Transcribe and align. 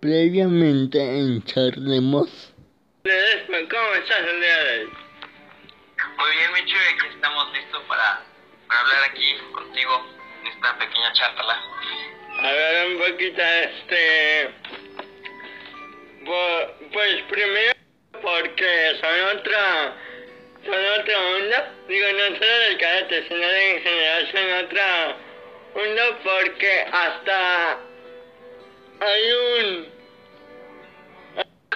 previamente 0.00 0.98
en 0.98 1.42
Charlemos. 1.44 2.54
¿Cómo 3.04 3.94
estás 3.94 4.20
el 4.20 4.40
día 4.40 4.58
de 4.64 4.80
hoy? 4.80 4.92
Muy 6.18 6.36
bien, 6.36 6.52
Michu, 6.52 6.76
aquí 6.76 7.14
estamos 7.14 7.52
listos 7.52 7.82
para, 7.88 8.22
para 8.66 8.80
hablar 8.80 9.10
aquí 9.10 9.36
contigo 9.52 10.06
en 10.40 10.46
esta 10.48 10.78
pequeña 10.78 11.12
charla. 11.12 11.62
A 12.40 12.52
ver, 12.52 12.86
un 12.92 12.98
poquito, 12.98 13.42
este... 13.42 14.50
Pues 16.24 17.22
primero 17.30 17.74
porque 18.22 18.96
son 19.00 19.38
otra... 19.38 19.96
Son 20.64 21.00
otra 21.00 21.18
onda. 21.18 21.72
Digo, 21.88 22.06
no 22.12 22.36
solo 22.36 22.58
del 22.58 22.78
karate, 22.78 23.28
sino 23.28 23.42
en 23.42 23.82
general 23.82 24.28
son 24.32 24.64
otra 24.64 25.16
onda 25.74 26.18
porque 26.22 26.86
hasta 26.92 27.78
hay 29.00 29.32
un 29.32 29.98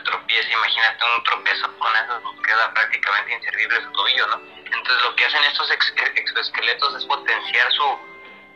tropieza, 0.05 0.51
imagínate 0.51 1.05
un 1.17 1.23
tropiezo 1.25 1.79
con 1.79 1.93
eso, 1.97 2.43
queda 2.43 2.75
prácticamente 2.75 3.35
inservible 3.35 3.83
su 3.83 3.93
tobillo, 3.93 4.27
¿no? 4.29 4.41
Entonces 4.57 5.03
lo 5.03 5.15
que 5.17 5.25
hacen 5.27 5.45
estos 5.45 5.71
exoesqueletos 5.71 6.95
es 6.97 7.05
potenciar 7.05 7.73
su, 7.73 7.99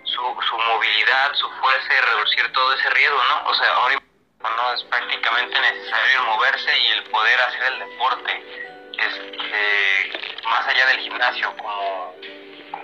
su, 0.04 0.42
su, 0.48 0.58
movilidad, 0.58 1.34
su 1.34 1.48
fuerza 1.60 1.94
y 1.94 2.00
reducir 2.00 2.52
todo 2.52 2.72
ese 2.74 2.90
riesgo, 2.90 3.22
¿no? 3.24 3.50
O 3.50 3.54
sea, 3.54 3.74
ahora 3.74 4.02
no 4.40 4.74
es 4.74 4.82
prácticamente 4.84 5.60
necesario 5.60 6.22
moverse 6.24 6.78
y 6.78 6.86
el 6.88 7.04
poder 7.04 7.40
hacer 7.40 7.72
el 7.72 7.78
deporte 7.80 8.66
este, 8.98 10.40
más 10.44 10.66
allá 10.66 10.86
del 10.86 10.98
gimnasio 11.00 11.54
como, 11.56 12.14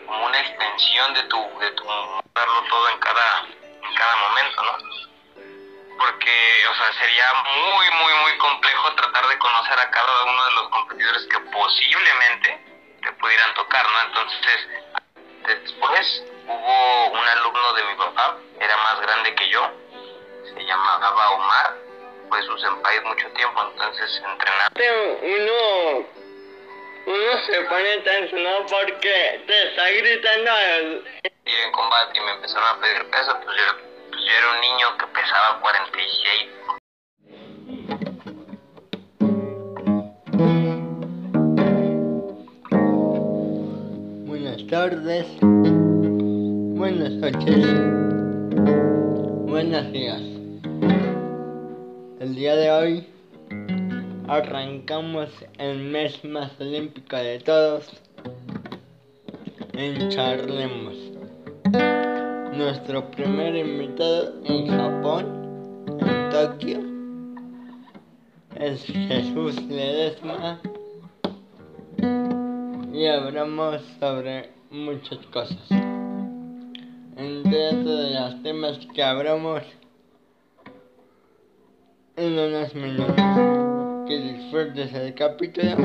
como 0.07 0.27
una 0.27 0.41
extensión 0.41 1.15
de 1.15 1.23
tu, 1.25 1.59
de 1.59 1.71
tu 1.73 1.85
darlo 1.85 2.65
todo 2.69 2.89
en 2.91 2.99
cada, 2.99 3.47
en 3.49 3.95
cada 3.95 4.17
momento, 4.17 4.63
¿no? 4.63 5.12
Porque, 5.99 6.67
o 6.71 6.75
sea, 6.75 6.93
sería 6.95 7.33
muy, 7.35 7.91
muy, 7.91 8.15
muy 8.23 8.39
complejo 8.39 8.95
tratar 8.95 9.27
de 9.29 9.39
conocer 9.39 9.79
a 9.79 9.91
cada 9.91 10.25
uno 10.25 10.45
de 10.45 10.51
los 10.53 10.69
competidores 10.71 11.27
que 11.27 11.41
posiblemente 11.41 12.65
te 13.03 13.13
pudieran 13.13 13.55
tocar, 13.55 13.85
¿no? 13.91 14.01
Entonces, 14.03 14.69
después 15.47 16.25
hubo 16.47 17.07
un 17.11 17.29
alumno 17.29 17.73
de 17.75 17.85
mi 17.85 17.95
papá, 17.97 18.37
era 18.61 18.77
más 18.77 19.01
grande 19.01 19.35
que 19.35 19.49
yo, 19.49 19.71
se 20.55 20.65
llamaba 20.65 21.31
Omar, 21.31 21.77
fue 22.29 22.43
su 22.43 22.59
senpai 22.59 23.01
mucho 23.01 23.29
tiempo, 23.33 23.63
entonces 23.63 24.23
entrenaba. 24.25 24.71
Uno, 25.23 26.07
uno 27.07 27.47
se 27.47 27.61
pone 27.63 27.97
tenso, 27.99 28.37
¿no? 28.37 28.67
Porque 28.67 29.45
te 29.47 29.69
está 29.69 29.91
gritando. 29.91 30.51
Y 31.45 31.53
en 31.53 31.73
combate 31.73 32.19
y 32.19 32.21
me 32.21 32.33
empezaron 32.33 32.69
a 32.69 32.81
pedir 32.81 33.11
peso, 33.11 33.41
pues 33.45 33.57
yo 33.57 33.92
yo 34.25 34.33
era 34.39 34.51
un 34.55 34.61
niño 34.61 34.87
que 34.99 35.07
pesaba 35.09 35.61
46. 35.61 36.49
Buenas 44.27 44.67
tardes, 44.69 45.27
buenas 45.41 47.13
noches, 47.13 47.67
buenos 49.47 49.93
días. 49.93 50.23
El 52.21 52.35
día 52.37 52.55
de 52.55 52.71
hoy 52.71 53.09
arrancamos 54.29 55.31
el 55.59 55.79
mes 55.79 56.25
más 56.25 56.61
olímpico 56.61 57.17
de 57.17 57.41
todos 57.41 57.91
en 59.73 60.11
Charlemos 60.11 61.13
nuestro 62.53 63.11
primer 63.11 63.57
invitado 63.57 64.35
en 64.45 64.67
Japón, 64.69 65.87
en 66.01 66.31
Tokio, 66.31 66.81
es 68.57 68.85
Jesús 68.85 69.63
Ledesma 69.65 70.61
y 72.93 73.07
hablamos 73.07 73.81
sobre 73.99 74.51
muchas 74.71 75.19
cosas. 75.33 75.71
Entre 77.17 77.75
de 77.75 78.11
los 78.11 78.43
temas 78.43 78.79
que 78.95 79.03
hablamos 79.03 79.63
en 82.17 82.39
unos 82.39 82.75
minutos. 82.75 83.17
Que 84.07 84.19
disfrutes 84.19 84.93
el 84.93 85.15
capítulo. 85.15 85.77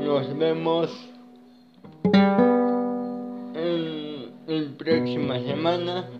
Nos 0.00 0.36
vemos 0.38 1.11
próxima 4.82 5.38
semana. 5.40 6.10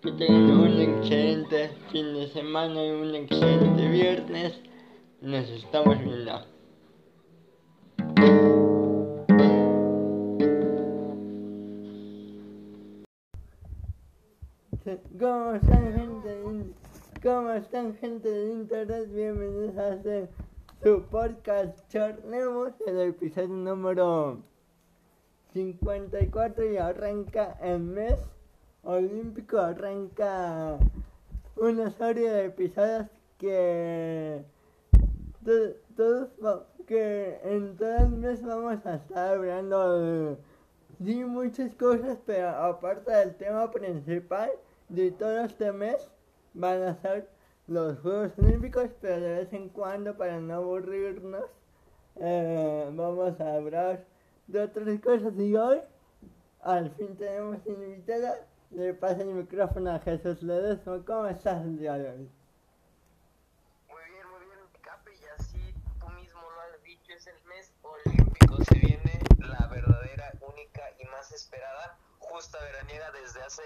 Que 0.00 0.12
tengan 0.12 0.60
un 0.60 0.80
excelente 0.80 1.70
fin 1.90 2.14
de 2.14 2.28
semana 2.28 2.84
y 2.84 2.90
un 2.90 3.14
excelente 3.16 3.88
viernes. 3.88 4.60
Nos 5.20 5.48
estamos 5.48 5.98
viendo. 5.98 6.46
¿Cómo 15.18 15.54
están 15.54 15.92
gente 15.92 16.42
¿Cómo 17.22 17.50
están 17.50 17.96
gente 17.96 18.30
de 18.30 18.52
internet? 18.52 19.08
Bienvenidos 19.12 19.76
a 19.76 19.94
este 19.94 20.28
su 20.84 21.02
podcast 21.10 21.76
Charlemos, 21.88 22.72
el 22.86 23.00
episodio 23.00 23.48
número 23.48 24.38
54 25.58 26.72
y 26.72 26.76
arranca 26.76 27.58
el 27.60 27.80
mes 27.80 28.20
olímpico, 28.84 29.58
arranca 29.58 30.78
una 31.56 31.90
serie 31.90 32.30
de 32.30 32.44
episodios 32.44 33.06
que 33.38 34.44
todos 35.96 36.28
que 36.86 37.40
en 37.42 37.76
todo 37.76 37.96
el 37.96 38.10
mes 38.10 38.40
vamos 38.40 38.86
a 38.86 38.94
estar 38.94 39.34
hablando 39.34 40.36
de, 41.00 41.24
muchas 41.26 41.74
cosas, 41.74 42.18
pero 42.24 42.50
aparte 42.50 43.10
del 43.10 43.34
tema 43.34 43.68
principal 43.72 44.50
de 44.88 45.10
todo 45.10 45.40
este 45.40 45.72
mes 45.72 46.08
van 46.54 46.82
a 46.82 46.94
ser 47.02 47.28
los 47.66 47.98
Juegos 47.98 48.30
Olímpicos, 48.38 48.90
pero 49.00 49.20
de 49.20 49.34
vez 49.40 49.52
en 49.52 49.68
cuando 49.70 50.16
para 50.16 50.38
no 50.38 50.54
aburrirnos 50.54 51.46
eh, 52.20 52.88
vamos 52.92 53.40
a 53.40 53.54
hablar 53.56 54.04
de 54.48 54.62
otras 54.62 55.00
cosas 55.00 55.34
y 55.38 55.54
hoy 55.54 55.80
al 56.62 56.90
fin 56.96 57.16
tenemos 57.16 57.58
invitada. 57.66 58.46
Le 58.70 58.92
paso 58.92 59.22
el 59.22 59.28
micrófono 59.28 59.90
a 59.92 59.98
Jesús 60.00 60.42
Ledesma. 60.42 61.02
¿Cómo 61.06 61.26
estás 61.26 61.62
el 61.62 61.78
día 61.78 61.94
de 61.94 62.10
hoy? 62.10 62.30
Muy 63.88 64.04
bien, 64.10 64.28
muy 64.28 64.40
bien, 64.46 64.58
Capi. 64.82 65.12
Y 65.12 65.24
así 65.38 65.74
tú 66.00 66.08
mismo 66.10 66.40
lo 66.40 66.60
has 66.60 66.82
dicho, 66.82 67.12
es 67.12 67.26
el 67.26 67.42
mes 67.44 67.72
olímpico. 67.82 68.56
Se 68.64 68.78
viene 68.78 69.20
la 69.38 69.66
verdadera, 69.68 70.32
única 70.40 70.82
y 70.98 71.06
más 71.06 71.32
esperada 71.32 71.96
justa 72.18 72.58
veraniega 72.60 73.10
desde 73.12 73.40
hace 73.42 73.62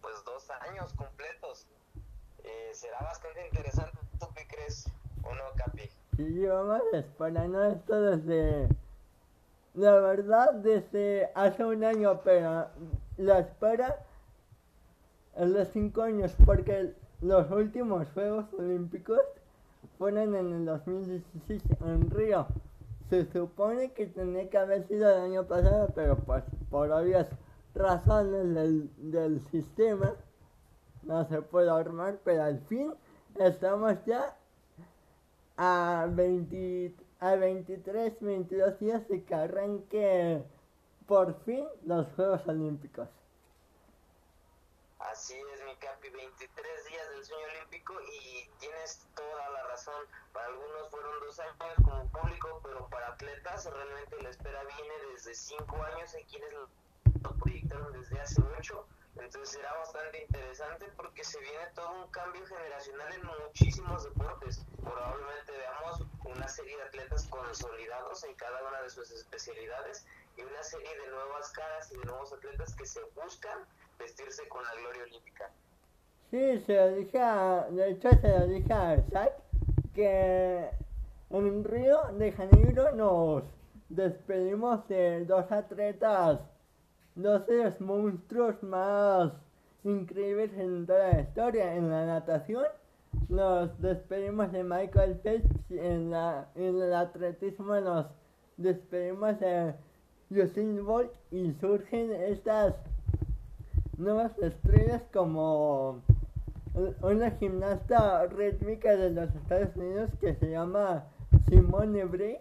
pues 0.00 0.14
dos 0.24 0.48
años 0.68 0.92
completos. 0.94 1.66
Eh, 2.44 2.70
será 2.72 3.00
bastante 3.00 3.46
interesante. 3.46 3.98
¿Tú 4.18 4.26
qué 4.34 4.46
crees 4.46 4.86
o 5.22 5.34
no, 5.34 5.44
Capi? 5.56 5.90
Sí, 6.16 6.46
vamos 6.46 6.82
esperando 6.92 7.64
esto 7.64 8.00
desde 8.00 8.68
la 9.80 9.98
verdad, 9.98 10.52
desde 10.54 11.30
hace 11.34 11.64
un 11.64 11.82
año, 11.84 12.20
pero 12.22 12.66
la 13.16 13.38
espera 13.38 13.96
es 15.36 15.54
de 15.54 15.64
cinco 15.64 16.02
años, 16.02 16.36
porque 16.44 16.94
los 17.22 17.50
últimos 17.50 18.06
Juegos 18.12 18.44
Olímpicos 18.58 19.20
fueron 19.96 20.34
en 20.34 20.52
el 20.52 20.64
2016 20.66 21.62
en 21.80 22.10
Río. 22.10 22.46
Se 23.08 23.24
supone 23.32 23.92
que 23.92 24.06
tenía 24.06 24.50
que 24.50 24.58
haber 24.58 24.86
sido 24.86 25.08
el 25.08 25.22
año 25.22 25.44
pasado, 25.44 25.88
pero 25.94 26.16
pues 26.16 26.44
por 26.68 26.90
obvias 26.92 27.28
razones 27.74 28.54
del, 28.54 28.90
del 28.98 29.40
sistema 29.50 30.12
no 31.04 31.26
se 31.26 31.40
puede 31.40 31.70
armar, 31.70 32.18
pero 32.22 32.42
al 32.42 32.60
fin 32.60 32.92
estamos 33.38 33.94
ya 34.04 34.36
a 35.56 36.06
23 36.10 36.92
a 37.20 37.36
23, 37.36 38.18
22 38.20 38.78
días 38.80 39.06
de 39.08 39.22
que 39.90 40.42
por 41.06 41.34
fin 41.44 41.66
los 41.84 42.06
Juegos 42.16 42.46
Olímpicos. 42.46 43.08
Así 44.98 45.34
es, 45.34 45.64
mi 45.64 45.74
Capi, 45.76 46.08
23 46.08 46.84
días 46.86 47.10
del 47.10 47.24
sueño 47.24 47.46
olímpico 47.46 47.94
y 48.00 48.48
tienes 48.58 49.06
toda 49.14 49.50
la 49.50 49.62
razón. 49.64 50.06
Para 50.32 50.46
algunos 50.46 50.88
fueron 50.90 51.20
dos 51.20 51.40
años 51.40 51.74
como 51.84 52.06
público, 52.08 52.60
pero 52.62 52.88
para 52.88 53.08
atletas 53.08 53.68
realmente 53.70 54.22
la 54.22 54.30
espera 54.30 54.62
viene 54.64 54.94
desde 55.12 55.34
cinco 55.34 55.76
años. 55.82 56.14
Hay 56.14 56.24
quienes 56.24 56.52
lo 56.52 56.68
proyectaron 57.38 57.92
desde 57.92 58.20
hace 58.20 58.40
mucho. 58.42 58.86
Entonces 59.16 59.50
será 59.50 59.72
bastante 59.78 60.22
interesante 60.22 60.86
porque 60.96 61.24
se 61.24 61.38
viene 61.40 61.66
todo 61.74 62.04
un 62.04 62.10
cambio 62.10 62.44
generacional 62.46 63.12
en 63.12 63.26
muchísimos 63.44 64.04
deportes. 64.04 64.64
Probablemente 64.82 65.52
veamos 65.52 66.02
una 66.24 66.48
serie 66.48 66.76
de 66.76 66.82
atletas 66.84 67.26
consolidados 67.28 68.24
en 68.24 68.34
cada 68.34 68.68
una 68.68 68.82
de 68.82 68.90
sus 68.90 69.10
especialidades 69.10 70.06
y 70.36 70.42
una 70.42 70.62
serie 70.62 70.90
de 71.00 71.10
nuevas 71.10 71.50
caras 71.50 71.90
y 71.92 71.98
de 71.98 72.04
nuevos 72.04 72.32
atletas 72.32 72.74
que 72.74 72.86
se 72.86 73.00
buscan 73.14 73.58
vestirse 73.98 74.48
con 74.48 74.64
la 74.64 74.74
gloria 74.74 75.02
olímpica. 75.02 75.50
Sí, 76.30 76.60
se 76.60 76.74
lo 76.74 76.94
dije 76.94 77.18
a, 77.18 77.66
de 77.70 77.90
hecho 77.90 78.10
se 78.10 78.28
lo 78.28 78.46
dije 78.46 78.72
a 78.72 79.02
Zach 79.10 79.32
que 79.94 80.70
en 81.30 81.64
Río 81.64 82.02
de 82.12 82.32
Janeiro 82.32 82.92
nos 82.92 83.42
despedimos 83.88 84.86
de 84.88 85.24
dos 85.24 85.50
atletas, 85.50 86.40
los 87.22 87.80
monstruos 87.80 88.62
más 88.62 89.32
increíbles 89.84 90.52
en 90.56 90.86
toda 90.86 91.12
la 91.12 91.20
historia. 91.20 91.74
En 91.74 91.90
la 91.90 92.06
natación 92.06 92.64
nos 93.28 93.80
despedimos 93.80 94.52
de 94.52 94.64
Michael 94.64 95.16
Phelps, 95.22 95.70
en, 95.70 96.10
la, 96.10 96.48
en 96.54 96.80
el 96.80 96.94
atletismo 96.94 97.80
nos 97.80 98.06
despedimos 98.56 99.38
de 99.40 99.74
Usain 100.30 100.84
Bolt 100.84 101.12
y 101.30 101.52
surgen 101.54 102.12
estas 102.12 102.74
nuevas 103.96 104.36
estrellas 104.38 105.02
como 105.12 106.02
una 107.02 107.30
gimnasta 107.32 108.26
rítmica 108.26 108.96
de 108.96 109.10
los 109.10 109.34
Estados 109.34 109.74
Unidos 109.76 110.10
que 110.20 110.34
se 110.34 110.50
llama 110.50 111.04
Simone 111.48 112.04
Brace. 112.04 112.40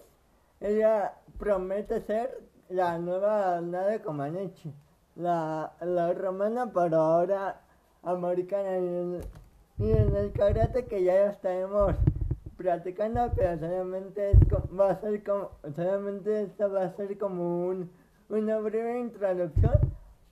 Ella 0.61 1.13
promete 1.37 2.01
ser 2.01 2.48
la 2.69 2.97
nueva 2.99 3.61
Nada 3.61 3.99
Comaneci, 4.01 4.73
la, 5.15 5.73
la 5.81 6.13
romana, 6.13 6.71
pero 6.71 6.97
ahora 6.97 7.61
americana. 8.03 8.77
Y 8.77 8.87
en, 8.87 9.21
y 9.79 9.91
en 9.91 10.15
el 10.15 10.31
karate 10.31 10.85
que 10.85 11.03
ya 11.03 11.31
estaremos 11.31 11.95
practicando, 12.57 13.31
pero 13.35 13.57
solamente 13.57 14.31
es 14.31 14.39
va 14.77 14.91
a 14.91 14.99
ser 14.99 15.23
como, 15.23 15.51
solamente 15.75 16.43
esto 16.43 16.71
va 16.71 16.83
a 16.83 16.95
ser 16.95 17.17
como 17.17 17.67
un, 17.67 17.89
una 18.29 18.59
breve 18.59 18.99
introducción 18.99 19.79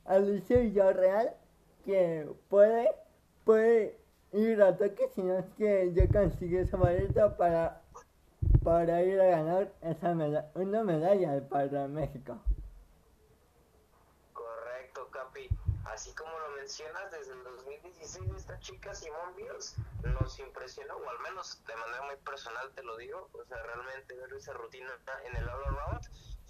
al 0.05 0.27
Lucio 0.27 0.59
Villarreal 0.59 1.33
que 1.85 2.27
puede, 2.49 2.91
puede 3.45 3.97
ir 4.33 4.61
a 4.61 4.75
toque 4.75 5.07
si 5.15 5.23
no 5.23 5.37
es 5.37 5.45
que 5.57 5.93
yo 5.93 6.07
consigo 6.09 6.59
esa 6.59 6.75
boleta 6.75 7.37
para, 7.37 7.81
para 8.67 9.01
ir 9.01 9.17
a 9.21 9.27
ganar 9.27 9.71
esa 9.81 10.13
meda- 10.13 10.51
una 10.53 10.83
medalla 10.83 11.39
para 11.47 11.87
México. 11.87 12.37
Correcto, 14.33 15.07
Capi. 15.09 15.47
Así 15.85 16.13
como 16.13 16.37
lo 16.37 16.49
mencionas, 16.57 17.09
desde 17.09 17.31
el 17.31 17.43
2016 17.45 18.29
esta 18.35 18.59
chica 18.59 18.93
Simone 18.93 19.31
Biles 19.37 19.77
nos 20.03 20.37
impresionó, 20.39 20.97
o 20.97 21.09
al 21.09 21.19
menos 21.19 21.63
de 21.65 21.75
manera 21.77 22.01
muy 22.07 22.17
personal 22.17 22.69
te 22.75 22.83
lo 22.83 22.97
digo, 22.97 23.29
o 23.31 23.45
sea, 23.45 23.55
realmente 23.63 24.13
ver 24.17 24.33
esa 24.33 24.51
rutina 24.51 24.91
en 25.23 25.35
el 25.37 25.47
all 25.47 25.63
around 25.63 26.01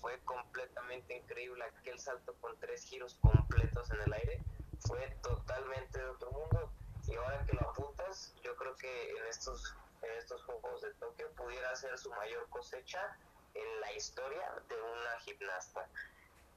fue 0.02 0.20
completamente 0.26 1.18
increíble. 1.18 1.66
Aquel 1.66 2.00
salto 2.00 2.34
con 2.42 2.58
tres 2.58 2.84
giros 2.86 3.14
completos 3.22 3.92
en 3.92 4.02
el 4.02 4.14
aire 4.14 4.44
fue 4.88 5.08
totalmente 5.22 6.00
de 6.00 6.10
otro 6.10 6.32
mundo. 6.32 6.72
Y 7.08 7.14
ahora 7.16 7.46
que 7.46 7.54
lo 7.54 7.62
apuntas, 7.70 8.34
yo 8.44 8.56
creo 8.56 8.76
que 8.76 9.12
en 9.12 9.26
estos, 9.28 9.76
en 10.02 10.12
estos 10.12 10.44
Juegos 10.44 10.82
de 10.82 10.94
Tokio 10.96 11.32
pudiera 11.34 11.76
ser 11.76 11.98
su 11.98 12.10
mayor 12.12 12.50
cosecha 12.50 13.18
en 13.54 13.82
la 13.82 13.92
historia 13.94 14.54
de 14.68 14.76
una 14.82 15.20
gimnasta. 15.20 15.88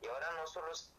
Y 0.01 0.07
ahora 0.07 0.31
no 0.33 0.47
solo 0.47 0.73
es 0.73 0.93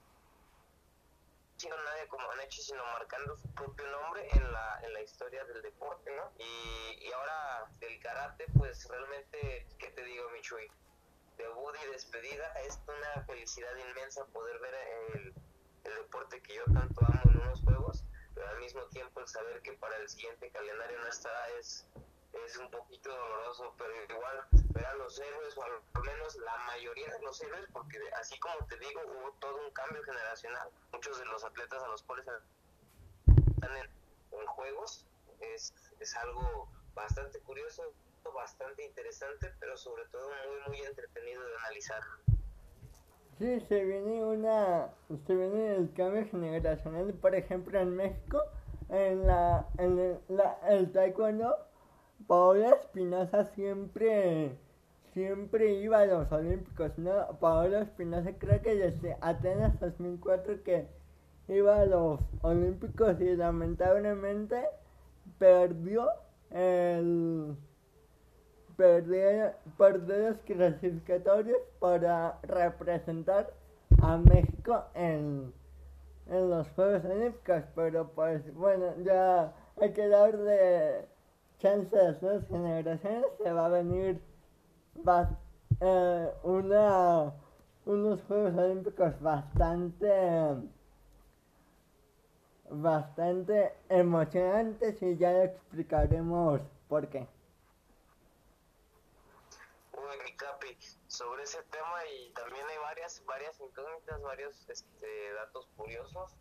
siendo 1.62 1.78
nadie 1.84 2.08
como 2.08 2.30
han 2.32 2.40
hecho, 2.42 2.62
sino 2.62 2.84
marcando 2.86 3.38
su 3.38 3.48
propio 3.54 3.86
nombre 3.92 4.28
en 4.32 4.52
la, 4.52 4.80
en 4.84 4.94
la 4.94 5.02
historia 5.02 5.44
del 5.46 5.62
deporte, 5.62 6.12
¿no? 6.16 6.32
Y, 6.40 7.06
y 7.08 7.12
ahora 7.12 7.70
del 7.80 8.00
karate, 8.00 8.46
pues 8.58 8.88
realmente, 8.88 9.68
¿qué 9.78 9.92
te 9.92 10.04
digo, 10.04 10.28
Michui? 10.32 10.72
Debut 11.38 11.76
y 11.84 11.92
despedida, 11.92 12.48
es 12.66 12.80
una 12.88 13.24
felicidad 13.26 13.76
inmensa 13.76 14.26
poder 14.26 14.60
ver 14.60 14.74
el, 15.14 15.34
el 15.84 15.96
deporte 15.96 16.42
que 16.42 16.56
yo 16.56 16.64
tanto 16.74 17.06
amo 17.06 17.22
en 17.26 17.42
unos 17.42 17.62
juegos, 17.62 18.04
pero 18.34 18.48
al 18.48 18.58
mismo 18.58 18.84
tiempo 18.88 19.20
el 19.20 19.28
saber 19.28 19.62
que 19.62 19.74
para 19.74 19.98
el 19.98 20.10
siguiente 20.10 20.50
calendario 20.50 21.00
no 21.00 21.08
estará 21.08 21.48
es, 21.60 21.86
es 22.34 22.58
un 22.58 22.70
poquito 22.72 23.10
doloroso, 23.10 23.74
pero 23.78 23.94
igual 24.04 24.46
ver 24.74 24.86
a 24.86 24.96
los 24.96 25.20
héroes, 25.20 25.58
o 25.58 25.64
al 25.64 26.04
menos 26.04 26.36
la 26.38 26.58
mayoría 26.68 27.10
de 27.10 27.22
los 27.22 27.42
héroes, 27.42 27.66
porque 27.74 27.98
así 28.20 28.40
como 28.40 28.66
te 28.68 28.78
digo, 28.78 29.02
hubo 29.06 29.32
todo 29.40 29.66
un 29.66 29.72
cambio 29.72 30.02
generacional. 30.04 30.70
Muchos 30.92 31.20
de 31.20 31.26
los 31.26 31.44
atletas 31.44 31.84
a 31.84 31.88
los 31.88 32.04
cuales 32.04 32.26
están 33.28 33.78
en, 33.78 34.40
en 34.40 34.46
juegos 34.48 35.06
es, 35.40 35.74
es 36.00 36.16
algo 36.18 36.70
bastante 36.94 37.40
curioso, 37.42 37.84
bastante 38.34 38.86
interesante, 38.86 39.54
pero 39.60 39.76
sobre 39.78 40.06
todo 40.06 40.30
muy, 40.30 40.78
muy 40.78 40.86
entretenido 40.86 41.44
de 41.44 41.56
analizar. 41.58 42.02
Sí, 43.38 43.60
se 43.62 43.84
viene 43.84 44.24
una, 44.24 44.94
se 45.26 45.36
viene 45.36 45.76
el 45.76 45.94
cambio 45.94 46.28
generacional, 46.30 47.14
por 47.16 47.34
ejemplo 47.34 47.80
en 47.80 47.96
México, 47.96 48.44
en 48.90 49.26
la, 49.26 49.68
en 49.80 50.22
la, 50.28 50.60
el 50.70 50.92
taekwondo, 50.92 51.58
Paola 52.28 52.70
Espinosa 52.82 53.46
siempre, 53.56 54.58
siempre 55.14 55.74
iba 55.76 56.00
a 56.00 56.06
los 56.06 56.32
olímpicos, 56.32 56.98
¿no? 56.98 57.12
Paola 57.40 57.82
Espinosa 57.82 58.32
creo 58.38 58.62
que 58.62 58.76
desde 58.76 59.18
Atenas 59.22 59.80
2004 59.80 60.64
que 60.64 60.88
iba 61.48 61.80
a 61.80 61.86
los 61.86 62.20
olímpicos 62.42 63.20
y 63.20 63.36
lamentablemente 63.36 64.64
perdió 65.38 66.10
el 66.50 67.56
perdió, 68.76 69.52
perdió 69.78 70.30
los 70.30 70.38
clasificatorios 70.40 71.60
para 71.80 72.40
representar 72.44 73.52
a 74.02 74.18
México 74.18 74.84
en, 74.96 75.54
en 76.28 76.50
los 76.50 76.68
Juegos 76.70 77.06
Olímpicos, 77.06 77.64
pero 77.76 78.10
pues 78.16 78.54
bueno, 78.56 78.94
ya 79.04 79.54
hay 79.80 79.94
que 79.94 80.08
dar 80.08 80.36
de 80.36 81.06
chance 81.62 81.98
a 81.98 82.04
las 82.04 82.22
nuevas 82.22 82.48
generaciones, 82.48 83.26
se 83.38 83.54
va 83.54 83.66
a 83.66 83.70
venir 83.70 84.22
bas- 85.04 85.38
eh, 85.80 86.32
una, 86.44 87.34
unos 87.86 88.22
Juegos 88.24 88.56
Olímpicos 88.58 89.20
bastante 89.22 90.10
bastante 92.74 93.74
emocionantes 93.90 95.02
y 95.02 95.18
ya 95.18 95.44
explicaremos 95.44 96.62
por 96.88 97.08
qué. 97.10 97.28
Uy, 99.94 100.36
capi, 100.38 100.78
sobre 101.08 101.44
ese 101.44 101.62
tema 101.64 102.06
y 102.08 102.32
también 102.32 102.66
hay 102.66 102.78
varias, 102.78 103.22
varias 103.26 103.60
incógnitas, 103.60 104.22
varios 104.22 104.70
este, 104.70 105.34
datos 105.34 105.68
curiosos, 105.76 106.32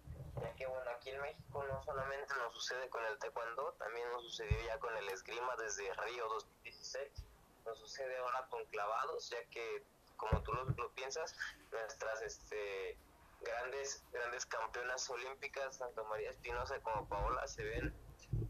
ya 0.40 0.54
que 0.54 0.66
bueno, 0.66 0.90
aquí 0.90 1.10
en 1.10 1.20
México 1.22 1.64
no 1.64 1.82
solamente 1.82 2.34
nos 2.34 2.52
sucede 2.54 2.88
con 2.90 3.04
el 3.04 3.18
taekwondo, 3.18 3.72
también 3.74 4.10
nos 4.12 4.22
sucedió 4.24 4.56
ya 4.66 4.78
con 4.78 4.96
el 4.96 5.08
esgrima 5.08 5.56
desde 5.56 5.92
Río 5.94 6.28
2016, 6.28 7.24
nos 7.64 7.78
sucede 7.78 8.16
ahora 8.18 8.46
con 8.48 8.64
clavados, 8.66 9.30
ya 9.30 9.42
que 9.50 9.84
como 10.16 10.42
tú 10.42 10.52
lo, 10.52 10.90
piensas, 10.92 11.34
nuestras 11.72 12.20
este, 12.22 12.98
grandes, 13.40 14.04
grandes 14.12 14.44
campeonas 14.46 15.08
olímpicas, 15.08 15.78
tanto 15.78 16.04
María 16.04 16.30
Espinosa 16.30 16.78
como 16.82 17.08
Paola, 17.08 17.46
se 17.48 17.64
ven, 17.64 17.94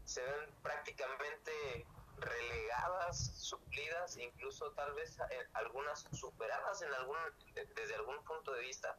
se 0.05 0.21
ven 0.21 0.53
prácticamente 0.61 1.85
relegadas, 2.17 3.31
suplidas, 3.37 4.17
incluso 4.17 4.71
tal 4.73 4.93
vez 4.93 5.17
eh, 5.29 5.47
algunas 5.53 6.01
superadas 6.11 6.81
en 6.81 6.93
algún, 6.93 7.17
de- 7.53 7.65
desde 7.67 7.95
algún 7.95 8.21
punto 8.25 8.51
de 8.51 8.61
vista 8.61 8.95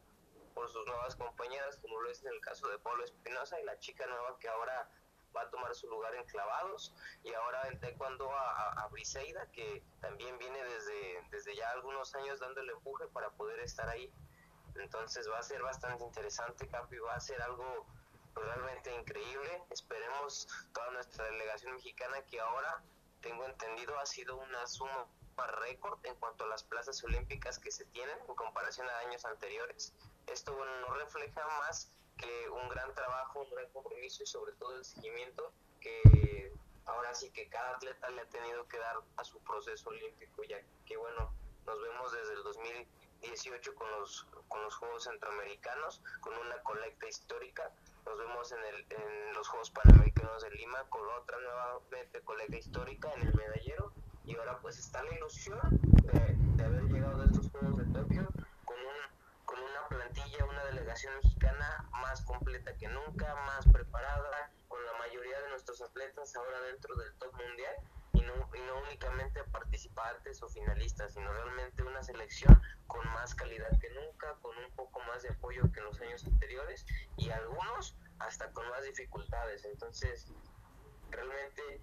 sus 0.68 0.86
nuevas 0.86 1.16
compañeras, 1.16 1.76
como 1.78 2.00
lo 2.00 2.10
es 2.10 2.22
en 2.22 2.28
el 2.28 2.40
caso 2.40 2.68
de 2.68 2.78
Pablo 2.78 3.04
Espinosa 3.04 3.60
y 3.60 3.64
la 3.64 3.78
chica 3.78 4.06
nueva 4.06 4.38
que 4.38 4.48
ahora 4.48 4.88
va 5.34 5.42
a 5.42 5.50
tomar 5.50 5.74
su 5.74 5.88
lugar 5.88 6.14
en 6.14 6.24
clavados 6.24 6.94
y 7.24 7.32
ahora 7.32 7.68
en 7.68 7.80
taekwondo 7.80 8.30
a, 8.30 8.50
a, 8.50 8.82
a 8.82 8.88
Briseida 8.88 9.46
que 9.52 9.82
también 10.00 10.36
viene 10.38 10.62
desde, 10.64 11.22
desde 11.30 11.56
ya 11.56 11.70
algunos 11.70 12.14
años 12.14 12.38
dándole 12.40 12.72
empuje 12.72 13.06
para 13.08 13.30
poder 13.30 13.60
estar 13.60 13.88
ahí. 13.88 14.12
Entonces 14.76 15.28
va 15.30 15.38
a 15.38 15.42
ser 15.42 15.62
bastante 15.62 16.04
interesante 16.04 16.66
Capi 16.68 16.98
va 16.98 17.14
a 17.14 17.20
ser 17.20 17.40
algo 17.42 17.86
pues, 18.34 18.46
realmente 18.46 18.94
increíble. 18.94 19.62
Esperemos 19.70 20.48
toda 20.72 20.90
nuestra 20.90 21.24
delegación 21.26 21.74
mexicana 21.74 22.22
que 22.22 22.40
ahora 22.40 22.82
tengo 23.20 23.44
entendido 23.46 23.98
ha 23.98 24.06
sido 24.06 24.36
una 24.36 24.66
suma 24.66 25.06
récord 25.58 25.98
en 26.04 26.14
cuanto 26.16 26.44
a 26.44 26.46
las 26.46 26.62
plazas 26.62 27.02
olímpicas 27.02 27.58
que 27.58 27.72
se 27.72 27.84
tienen 27.86 28.16
en 28.28 28.34
comparación 28.34 28.88
a 28.88 28.98
años 28.98 29.24
anteriores 29.24 29.92
esto 30.26 30.54
bueno 30.54 30.72
no 30.80 30.94
refleja 30.94 31.46
más 31.58 31.90
que 32.16 32.48
un 32.50 32.68
gran 32.68 32.94
trabajo, 32.94 33.40
un 33.40 33.50
gran 33.54 33.68
compromiso 33.72 34.22
y 34.22 34.26
sobre 34.26 34.52
todo 34.52 34.76
el 34.76 34.84
seguimiento 34.84 35.52
que 35.80 36.52
ahora 36.86 37.14
sí 37.14 37.30
que 37.30 37.48
cada 37.48 37.76
atleta 37.76 38.10
le 38.10 38.20
ha 38.22 38.28
tenido 38.28 38.66
que 38.68 38.78
dar 38.78 38.96
a 39.16 39.24
su 39.24 39.38
proceso 39.40 39.90
olímpico, 39.90 40.42
ya 40.44 40.60
que 40.86 40.96
bueno, 40.96 41.32
nos 41.66 41.80
vemos 41.80 42.12
desde 42.12 42.34
el 42.34 42.42
2018 42.42 43.74
con 43.74 43.90
los, 43.92 44.26
con 44.48 44.62
los 44.62 44.74
Juegos 44.76 45.04
Centroamericanos, 45.04 46.02
con 46.20 46.34
una 46.34 46.60
colecta 46.62 47.08
histórica, 47.08 47.72
nos 48.04 48.18
vemos 48.18 48.52
en, 48.52 48.64
el, 48.64 48.86
en 48.90 49.34
los 49.34 49.48
Juegos 49.48 49.70
Panamericanos 49.70 50.42
de 50.42 50.50
Lima 50.50 50.84
con 50.88 51.06
otra 51.08 51.38
nuevamente 51.38 52.20
colecta 52.22 52.56
histórica 52.56 53.12
en 53.14 53.22
el 53.22 53.34
medallero. 53.34 53.92
Y 54.24 54.36
ahora 54.36 54.58
pues 54.58 54.78
está 54.78 55.02
la 55.02 55.14
ilusión 55.14 55.58
de, 55.80 56.36
de 56.56 56.64
haber 56.64 56.84
llegado 56.84 57.22
a 57.22 57.24
estos 57.26 57.50
Juegos 57.50 57.78
de 57.78 57.84
Tokio 57.92 58.28
con 58.64 58.76
un 58.78 59.76
una 60.40 60.64
delegación 60.64 61.14
mexicana 61.16 61.88
más 61.92 62.22
completa 62.22 62.74
que 62.76 62.88
nunca, 62.88 63.34
más 63.46 63.66
preparada, 63.68 64.50
con 64.68 64.84
la 64.84 64.92
mayoría 64.94 65.40
de 65.42 65.50
nuestros 65.50 65.82
atletas 65.82 66.34
ahora 66.36 66.60
dentro 66.62 66.94
del 66.96 67.12
top 67.14 67.34
mundial 67.34 67.74
y 68.14 68.20
no, 68.22 68.32
únicamente 68.86 69.42
participantes 69.44 70.42
o 70.42 70.48
finalistas, 70.48 71.14
sino 71.14 71.32
realmente 71.32 71.82
una 71.82 72.02
selección 72.02 72.60
con 72.86 73.06
más 73.08 73.34
calidad 73.34 73.70
que 73.80 73.90
nunca, 73.90 74.34
con 74.40 74.56
un 74.56 74.70
poco 74.74 75.00
más 75.00 75.22
de 75.22 75.30
apoyo 75.30 75.70
que 75.72 75.80
en 75.80 75.86
los 75.86 76.00
años 76.00 76.24
anteriores 76.24 76.86
y 77.16 77.30
algunos 77.30 77.96
hasta 78.18 78.50
con 78.52 78.68
más 78.70 78.84
dificultades. 78.84 79.64
Entonces, 79.64 80.32
realmente 81.10 81.80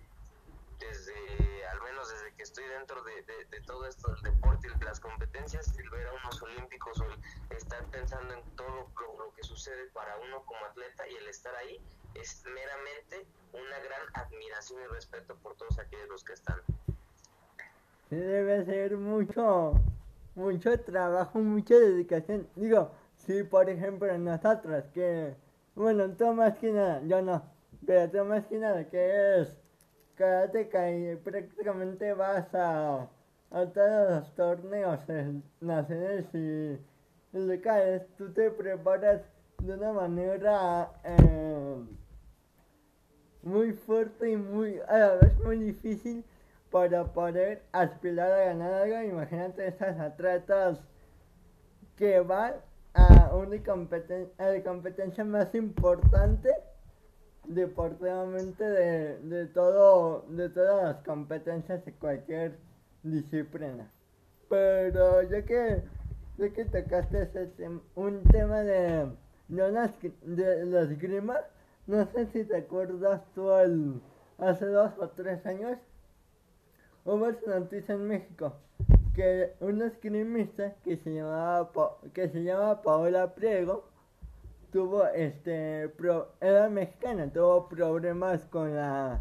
desde, 0.79 1.67
al 1.67 1.81
menos 1.81 2.09
desde 2.09 2.33
que 2.35 2.43
estoy 2.43 2.65
dentro 2.65 3.03
de, 3.03 3.21
de, 3.23 3.45
de 3.45 3.61
todo 3.61 3.85
esto 3.85 4.11
del 4.13 4.21
deporte 4.21 4.48
las 4.85 4.99
competencias, 4.99 5.77
el 5.77 5.89
ver 5.89 6.07
a 6.07 6.13
unos 6.13 6.41
olímpicos 6.41 6.99
o 6.99 7.05
el 7.05 7.57
estar 7.57 7.83
pensando 7.85 8.33
en 8.33 8.41
todo 8.55 8.87
lo, 9.17 9.33
que 9.33 9.43
sucede 9.43 9.87
para 9.93 10.17
uno 10.17 10.43
como 10.45 10.65
atleta 10.65 11.07
y 11.07 11.15
el 11.15 11.27
estar 11.27 11.55
ahí 11.55 11.79
es 12.15 12.43
meramente 12.45 13.25
una 13.53 13.79
gran 13.79 14.01
admiración 14.13 14.81
y 14.81 14.87
respeto 14.87 15.35
por 15.37 15.55
todos 15.55 15.79
aquellos 15.79 16.09
los 16.09 16.23
que 16.23 16.33
están. 16.33 16.59
Debe 18.09 18.65
ser 18.65 18.97
mucho, 18.97 19.73
mucho 20.35 20.79
trabajo, 20.81 21.39
mucha 21.39 21.75
dedicación. 21.75 22.49
Digo, 22.55 22.91
si 23.17 23.43
por 23.43 23.69
ejemplo 23.69 24.17
nosotros 24.17 24.83
que, 24.93 25.35
bueno, 25.75 26.09
tú 26.17 26.33
más 26.33 26.57
que 26.57 26.71
nada, 26.71 27.01
yo 27.05 27.21
no, 27.21 27.43
pero 27.85 28.09
tú 28.09 28.25
más 28.25 28.45
que 28.47 28.57
nada 28.57 28.89
que 28.89 29.41
es 29.41 29.57
karateka 30.15 30.91
y 30.91 31.15
prácticamente 31.15 32.13
vas 32.13 32.53
a, 32.53 33.07
a 33.51 33.65
todos 33.65 34.09
los 34.11 34.35
torneos 34.35 34.99
nacionales 35.59 36.25
y 36.33 36.79
locales, 37.33 38.03
tú 38.17 38.31
te 38.31 38.51
preparas 38.51 39.21
de 39.59 39.73
una 39.73 39.91
manera 39.91 40.91
eh, 41.03 41.75
muy 43.43 43.73
fuerte 43.73 44.31
y 44.31 44.37
muy 44.37 44.79
a 44.87 44.97
la 44.97 45.15
vez 45.15 45.39
muy 45.39 45.57
difícil 45.57 46.23
para 46.71 47.03
poder 47.05 47.63
aspirar 47.71 48.31
a 48.31 48.45
ganar 48.45 48.73
algo. 48.73 49.01
Imagínate 49.01 49.67
esas 49.67 49.99
atletas 49.99 50.79
que 51.95 52.19
van 52.19 52.53
a 52.93 53.35
una 53.35 53.61
competen 53.63 54.29
a 54.37 54.45
la 54.45 54.63
competencia 54.63 55.23
más 55.23 55.53
importante 55.55 56.49
deportivamente 57.45 58.63
de, 58.63 59.17
de 59.19 59.47
todo 59.47 60.25
de 60.29 60.49
todas 60.49 60.83
las 60.83 61.03
competencias 61.03 61.83
de 61.83 61.93
cualquier 61.93 62.68
disciplina. 63.03 63.89
Pero 64.49 65.21
ya 65.23 65.43
que 65.43 65.81
ya 66.37 66.49
que 66.49 66.65
tocaste 66.65 67.21
ese 67.23 67.47
tem 67.57 67.81
un 67.95 68.23
tema 68.23 68.61
de 68.61 69.07
de, 69.47 69.71
las, 69.71 69.91
de 70.23 70.65
los 70.65 70.89
grimas, 70.99 71.41
no 71.87 72.05
sé 72.11 72.27
si 72.27 72.43
te 72.43 72.57
acuerdas 72.57 73.21
tú 73.33 73.51
el, 73.51 74.01
hace 74.37 74.65
dos 74.67 74.91
o 74.99 75.09
tres 75.09 75.45
años 75.45 75.77
hubo 77.05 77.27
esta 77.27 77.59
noticia 77.59 77.95
en 77.95 78.07
México 78.07 78.53
que 79.15 79.53
una 79.59 79.87
esgrimista 79.87 80.75
que 80.83 80.97
se 80.97 81.13
llamaba 81.13 81.71
Pa- 81.71 81.97
que 82.13 82.29
se 82.29 82.43
llama 82.43 82.81
Paola 82.81 83.33
Priego 83.33 83.83
tuvo 84.71 85.05
este 85.07 85.89
pro, 85.89 86.29
era 86.39 86.69
mexicana 86.69 87.27
tuvo 87.31 87.67
problemas 87.67 88.45
con 88.45 88.75
la 88.75 89.19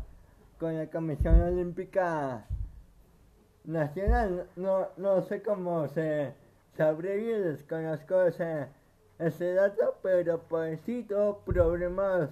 con 0.61 0.77
la 0.77 0.87
Comisión 0.89 1.41
Olímpica 1.41 2.45
Nacional 3.69 4.49
no 4.57 4.89
no 4.97 5.21
sé 5.23 5.43
cómo 5.43 5.89
se 5.89 6.33
se 6.75 6.83
abrevia 6.83 7.39
desconozco 7.39 8.23
ese 8.23 8.67
ese 9.19 9.53
dato 9.53 9.97
pero 10.03 10.39
pues 10.49 10.81
sí 10.87 11.05
tuvo 11.07 11.39
problemas 11.41 12.31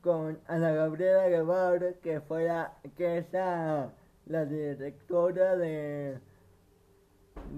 con 0.00 0.38
Ana 0.46 0.72
Gabriela 0.72 1.28
Guevara 1.28 1.92
que 2.02 2.20
fuera 2.22 2.72
que 2.96 3.18
es 3.18 3.32
la, 3.32 3.90
la 4.26 4.46
directora 4.46 5.56
de 5.56 6.18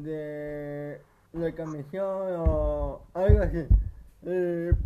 de 0.02 1.00
la 1.32 1.52
comisión 1.52 2.34
o 2.38 3.02
algo 3.14 3.42
así. 3.42 3.66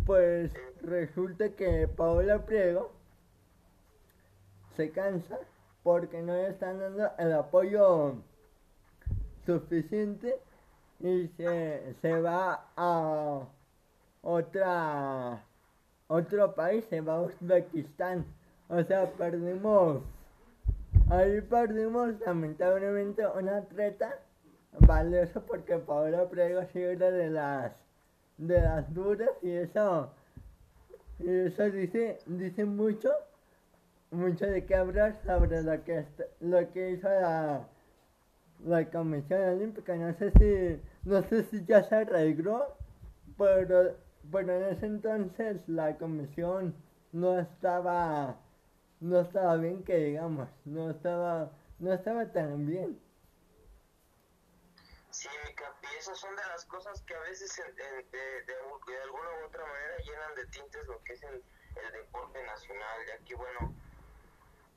Pues 0.05 0.51
resulta 0.83 1.49
que 1.49 1.87
Paola 1.87 2.45
Priego 2.45 2.91
se 4.75 4.91
cansa 4.91 5.39
porque 5.85 6.19
no 6.23 6.33
le 6.33 6.49
están 6.49 6.79
dando 6.79 7.11
el 7.19 7.31
apoyo 7.31 8.15
suficiente 9.45 10.35
y 10.99 11.27
se, 11.37 11.93
se 12.01 12.19
va 12.21 12.65
a 12.75 13.41
otra 14.23 15.43
otro 16.07 16.55
país, 16.55 16.85
se 16.89 17.01
va 17.01 17.17
a 17.17 17.21
Uzbekistán. 17.21 18.25
O 18.67 18.81
sea, 18.83 19.11
perdimos, 19.11 20.01
ahí 21.11 21.39
perdimos 21.41 22.19
lamentablemente 22.25 23.21
una 23.27 23.57
atleta 23.57 24.17
valiosa 24.79 25.39
porque 25.39 25.77
Paola 25.77 26.27
Priego 26.27 26.63
sí 26.73 26.81
era 26.81 27.11
de 27.11 27.29
las 27.29 27.73
de 28.39 28.59
las 28.59 28.91
duras 28.91 29.29
y 29.43 29.51
eso 29.51 30.11
y 31.19 31.29
eso 31.29 31.69
dice 31.69 32.17
dice 32.25 32.65
mucho 32.65 33.11
mucho 34.15 34.45
de 34.47 34.65
qué 34.65 34.75
hablar 34.75 35.19
sobre 35.25 35.61
lo 35.63 35.83
que 35.83 36.05
lo 36.39 36.71
que 36.71 36.91
hizo 36.91 37.09
la 37.09 37.67
la 38.65 38.89
Comisión 38.91 39.41
Olímpica. 39.41 39.95
No 39.95 40.13
sé 40.13 40.31
si 40.31 40.81
no 41.09 41.21
sé 41.23 41.43
si 41.45 41.65
ya 41.65 41.83
se 41.83 41.95
arregló 41.95 42.77
pero 43.37 43.97
pero 44.31 44.53
en 44.53 44.63
ese 44.75 44.85
entonces 44.87 45.61
la 45.67 45.97
comisión 45.97 46.75
no 47.13 47.39
estaba 47.39 48.37
no 49.01 49.21
estaba 49.21 49.57
bien 49.57 49.83
que 49.83 49.97
digamos 49.97 50.49
no 50.65 50.89
estaba 50.91 51.51
no 51.79 51.93
estaba 51.93 52.31
tan 52.31 52.65
bien. 52.67 52.99
Sí, 55.09 55.29
mi 55.47 55.53
capi, 55.55 55.87
esas 55.97 56.17
son 56.19 56.35
de 56.35 56.41
las 56.47 56.65
cosas 56.65 57.01
que 57.03 57.15
a 57.15 57.19
veces 57.21 57.57
en- 57.59 57.65
en- 57.67 58.11
de, 58.11 58.17
de, 58.19 58.53
de 58.87 59.01
alguna 59.03 59.29
u 59.41 59.45
otra 59.47 59.65
manera 59.65 59.97
llenan 59.99 60.35
de 60.35 60.45
tintes 60.47 60.85
lo 60.87 61.01
que 61.03 61.13
es 61.13 61.23
el, 61.23 61.35
el 61.35 61.91
deporte 61.93 62.43
nacional, 62.43 62.99
ya 63.07 63.17
que 63.25 63.35
bueno, 63.35 63.73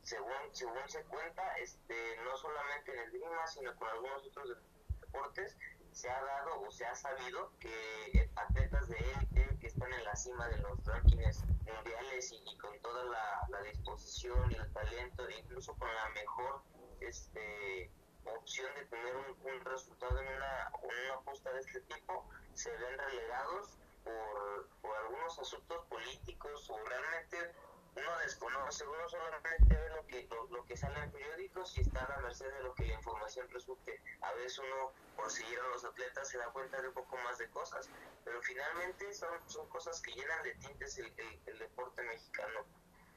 según, 0.08 0.32
según 0.52 0.88
se 0.88 1.04
cuenta, 1.04 1.42
este, 1.58 2.16
no 2.24 2.34
solamente 2.38 2.92
en 2.92 2.98
el 3.00 3.10
Grima, 3.10 3.46
sino 3.46 3.76
con 3.76 3.88
algunos 3.88 4.26
otros 4.26 4.56
deportes, 5.00 5.54
se 5.92 6.08
ha 6.08 6.22
dado 6.22 6.62
o 6.62 6.70
se 6.70 6.86
ha 6.86 6.94
sabido 6.94 7.52
que 7.58 8.30
atletas 8.36 8.88
de 8.88 8.96
élite 8.96 9.58
que 9.60 9.66
están 9.66 9.92
en 9.92 10.04
la 10.04 10.16
cima 10.16 10.48
de 10.48 10.58
los 10.58 10.82
rankings 10.86 11.44
mundiales 11.44 12.32
y, 12.32 12.56
con 12.56 12.78
toda 12.80 13.04
la, 13.04 13.62
disposición 13.70 14.50
y 14.50 14.54
el 14.54 14.72
talento, 14.72 15.28
e 15.28 15.40
incluso 15.40 15.76
con 15.76 15.92
la 15.92 16.08
mejor 16.10 16.62
este, 17.00 17.90
opción 18.24 18.74
de 18.76 18.86
tener 18.86 19.14
un, 19.14 19.52
un 19.52 19.64
resultado 19.64 20.18
en 20.20 20.28
una, 20.28 20.72
en 20.84 21.04
una 21.04 21.16
justa 21.26 21.52
de 21.52 21.60
este 21.60 21.80
tipo, 21.82 22.30
se 22.54 22.70
ven 22.70 22.98
relegados 22.98 23.78
por, 24.04 24.68
por 24.80 24.96
algunos 24.96 25.38
asuntos 25.38 25.84
políticos 25.86 26.70
o 26.70 26.78
realmente 26.84 27.54
uno 27.98 28.18
desconoce, 28.18 28.86
uno 28.86 29.08
solamente 29.08 29.74
ve 29.74 29.88
lo 29.90 30.06
que, 30.06 30.26
lo, 30.30 30.46
lo 30.48 30.64
que 30.64 30.76
sale 30.76 30.98
en 31.00 31.10
periódicos 31.10 31.76
y 31.76 31.80
está 31.80 32.04
a 32.04 32.08
la 32.08 32.18
merced 32.18 32.52
de 32.52 32.62
lo 32.62 32.74
que 32.74 32.86
la 32.86 32.94
información 32.94 33.48
resulte. 33.50 34.00
A 34.20 34.32
veces 34.34 34.58
uno, 34.58 34.92
por 35.16 35.30
seguir 35.30 35.58
a 35.58 35.68
los 35.68 35.84
atletas, 35.84 36.28
se 36.28 36.38
da 36.38 36.50
cuenta 36.52 36.80
de 36.80 36.88
un 36.88 36.94
poco 36.94 37.16
más 37.18 37.38
de 37.38 37.48
cosas, 37.50 37.88
pero 38.24 38.40
finalmente 38.42 39.12
son, 39.14 39.30
son 39.48 39.68
cosas 39.68 40.00
que 40.00 40.12
llenan 40.12 40.42
de 40.42 40.54
tintes 40.56 40.98
el, 40.98 41.12
el, 41.46 41.58
deporte 41.58 42.02
mexicano. 42.02 42.60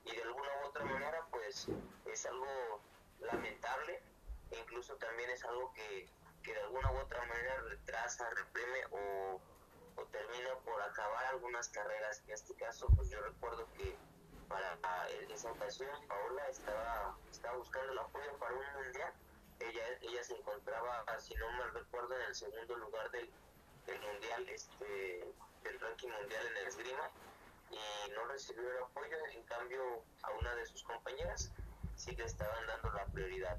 Y 0.06 0.16
de 0.16 0.24
alguna 0.24 0.50
u 0.64 0.68
otra 0.68 0.86
manera, 0.86 1.28
pues 1.30 1.68
es 2.06 2.26
algo 2.26 2.82
lamentable, 3.20 4.02
e 4.50 4.60
incluso 4.60 4.96
también 4.96 5.30
es 5.30 5.44
algo 5.46 5.72
que, 5.74 6.10
que 6.44 6.54
de 6.54 6.62
alguna 6.62 6.92
u 6.92 6.98
otra 6.98 7.24
manera 7.26 7.62
retrasa, 7.62 8.30
reprime 8.32 8.86
o, 8.92 9.42
o 9.96 10.06
termina 10.06 10.56
por 10.66 10.82
acabar 10.82 11.26
algunas 11.26 11.70
carreras. 11.70 12.24
En 12.26 12.32
este 12.32 12.56
caso, 12.56 12.88
pues 12.96 13.10
yo 13.10 13.22
recuerdo 13.22 13.68
que 13.78 13.96
para 14.52 15.08
esa 15.34 15.52
ocasión 15.52 15.90
Paola 16.08 16.48
estaba, 16.50 17.16
estaba 17.32 17.58
buscando 17.58 17.92
el 17.94 18.00
apoyo 18.00 18.38
para 18.38 18.54
un 18.54 18.84
mundial. 18.84 19.14
Ella, 19.60 19.84
ella 20.02 20.24
se 20.24 20.36
encontraba, 20.36 21.06
si 21.20 21.36
no 21.36 21.50
mal 21.52 21.74
recuerdo, 21.74 22.16
en 22.16 22.22
el 22.24 22.36
segundo 22.36 22.76
lugar 22.78 23.10
del, 23.12 23.30
del 23.86 24.02
mundial, 24.02 24.50
este, 24.50 25.34
del 25.64 25.80
ranking 25.80 26.10
mundial 26.10 26.48
en 26.48 26.58
el 26.58 26.68
esgrima 26.68 27.10
y 27.70 28.12
no 28.12 28.26
recibió 28.26 28.70
el 28.70 28.84
apoyo. 28.84 29.18
En 29.34 29.44
cambio, 29.44 30.04
a 30.24 30.32
una 30.32 30.56
de 30.56 30.66
sus 30.66 30.84
compañeras 30.84 31.52
sí 31.96 32.16
le 32.16 32.26
estaban 32.26 32.68
dando 32.68 32.92
la 32.92 33.06
prioridad. 33.06 33.58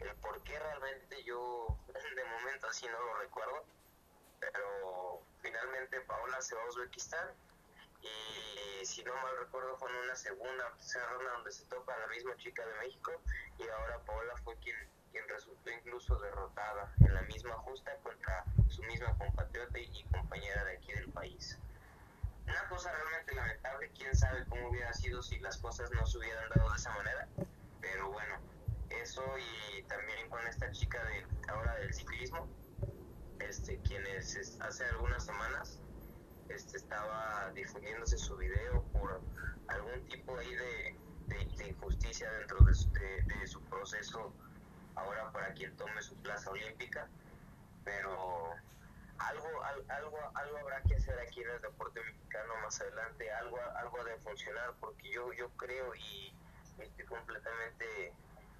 El 0.00 0.14
por 0.16 0.42
qué 0.42 0.58
realmente 0.58 1.22
yo 1.24 1.76
de 2.16 2.24
momento 2.24 2.66
así 2.66 2.86
no 2.86 3.00
lo 3.00 3.14
recuerdo, 3.18 3.64
pero 4.40 5.22
finalmente 5.40 6.00
Paola 6.02 6.40
se 6.42 6.54
va 6.54 6.62
a 6.62 6.68
Uzbekistán 6.68 7.28
y 8.00 8.86
si 8.86 9.02
no 9.02 9.14
mal 9.14 9.36
recuerdo 9.38 9.76
fue 9.78 9.90
en 9.90 9.96
una 9.96 10.16
segunda 10.16 10.72
tercera 10.76 11.06
ronda 11.10 11.32
donde 11.32 11.52
se 11.52 11.64
topa 11.66 11.98
la 11.98 12.06
misma 12.08 12.36
chica 12.36 12.64
de 12.66 12.74
México 12.86 13.12
y 13.58 13.68
ahora 13.68 13.98
Paola 14.04 14.36
fue 14.44 14.56
quien 14.58 14.76
quien 15.10 15.26
resultó 15.28 15.70
incluso 15.70 16.18
derrotada 16.20 16.92
en 17.00 17.14
la 17.14 17.22
misma 17.22 17.54
justa 17.58 17.96
contra 18.02 18.44
su 18.68 18.82
misma 18.84 19.16
compatriota 19.16 19.78
y 19.78 20.04
compañera 20.04 20.64
de 20.64 20.76
aquí 20.76 20.92
del 20.92 21.10
país. 21.10 21.58
Una 22.46 22.68
cosa 22.68 22.92
realmente 22.92 23.34
lamentable, 23.34 23.90
quién 23.96 24.14
sabe 24.14 24.44
cómo 24.48 24.68
hubiera 24.68 24.92
sido 24.94 25.22
si 25.22 25.38
las 25.40 25.58
cosas 25.58 25.90
no 25.92 26.06
se 26.06 26.18
hubieran 26.18 26.48
dado 26.50 26.70
de 26.70 26.76
esa 26.76 26.90
manera, 26.90 27.28
pero 27.80 28.10
bueno, 28.10 28.36
eso 28.90 29.22
y 29.38 29.82
también 29.82 30.28
con 30.30 30.46
esta 30.46 30.70
chica 30.72 31.02
de 31.04 31.26
ahora 31.48 31.74
del 31.76 31.92
ciclismo, 31.92 32.48
este, 33.40 33.78
quienes 33.82 34.58
hace 34.60 34.84
algunas 34.86 35.24
semanas 35.24 35.80
este, 36.48 36.76
estaba 36.76 37.50
difundiéndose 37.54 38.18
su 38.18 38.36
video 38.36 38.82
por 38.92 39.20
algún 39.68 40.08
tipo 40.08 40.36
ahí 40.36 40.54
de, 40.54 40.96
de, 41.26 41.68
injusticia 41.68 42.30
dentro 42.32 42.58
de, 42.64 43.22
de, 43.22 43.46
su 43.46 43.60
proceso 43.64 44.32
ahora 44.94 45.30
para 45.32 45.52
quien 45.52 45.76
tome 45.76 46.00
su 46.02 46.16
plaza 46.16 46.50
olímpica, 46.50 47.08
pero 47.84 48.54
algo, 49.18 49.48
algo, 49.88 50.18
algo 50.34 50.58
habrá 50.58 50.82
que 50.82 50.96
hacer 50.96 51.18
aquí 51.20 51.42
en 51.42 51.50
el 51.50 51.60
deporte 51.60 52.00
mexicano 52.02 52.54
más 52.62 52.80
adelante, 52.80 53.30
algo, 53.32 53.58
algo 53.76 54.04
de 54.04 54.16
funcionar, 54.18 54.74
porque 54.80 55.10
yo, 55.10 55.32
yo 55.32 55.50
creo 55.50 55.94
y 55.94 56.32
estoy 56.78 57.04
completamente 57.04 58.12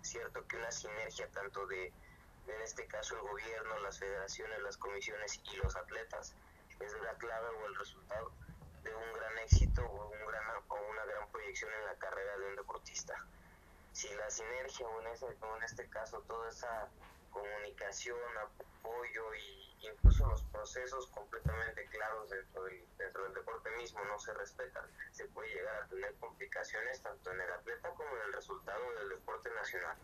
cierto 0.02 0.47
que 0.47 0.57
una 0.57 0.71
sinergia 0.71 1.28
tanto 1.30 1.66
de, 1.66 1.87
en 1.87 2.62
este 2.62 2.87
caso 2.87 3.16
el 3.16 3.23
gobierno, 3.23 3.78
las 3.80 3.99
federaciones, 3.99 4.61
las 4.62 4.76
comisiones 4.76 5.40
y 5.52 5.57
los 5.57 5.76
atletas 5.76 6.35
es 6.80 6.92
la 7.02 7.14
clave 7.14 7.49
o 7.49 7.66
el 7.66 7.75
resultado 7.76 8.32
de 8.82 8.94
un 8.94 9.12
gran 9.12 9.38
éxito 9.38 9.82
o, 9.85 10.11
un 10.11 10.26
gran, 10.26 10.42
o 10.68 10.75
una 10.90 11.04
gran 11.04 11.28
proyección 11.30 11.70
en 11.73 11.87
la 11.87 11.94
carrera 11.97 12.38
de 12.38 12.47
un 12.47 12.56
deportista. 12.56 13.14
Si 13.92 14.08
la 14.14 14.30
sinergia 14.30 14.87
o 14.87 15.00
en, 15.00 15.08
ese, 15.08 15.26
este 15.64 15.88
caso 15.88 16.20
toda 16.28 16.49
esa 16.49 16.88
comunicación, 17.30 18.18
apoyo 18.38 19.35
y 19.35 19.88
incluso 19.92 20.26
los 20.26 20.42
procesos 20.44 21.06
completamente 21.08 21.85
claros 21.87 22.30
dentro 22.30 22.64
del, 22.64 22.85
dentro 22.99 23.25
del 23.25 23.35
deporte 23.35 23.70
mismo 23.76 24.04
no 24.04 24.18
se 24.18 24.32
respetan, 24.35 24.85
se 25.12 25.26
puede 25.26 25.52
llegar 25.54 25.82
a 25.82 25.87
tener 25.88 26.14
complicaciones 26.14 27.00
tanto 27.02 27.32
en 27.32 27.40
el 27.40 27.52
atleta 27.52 27.90
como 27.90 28.16
en 28.16 28.23
el 28.26 28.32
resultado 28.32 28.92
del 28.94 29.08
deporte 29.11 29.50
nacional. 29.54 29.97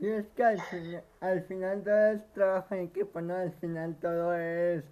Y 0.00 0.08
es 0.10 0.26
que 0.28 0.44
al, 0.44 1.42
final 1.42 1.82
todo 1.82 2.06
es 2.12 2.32
trabajo 2.32 2.74
en 2.74 2.82
equipo, 2.82 3.20
¿no? 3.20 3.34
Al 3.34 3.52
final 3.54 3.96
todo 4.00 4.34
es... 4.34 4.84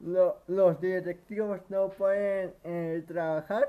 los 0.00 0.80
directivos 0.80 1.60
no 1.68 1.90
pueden 1.90 2.54
eh, 2.64 3.04
trabajar 3.06 3.68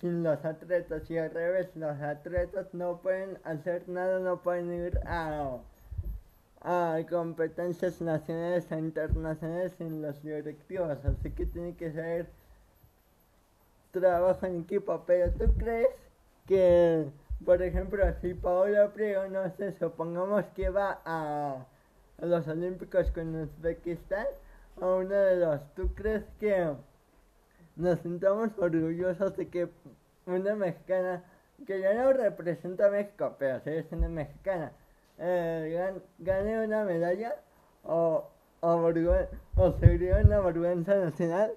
sin 0.00 0.22
los 0.22 0.44
atletas 0.44 1.10
y 1.10 1.18
al 1.18 1.30
revés, 1.30 1.68
los 1.74 2.00
atletas 2.00 2.72
no 2.72 2.98
pueden 2.98 3.38
hacer 3.44 3.88
nada, 3.88 4.18
no 4.18 4.40
pueden 4.40 4.72
ir 4.72 4.98
a 5.06 5.58
a 6.62 6.98
competencias 7.08 8.00
nacionales 8.00 8.70
e 8.70 8.78
internacionales 8.78 9.72
en 9.80 10.02
los 10.02 10.22
directivos, 10.22 10.98
así 11.04 11.30
que 11.30 11.46
tiene 11.46 11.74
que 11.74 11.90
ser 11.92 12.26
trabajo 13.92 14.46
en 14.46 14.60
equipo, 14.60 15.02
pero 15.06 15.32
tú 15.32 15.52
crees 15.56 15.88
que, 16.46 17.06
por 17.44 17.62
ejemplo, 17.62 18.04
si 18.20 18.34
Paola 18.34 18.92
Priego, 18.92 19.26
no 19.28 19.50
sé, 19.56 19.72
supongamos 19.78 20.44
que 20.54 20.68
va 20.68 21.00
a, 21.04 21.64
los 22.18 22.46
Olímpicos 22.46 23.10
con 23.10 23.34
Uzbekistán, 23.34 24.26
a 24.80 24.86
uno 24.86 25.14
de 25.14 25.36
los, 25.36 25.74
¿tú 25.74 25.94
crees 25.94 26.24
que 26.38 26.72
nos 27.76 27.98
sintamos 28.00 28.50
orgullosos 28.58 29.36
de 29.36 29.48
que 29.48 29.68
una 30.26 30.54
mexicana, 30.54 31.24
que 31.66 31.80
ya 31.80 31.94
no 31.94 32.12
representa 32.12 32.86
a 32.86 32.90
México, 32.90 33.36
pero 33.38 33.60
es 33.64 33.86
una 33.92 34.08
mexicana, 34.08 34.72
eh, 35.18 35.92
gane 36.18 36.64
una 36.64 36.84
medalla 36.84 37.34
o, 37.84 38.28
o, 38.60 38.92
o 39.56 39.72
sería 39.78 40.18
una 40.18 40.40
vergüenza 40.40 40.94
nacional 40.96 41.52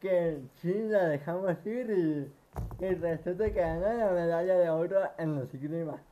que 0.00 0.40
sí 0.60 0.74
la 0.88 1.08
dejamos 1.08 1.64
ir 1.64 1.90
y, 1.90 2.84
y 2.84 2.94
resulta 2.94 3.44
que 3.46 3.60
ganó 3.60 3.92
la 3.92 4.10
medalla 4.10 4.58
de 4.58 4.70
oro 4.70 5.00
en 5.18 5.36
los 5.36 5.54
esgrima. 5.54 6.02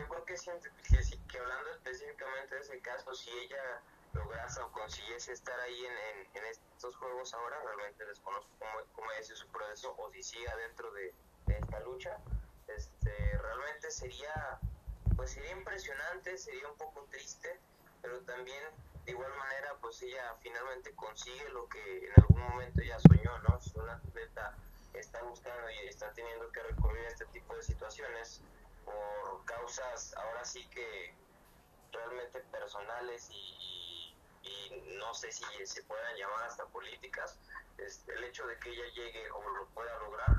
Yo 0.00 0.08
creo 0.08 0.24
que, 0.24 0.34
que, 0.34 1.28
que, 1.28 1.38
hablando 1.38 1.70
específicamente 1.72 2.54
de 2.54 2.60
ese 2.62 2.80
caso, 2.80 3.14
si 3.14 3.30
ella 3.30 3.82
lograse 4.14 4.60
o 4.62 4.72
consiguiese 4.72 5.32
estar 5.32 5.60
ahí 5.60 5.84
en, 5.84 6.26
en, 6.34 6.44
estos 6.46 6.96
juegos 6.96 7.34
ahora, 7.34 7.60
realmente 7.62 8.06
desconozco 8.06 8.48
cómo, 8.58 8.72
cómo 8.94 9.12
es 9.12 9.28
su 9.28 9.46
proceso 9.48 9.94
o 9.98 10.10
si 10.10 10.22
siga 10.22 10.56
dentro 10.56 10.90
de, 10.92 11.12
de 11.46 11.58
esta 11.58 11.80
lucha 11.80 12.16
este, 12.76 13.38
realmente 13.38 13.90
sería, 13.90 14.58
pues 15.16 15.32
sería 15.32 15.52
impresionante, 15.52 16.38
sería 16.38 16.66
un 16.68 16.76
poco 16.76 17.06
triste, 17.10 17.58
pero 18.00 18.20
también 18.22 18.62
de 19.04 19.12
igual 19.12 19.34
manera, 19.36 19.74
pues 19.80 20.00
ella 20.02 20.34
finalmente 20.40 20.94
consigue 20.94 21.48
lo 21.50 21.68
que 21.68 22.06
en 22.06 22.12
algún 22.16 22.40
momento 22.40 22.82
ya 22.82 22.98
soñó, 23.00 23.38
¿no? 23.40 23.60
Si 23.60 23.78
una 23.78 23.94
atleta 23.94 24.56
está 24.94 25.22
buscando 25.22 25.70
y 25.70 25.88
está 25.88 26.10
teniendo 26.12 26.50
que 26.52 26.62
recurrir 26.62 27.04
a 27.04 27.08
este 27.08 27.26
tipo 27.26 27.54
de 27.54 27.62
situaciones 27.62 28.40
por 28.90 29.44
causas 29.44 30.14
ahora 30.16 30.44
sí 30.44 30.66
que 30.68 31.14
realmente 31.92 32.40
personales 32.40 33.28
y, 33.30 34.14
y 34.42 34.96
no 34.98 35.14
sé 35.14 35.32
si 35.32 35.44
se 35.66 35.82
puedan 35.84 36.16
llamar 36.16 36.44
hasta 36.44 36.66
políticas, 36.66 37.38
este, 37.78 38.12
el 38.12 38.24
hecho 38.24 38.46
de 38.46 38.58
que 38.58 38.70
ella 38.70 38.86
llegue 38.94 39.30
o 39.30 39.48
lo 39.50 39.66
pueda 39.68 39.96
lograr, 39.98 40.36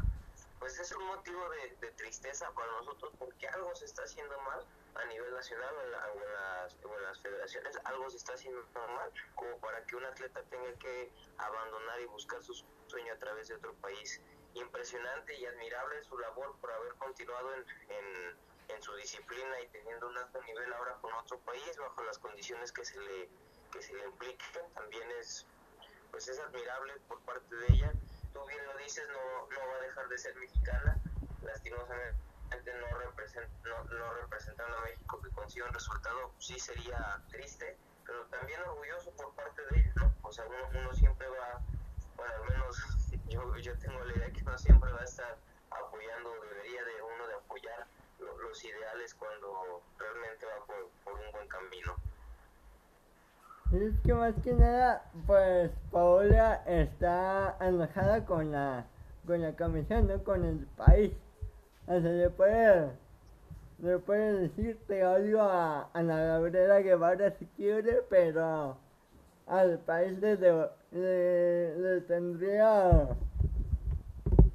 pues 0.59 0.79
es 0.79 0.91
un 0.91 1.05
motivo 1.05 1.41
de, 1.49 1.91
tristeza 1.97 2.51
para 2.51 2.71
nosotros 2.73 3.11
porque 3.17 3.47
algo 3.47 3.73
se 3.75 3.85
está 3.85 4.03
haciendo 4.03 4.39
mal 4.41 4.65
a 4.95 5.05
nivel 5.05 5.33
nacional 5.33 5.73
o 5.75 5.83
en, 5.83 5.91
las, 5.91 6.73
en, 6.73 7.03
las, 7.03 7.19
federaciones, 7.21 7.79
algo 7.83 8.09
se 8.09 8.17
está 8.17 8.33
haciendo 8.33 8.63
mal 8.73 9.11
como 9.35 9.57
para 9.57 9.83
que 9.85 9.95
un 9.95 10.05
atleta 10.05 10.41
tenga 10.43 10.73
que 10.73 11.11
abandonar 11.37 12.01
y 12.01 12.05
buscar 12.05 12.41
su 12.43 12.53
sueño 12.91 13.13
a 13.13 13.17
través 13.17 13.47
de 13.47 13.55
otro 13.55 13.73
país. 13.75 14.21
Impresionante 14.53 15.33
y 15.39 15.45
admirable 15.45 16.03
su 16.03 16.17
labor 16.19 16.55
por 16.59 16.71
haber 16.71 16.93
continuado 16.95 17.55
en, 17.55 17.65
en, 17.89 18.37
en 18.75 18.81
su 18.81 18.93
disciplina 18.95 19.61
y 19.61 19.67
teniendo 19.69 20.07
un 20.07 20.17
alto 20.17 20.41
nivel 20.43 20.71
ahora 20.73 20.95
con 21.01 21.13
otro 21.13 21.39
país 21.39 21.77
bajo 21.77 22.03
las 22.03 22.19
condiciones 22.19 22.71
que 22.71 22.85
se 22.85 22.99
le, 22.99 23.29
que 23.71 23.81
se 23.81 23.93
le 23.93 24.03
implican. 24.05 24.73
También 24.73 25.09
es, 25.19 25.45
pues 26.11 26.27
es 26.27 26.39
admirable 26.39 26.93
por 27.07 27.19
parte 27.21 27.55
de 27.55 27.65
ella 27.73 27.93
tú 28.33 28.45
bien 28.45 28.65
lo 28.65 28.77
dices, 28.77 29.03
no, 29.09 29.47
no 29.47 29.67
va 29.67 29.75
a 29.75 29.81
dejar 29.81 30.07
de 30.07 30.17
ser 30.17 30.35
mexicana, 30.35 30.97
lastimosamente 31.41 32.73
no, 32.79 32.97
represent, 32.99 33.49
no, 33.63 33.83
no 33.83 34.13
representando 34.13 34.77
a 34.77 34.81
México 34.81 35.21
que 35.21 35.29
consiga 35.31 35.67
un 35.67 35.73
resultado, 35.73 36.33
sí 36.39 36.59
sería 36.59 37.21
triste, 37.29 37.77
pero 38.05 38.25
también 38.27 38.61
orgulloso 38.61 39.11
por 39.11 39.33
parte 39.35 39.61
de 39.69 39.79
ella, 39.79 39.93
¿no? 39.95 40.13
O 40.21 40.31
sea, 40.31 40.45
uno, 40.45 40.79
uno 40.79 40.93
siempre 40.93 41.27
va, 41.29 41.61
al 42.23 42.49
menos 42.49 43.11
yo, 43.27 43.57
yo 43.57 43.77
tengo 43.79 44.03
la 44.05 44.13
idea 44.13 44.31
que 44.31 44.41
uno 44.43 44.57
siempre 44.57 44.91
va 44.91 45.01
a 45.01 45.05
estar 45.05 45.37
apoyando, 45.69 46.29
debería 46.41 46.83
de 46.83 47.01
uno 47.01 47.27
de 47.27 47.33
apoyar 47.33 47.87
los 48.41 48.63
ideales 48.63 49.13
cuando 49.15 49.81
realmente 49.97 50.45
va 50.45 50.65
por, 50.65 51.13
un 51.13 51.31
buen 51.31 51.47
camino. 51.47 51.95
Es 53.71 53.99
que 54.01 54.13
más 54.13 54.33
que 54.43 54.53
nada, 54.53 55.05
pues 55.25 55.71
Paola 55.91 56.61
está 56.65 57.55
enojada 57.61 58.25
con 58.25 58.51
la, 58.51 58.85
con 59.25 59.41
la 59.41 59.53
comisión, 59.53 60.07
no 60.07 60.23
con 60.23 60.43
el 60.43 60.67
país. 60.75 61.13
O 61.87 61.99
sea, 61.99 62.11
le 62.11 62.29
puede, 62.29 62.91
le 63.79 63.97
puede 63.99 64.33
decir 64.33 64.77
te 64.87 65.05
odio 65.05 65.41
a 65.41 65.89
Ana 65.93 66.21
Gabriela 66.21 66.81
Guevara 66.81 67.31
si 67.31 67.45
quiere, 67.55 68.01
pero 68.09 68.77
al 69.47 69.79
país 69.79 70.17
le, 70.19 70.37
le, 70.91 72.01
tendría 72.01 73.09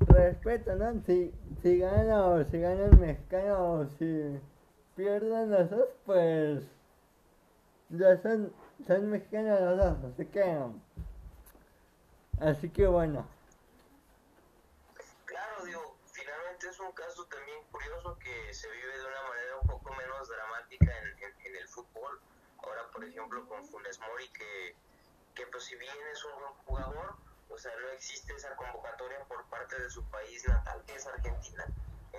respeto, 0.09 0.75
¿no? 0.77 1.03
Si, 1.05 1.33
si 1.63 1.79
gana 1.79 2.27
o 2.27 2.45
si 2.45 2.61
gana 2.61 2.87
el 2.87 2.97
mexicano 2.99 3.89
si 3.99 4.41
pierden 4.95 5.51
los 5.51 5.71
dos, 5.71 5.89
pues 6.05 6.63
ya 7.91 8.21
son 8.23 8.53
son 8.85 9.11
mexicanos 9.11 9.61
los 9.61 9.79
dos, 9.79 10.13
así 10.13 10.27
que. 10.27 10.59
Así 12.41 12.69
que 12.69 12.87
bueno. 12.87 13.27
Claro, 15.25 15.65
digo, 15.65 15.97
finalmente 16.13 16.69
es 16.69 16.81
un 16.81 16.93
caso 16.93 17.25
también 17.25 17.59
curioso 17.71 18.19
que 18.19 18.53
se 18.53 18.71
vive 18.71 18.99
de 18.99 19.07
una 19.07 19.23
manera 19.29 19.59
un 19.63 19.69
poco 19.69 19.95
menos 19.95 20.29
dramática 20.29 20.93
en, 20.99 21.47
en, 21.47 21.57
el 21.57 21.69
fútbol. 21.69 22.21
Ahora, 22.67 22.91
por 22.91 23.05
ejemplo, 23.05 23.47
con 23.49 23.65
Funes 23.67 23.99
Mori, 24.01 24.29
que, 24.31 24.77
que 25.35 25.47
pues 25.47 25.65
si 25.65 25.77
bien 25.77 25.97
es 26.13 26.25
un 26.25 26.41
buen 26.41 26.53
jugador, 26.65 27.17
o 27.49 27.59
sea, 27.59 27.73
no 27.77 27.89
existe 27.91 28.35
esa 28.35 28.55
convocatoria 28.57 29.25
por 29.25 29.49
parte 29.49 29.81
de 29.81 29.89
su 29.89 30.05
país 30.11 30.47
natal, 30.49 30.83
que 30.87 30.97
es 30.97 31.07
Argentina 31.07 31.67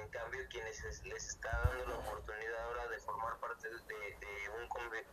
en 0.01 0.09
cambio, 0.09 0.41
quienes 0.49 1.03
les 1.03 1.27
está 1.27 1.49
dando 1.65 1.85
la 1.85 1.97
oportunidad 1.97 2.63
ahora 2.65 2.87
de 2.87 2.99
formar 2.99 3.39
parte 3.39 3.67
de, 3.69 3.75
un, 3.75 3.87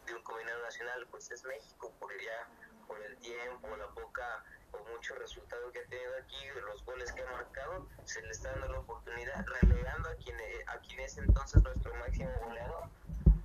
de 0.06 0.14
un 0.14 0.22
combinado 0.22 0.62
nacional, 0.62 1.06
pues 1.10 1.30
es 1.30 1.44
México, 1.44 1.92
por 1.98 2.12
ya 2.20 2.48
por 2.86 3.00
el 3.00 3.16
tiempo, 3.18 3.76
la 3.76 3.88
poca 3.88 4.44
o 4.72 4.78
mucho 4.92 5.14
resultado 5.14 5.70
que 5.72 5.80
ha 5.80 5.86
tenido 5.86 6.12
aquí, 6.18 6.36
los 6.60 6.84
goles 6.84 7.12
que 7.12 7.22
ha 7.22 7.30
marcado, 7.30 7.88
se 8.04 8.20
le 8.22 8.30
está 8.30 8.50
dando 8.50 8.68
la 8.68 8.80
oportunidad, 8.80 9.44
relegando 9.46 10.10
a 10.10 10.14
quienes, 10.16 10.68
a 10.68 10.78
quienes 10.80 11.12
ese 11.12 11.22
entonces 11.22 11.62
nuestro 11.62 11.94
máximo 11.94 12.30
goleador. 12.42 12.88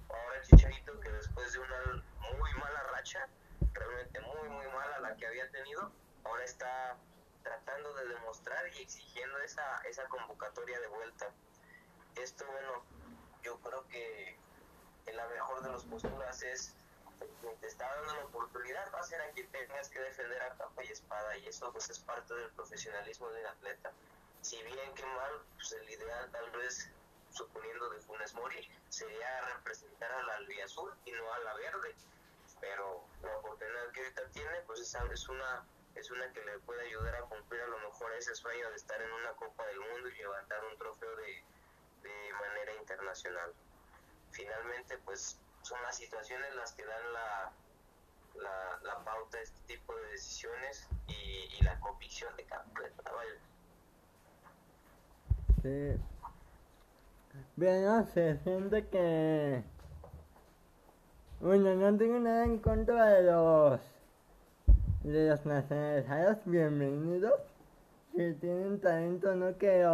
Ahora 0.09 0.41
Chicharito 0.41 0.99
que 0.99 1.11
después 1.11 1.53
de 1.53 1.59
una 1.59 2.03
muy 2.37 2.53
mala 2.53 2.83
racha, 2.91 3.27
realmente 3.73 4.19
muy 4.21 4.49
muy 4.49 4.67
mala 4.67 4.99
la 4.99 5.15
que 5.15 5.27
había 5.27 5.49
tenido, 5.51 5.91
ahora 6.23 6.43
está 6.43 6.97
tratando 7.43 7.93
de 7.93 8.07
demostrar 8.07 8.67
y 8.75 8.81
exigiendo 8.81 9.37
esa, 9.39 9.81
esa 9.89 10.07
convocatoria 10.07 10.79
de 10.79 10.87
vuelta. 10.87 11.31
Esto, 12.15 12.45
bueno, 12.45 12.83
yo 13.43 13.59
creo 13.59 13.87
que 13.87 14.37
en 15.05 15.15
la 15.15 15.27
mejor 15.27 15.63
de 15.63 15.71
los 15.71 15.85
posturas 15.85 16.43
es 16.43 16.75
te 17.59 17.67
está 17.67 17.93
dando 17.95 18.15
la 18.15 18.25
oportunidad, 18.25 18.91
va 18.93 18.99
a 18.99 19.03
ser 19.03 19.21
a 19.21 19.29
quien 19.31 19.47
tengas 19.51 19.89
que 19.89 19.99
defender 19.99 20.41
a 20.41 20.55
capa 20.55 20.83
y 20.83 20.87
espada, 20.87 21.37
y 21.37 21.47
eso 21.47 21.71
pues 21.71 21.89
es 21.89 21.99
parte 21.99 22.33
del 22.33 22.49
profesionalismo 22.51 23.29
de 23.29 23.41
un 23.41 23.47
atleta. 23.47 23.91
Si 24.41 24.61
bien 24.63 24.93
que 24.95 25.05
mal, 25.05 25.41
pues 25.55 25.71
el 25.73 25.89
ideal 25.89 26.29
tal 26.31 26.49
vez, 26.51 26.89
suponiendo 27.39 27.89
de 27.89 28.01
Funes 28.01 28.33
Mori, 28.33 28.69
sería 28.89 29.41
representar 29.55 30.11
a 30.11 30.23
la 30.23 30.65
azul 30.65 30.91
y 31.05 31.11
no 31.11 31.33
a 31.33 31.39
la 31.39 31.53
verde, 31.53 31.95
pero 32.59 33.05
la 33.21 33.37
oportunidad 33.37 33.91
que 33.93 34.01
ahorita 34.01 34.29
tiene, 34.31 34.59
pues 34.67 34.81
es, 34.81 35.29
una 35.29 35.65
es 35.95 36.11
una 36.11 36.31
que 36.33 36.43
le 36.43 36.59
puede 36.59 36.85
ayudar 36.87 37.15
a 37.15 37.21
cumplir 37.21 37.61
a 37.61 37.67
lo 37.67 37.79
mejor 37.79 38.11
ese 38.13 38.35
sueño 38.35 38.69
de 38.69 38.75
estar 38.75 39.01
en 39.01 39.11
una 39.11 39.31
Copa 39.33 39.65
del 39.67 39.79
Mundo 39.79 40.09
y 40.09 40.15
levantar 40.17 40.59
un 40.65 40.77
trofeo 40.77 41.15
de, 41.15 41.43
de 42.03 42.33
manera 42.33 42.75
internacional. 42.75 43.53
Finalmente, 44.31 44.97
pues 45.05 45.39
son 45.61 45.81
las 45.83 45.95
situaciones 45.95 46.53
las 46.55 46.73
que 46.73 46.83
dan 46.85 47.13
la, 47.13 47.53
la, 48.83 49.03
pauta 49.05 49.37
a 49.37 49.41
este 49.41 49.61
tipo 49.61 49.95
de 49.95 50.11
decisiones 50.11 50.87
y, 51.07 51.55
y 51.57 51.61
la 51.61 51.79
convicción 51.79 52.35
de 52.35 52.43
cada 52.43 52.65
no 57.57 58.05
sé, 58.07 58.37
siento 58.43 58.77
que... 58.89 59.63
Bueno, 61.41 61.75
no 61.75 61.97
tengo 61.97 62.19
nada 62.19 62.45
en 62.45 62.59
contra 62.59 63.05
de 63.13 63.23
los... 63.23 63.81
De 65.03 65.29
los 65.29 65.45
nacionalizados, 65.45 66.37
bienvenidos. 66.45 67.33
Si 68.15 68.33
tienen 68.33 68.79
talento, 68.81 69.35
no 69.35 69.57
que 69.57 69.87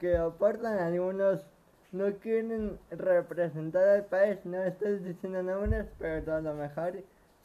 que 0.00 0.16
aportan 0.16 0.78
algunos 0.78 1.40
no 1.92 2.12
quieren 2.16 2.78
representar 2.90 3.88
al 3.88 4.04
país, 4.04 4.38
no 4.44 4.62
estoy 4.62 4.98
diciendo 4.98 5.42
nombres, 5.42 5.86
pero 5.98 6.34
a 6.34 6.40
lo 6.40 6.54
mejor 6.54 6.94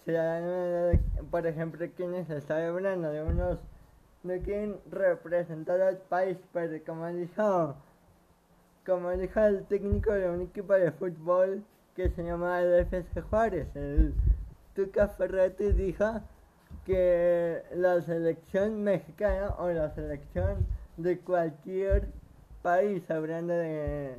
se 0.05 0.99
por 1.29 1.45
ejemplo, 1.45 1.85
quienes 1.95 2.29
están 2.29 2.63
hablando 2.63 3.09
de 3.09 3.23
unos 3.23 3.59
no 4.23 4.33
quieren 4.43 4.77
representar 4.89 5.79
al 5.81 5.97
país, 5.97 6.37
pero 6.53 6.83
como 6.85 7.07
dijo, 7.07 7.75
como 8.85 9.11
dijo 9.11 9.39
el 9.39 9.65
técnico 9.65 10.11
de 10.11 10.29
un 10.29 10.41
equipo 10.41 10.73
de 10.73 10.91
fútbol 10.91 11.63
que 11.95 12.09
se 12.09 12.23
llama 12.23 12.61
el 12.61 12.73
FC 12.79 13.21
Juárez, 13.21 13.67
el 13.75 14.13
Tuca 14.75 15.07
Ferretti 15.09 15.71
dijo 15.71 16.21
que 16.85 17.61
la 17.73 18.01
selección 18.01 18.83
mexicana 18.83 19.55
o 19.59 19.69
la 19.69 19.93
selección 19.93 20.65
de 20.97 21.19
cualquier 21.19 22.07
país, 22.61 23.09
hablando 23.09 23.53
de 23.53 24.15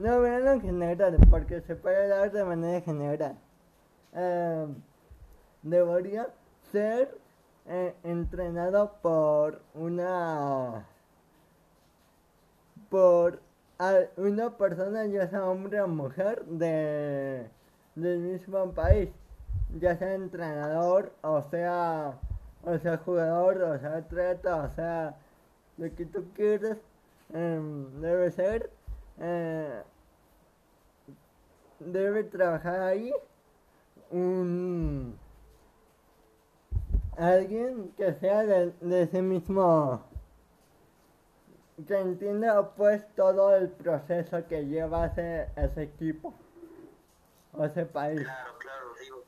no, 0.00 0.18
bueno, 0.20 0.52
en 0.52 0.62
general, 0.62 1.18
porque 1.28 1.60
se 1.60 1.76
puede 1.76 2.08
dar 2.08 2.32
de 2.32 2.42
manera 2.42 2.80
general. 2.80 3.36
Eh, 4.14 4.66
debería 5.62 6.26
ser 6.72 7.18
eh, 7.66 7.94
entrenado 8.02 8.94
por 9.02 9.60
una 9.74 10.86
por 12.88 13.40
una 14.16 14.56
persona, 14.56 15.06
ya 15.06 15.28
sea 15.28 15.46
hombre 15.46 15.80
o 15.80 15.88
mujer, 15.88 16.44
de, 16.46 17.46
del 17.94 18.18
mismo 18.18 18.72
país, 18.72 19.08
ya 19.80 19.96
sea 19.96 20.14
entrenador, 20.14 21.12
o 21.22 21.42
sea, 21.42 22.18
o 22.64 22.78
sea 22.78 22.98
jugador, 22.98 23.62
o 23.62 23.78
sea 23.78 23.96
atleta, 23.96 24.56
o 24.56 24.70
sea, 24.70 25.16
lo 25.78 25.94
que 25.94 26.04
tú 26.06 26.24
quieras, 26.34 26.78
em, 27.32 28.00
debe 28.00 28.30
ser 28.32 28.70
eh, 29.20 29.82
debe 31.78 32.24
trabajar 32.24 32.80
ahí 32.80 33.12
un 34.10 35.14
alguien 37.16 37.92
que 37.96 38.14
sea 38.14 38.44
de, 38.44 38.72
ese 39.02 39.20
mismo 39.22 40.00
que 41.86 41.98
entienda 41.98 42.74
pues 42.74 43.06
todo 43.14 43.54
el 43.54 43.68
proceso 43.70 44.46
que 44.48 44.66
lleva 44.66 45.06
ese, 45.06 45.48
ese 45.56 45.82
equipo 45.82 46.34
o 47.52 47.64
ese 47.64 47.84
país. 47.86 48.20
Claro, 48.22 48.58
claro, 48.58 48.94
digo, 49.00 49.24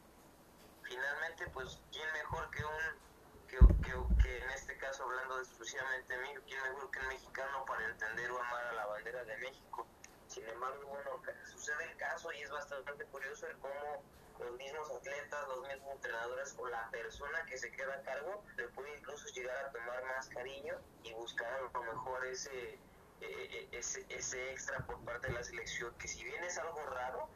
finalmente 0.83 1.47
pues 1.53 1.79
quién 1.91 2.13
mejor 2.13 2.51
que 2.51 2.65
un 2.65 3.03
que, 3.49 3.59
que, 3.83 4.23
que 4.23 4.39
en 4.39 4.51
este 4.51 4.77
caso 4.79 5.05
hablando 5.05 5.39
exclusivamente 5.39 6.17
de 6.17 6.23
mí, 6.23 6.29
quién 6.47 6.63
mejor 6.63 6.91
que 6.91 6.99
un 7.01 7.09
mexicano 7.09 7.65
para 7.67 7.87
entender 7.91 8.31
o 8.31 8.41
amar 8.41 8.65
a 8.67 8.73
la 8.73 8.87
bandera 8.87 9.25
de 9.25 9.37
México. 9.39 9.87
Sin 10.29 10.49
embargo, 10.49 10.87
bueno, 10.89 11.11
sucede 11.45 11.85
el 11.91 11.97
caso 11.99 12.33
y 12.33 12.43
es 12.43 12.51
bastante 12.51 13.05
curioso 13.05 13.47
el 13.47 13.57
cómo 13.59 14.03
los 14.45 14.57
mismos 14.57 14.91
atletas, 14.91 15.49
los 15.49 15.61
mismos 15.69 15.95
entrenadores 15.95 16.55
o 16.59 16.67
la 16.69 16.91
persona 16.91 17.45
que 17.47 17.57
se 17.57 17.71
queda 17.71 17.95
a 17.95 18.03
cargo 18.03 18.45
le 18.57 18.69
puede 18.69 18.99
incluso 18.99 19.29
llegar 19.29 19.67
a 19.67 19.71
tomar 19.71 20.05
más 20.05 20.29
cariño 20.29 20.75
y 21.03 21.13
buscar 21.15 21.53
a 21.53 21.61
lo 21.61 21.83
mejor 21.83 22.27
ese, 22.27 22.75
eh, 22.75 22.79
eh, 23.21 23.69
ese, 23.73 24.05
ese 24.09 24.51
extra 24.53 24.79
por 24.87 24.99
parte 25.05 25.29
de 25.29 25.35
la 25.35 25.43
selección, 25.43 25.95
que 25.99 26.09
si 26.09 26.25
bien 26.25 26.43
es 26.45 26.59
algo 26.59 26.85
raro, 26.87 27.29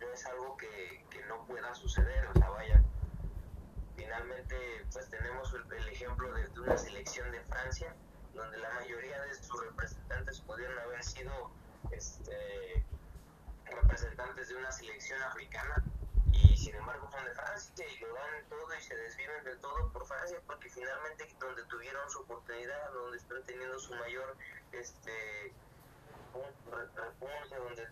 no 0.00 0.08
es 0.12 0.24
algo 0.26 0.56
que, 0.56 1.04
que 1.10 1.24
no 1.26 1.46
pueda 1.46 1.74
suceder, 1.74 2.26
o 2.26 2.32
sea, 2.34 2.48
vaya, 2.50 2.82
finalmente 3.96 4.56
pues 4.92 5.08
tenemos 5.08 5.52
el, 5.54 5.88
ejemplo 5.88 6.32
de, 6.34 6.48
de, 6.48 6.60
una 6.60 6.76
selección 6.76 7.30
de 7.32 7.40
Francia 7.44 7.94
donde 8.34 8.58
la 8.58 8.70
mayoría 8.74 9.20
de 9.22 9.34
sus 9.34 9.64
representantes 9.64 10.40
pudieron 10.40 10.78
haber 10.78 11.02
sido 11.02 11.50
este, 11.90 12.84
representantes 13.64 14.48
de 14.48 14.56
una 14.56 14.70
selección 14.70 15.22
africana 15.22 15.82
y 16.42 16.56
sin 16.56 16.74
embargo 16.74 17.08
son 17.10 17.24
de 17.24 17.34
Francia 17.34 17.86
y 17.86 17.98
lo 17.98 18.14
dan 18.14 18.48
todo 18.48 18.74
y 18.74 18.82
se 18.82 18.96
desviven 18.96 19.44
de 19.44 19.56
todo 19.56 19.92
por 19.92 20.06
Francia 20.06 20.38
porque 20.46 20.68
finalmente 20.70 21.28
donde 21.38 21.62
tuvieron 21.64 22.10
su 22.10 22.20
oportunidad, 22.20 22.92
donde 22.92 23.18
están 23.18 23.42
teniendo 23.44 23.78
su 23.78 23.94
mayor 23.94 24.36
este 24.72 25.52
donde 27.50 27.88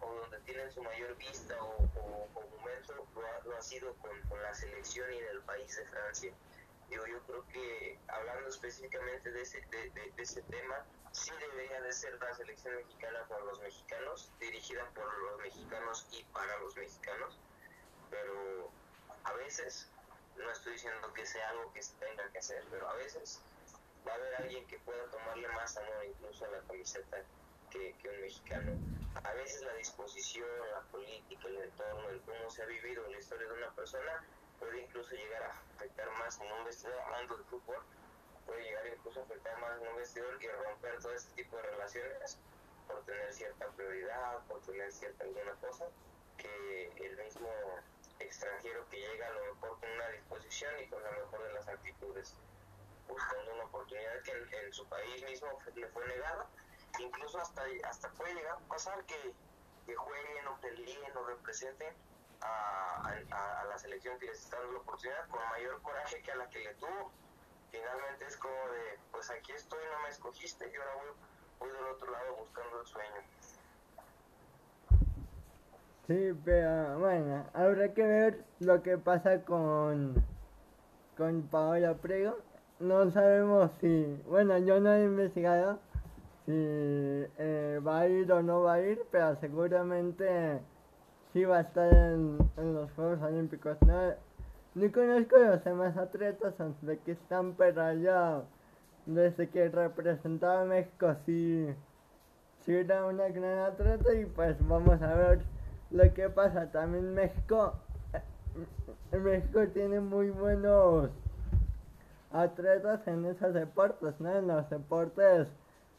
o 0.00 0.14
donde 0.20 0.40
tienen 0.40 0.70
su 0.72 0.82
mayor 0.82 1.16
vista 1.16 1.54
o, 1.62 1.88
o, 1.94 2.28
momento 2.58 3.06
lo 3.14 3.26
ha, 3.26 3.44
lo 3.44 3.56
ha 3.56 3.62
sido 3.62 3.94
con, 3.96 4.20
con, 4.28 4.42
la 4.42 4.52
selección 4.54 5.12
y 5.12 5.20
del 5.20 5.40
país 5.42 5.76
de 5.76 5.86
Francia. 5.86 6.32
Digo, 6.88 7.06
yo 7.06 7.20
creo 7.22 7.46
que 7.48 7.98
hablando 8.08 8.48
específicamente 8.48 9.30
de 9.30 9.42
ese, 9.42 9.60
de 9.60 10.12
ese 10.16 10.42
tema, 10.42 10.84
sí 11.12 11.30
debería 11.38 11.80
de 11.80 11.92
ser 11.92 12.18
la 12.20 12.34
selección 12.34 12.74
mexicana 12.76 13.24
por 13.28 13.42
los 13.44 13.60
mexicanos, 13.60 14.30
dirigida 14.40 14.84
por 14.94 15.06
los 15.18 15.40
mexicanos 15.40 16.06
y 16.10 16.24
para 16.24 16.58
los 16.58 16.76
mexicanos, 16.76 17.38
pero 18.14 18.70
a 19.24 19.32
veces, 19.34 19.88
no 20.36 20.50
estoy 20.50 20.74
diciendo 20.74 21.12
que 21.12 21.26
sea 21.26 21.50
algo 21.50 21.72
que 21.72 21.82
se 21.82 21.94
tenga 21.94 22.28
que 22.30 22.38
hacer, 22.38 22.62
pero 22.70 22.88
a 22.88 22.94
veces 22.94 23.40
va 24.06 24.12
a 24.12 24.14
haber 24.14 24.34
alguien 24.36 24.66
que 24.68 24.78
pueda 24.80 25.04
tomarle 25.10 25.48
más 25.48 25.76
amor 25.76 26.04
incluso 26.06 26.44
a 26.44 26.48
la 26.48 26.60
camiseta 26.60 27.18
que, 27.70 27.94
un 28.08 28.20
mexicano. 28.20 28.72
A 29.24 29.32
veces 29.34 29.62
la 29.62 29.74
disposición, 29.74 30.48
la 30.70 30.80
política, 30.92 31.48
el 31.48 31.62
entorno, 31.62 32.08
el 32.10 32.20
cómo 32.22 32.50
se 32.50 32.62
ha 32.62 32.66
vivido 32.66 33.06
la 33.08 33.18
historia 33.18 33.48
de 33.48 33.54
una 33.54 33.70
persona 33.72 34.24
puede 34.60 34.82
incluso 34.82 35.10
llegar 35.10 35.42
a 35.42 35.50
afectar 35.76 36.08
más 36.18 36.40
en 36.40 36.52
un 36.52 36.64
vestido 36.64 37.00
hablando 37.02 37.36
de 37.36 37.44
fútbol 37.44 37.82
puede 38.46 38.62
llegar 38.62 38.86
incluso 38.86 39.20
a 39.20 39.22
afectar 39.24 39.58
más 39.58 39.80
en 39.80 39.88
un 39.88 39.96
vestidor 39.96 40.42
y 40.42 40.48
romper 40.48 40.98
todo 41.00 41.12
este 41.14 41.42
tipo 41.42 41.56
de 41.56 41.62
relaciones 41.62 42.38
por 42.86 43.02
tener 43.04 43.32
cierta 43.32 43.66
prioridad, 43.68 44.38
por 44.46 44.60
tener 44.62 44.92
cierta 44.92 45.24
alguna 45.24 45.52
cosa, 45.54 45.86
que 46.36 46.92
el 46.96 47.16
mismo 47.16 47.48
extranjero 48.24 48.88
que 48.88 48.98
llega 48.98 49.26
a 49.26 49.30
lo 49.30 49.54
mejor 49.54 49.80
con 49.80 49.90
una 49.90 50.08
disposición 50.08 50.72
y 50.80 50.86
con 50.88 51.02
la 51.02 51.10
mejor 51.10 51.42
de 51.42 51.52
las 51.54 51.68
actitudes, 51.68 52.34
buscando 53.08 53.54
una 53.54 53.64
oportunidad 53.64 54.22
que 54.22 54.32
en, 54.32 54.72
su 54.72 54.86
país 54.88 55.22
mismo 55.24 55.48
le 55.74 55.86
fue 55.88 56.06
negada, 56.06 56.46
incluso 56.98 57.38
hasta, 57.38 57.62
hasta 57.84 58.10
puede 58.12 58.34
llegar 58.34 58.56
a 58.56 58.68
pasar 58.68 59.04
que, 59.04 59.32
que 59.86 59.94
jueguen 59.94 60.48
o 60.48 60.60
peleen 60.60 61.16
o 61.16 61.24
representen 61.24 61.94
a, 62.40 63.14
a, 63.30 63.60
a 63.60 63.64
la 63.64 63.78
selección 63.78 64.18
que 64.18 64.26
les 64.26 64.40
está 64.40 64.58
dando 64.58 64.72
la 64.72 64.78
oportunidad 64.80 65.28
con 65.28 65.40
mayor 65.48 65.80
coraje 65.82 66.22
que 66.22 66.32
a 66.32 66.36
la 66.36 66.48
que 66.50 66.58
le 66.60 66.74
tuvo 66.74 67.12
finalmente 67.74 68.24
es 68.26 68.36
como 68.36 68.68
de, 68.70 68.98
pues 69.10 69.30
aquí 69.30 69.52
estoy, 69.52 69.80
no 69.92 70.02
me 70.02 70.08
escogiste 70.08 70.70
y 70.70 70.76
ahora 70.76 70.94
voy, 70.94 71.08
voy 71.58 71.70
del 71.70 71.86
otro 71.86 72.10
lado 72.10 72.36
buscando 72.36 72.80
el 72.80 72.86
sueño. 72.86 73.22
Sí, 76.06 76.32
pero 76.44 76.98
bueno, 76.98 77.44
habrá 77.54 77.94
que 77.94 78.02
ver 78.02 78.44
lo 78.60 78.82
que 78.82 78.98
pasa 78.98 79.40
con, 79.42 80.14
con 81.16 81.42
Paola 81.44 81.94
Prego. 81.94 82.36
No 82.78 83.10
sabemos 83.10 83.70
si, 83.80 84.20
bueno, 84.28 84.58
yo 84.58 84.80
no 84.80 84.92
he 84.92 85.04
investigado 85.04 85.78
si 86.44 86.52
eh, 86.52 87.80
va 87.86 88.00
a 88.00 88.08
ir 88.08 88.30
o 88.32 88.42
no 88.42 88.62
va 88.62 88.74
a 88.74 88.80
ir, 88.82 89.00
pero 89.10 89.34
seguramente 89.36 90.60
sí 91.32 91.46
va 91.46 91.58
a 91.58 91.60
estar 91.62 91.90
en, 91.94 92.36
en 92.58 92.74
los 92.74 92.92
Juegos 92.92 93.22
Olímpicos. 93.22 93.78
No, 93.86 94.10
no 94.74 94.92
conozco 94.92 95.38
los 95.38 95.64
demás 95.64 95.96
atletas 95.96 96.54
están 97.06 97.54
pero 97.56 97.94
ya 97.94 98.42
desde 99.06 99.48
que 99.48 99.70
representaba 99.70 100.66
México 100.66 101.14
sí, 101.24 101.66
sí 102.60 102.74
era 102.74 103.06
una 103.06 103.28
gran 103.28 103.60
atleta 103.60 104.12
y 104.12 104.26
pues 104.26 104.56
vamos 104.68 105.00
a 105.00 105.14
ver 105.14 105.53
lo 105.90 106.12
que 106.14 106.28
pasa. 106.30 106.70
También 106.70 107.14
México, 107.14 107.74
eh, 109.12 109.16
México 109.18 109.66
tiene 109.68 110.00
muy 110.00 110.30
buenos 110.30 111.10
atletas 112.32 113.06
en 113.06 113.24
esos 113.26 113.54
deportes, 113.54 114.20
¿no? 114.20 114.36
En 114.36 114.48
los 114.48 114.68
deportes 114.70 115.48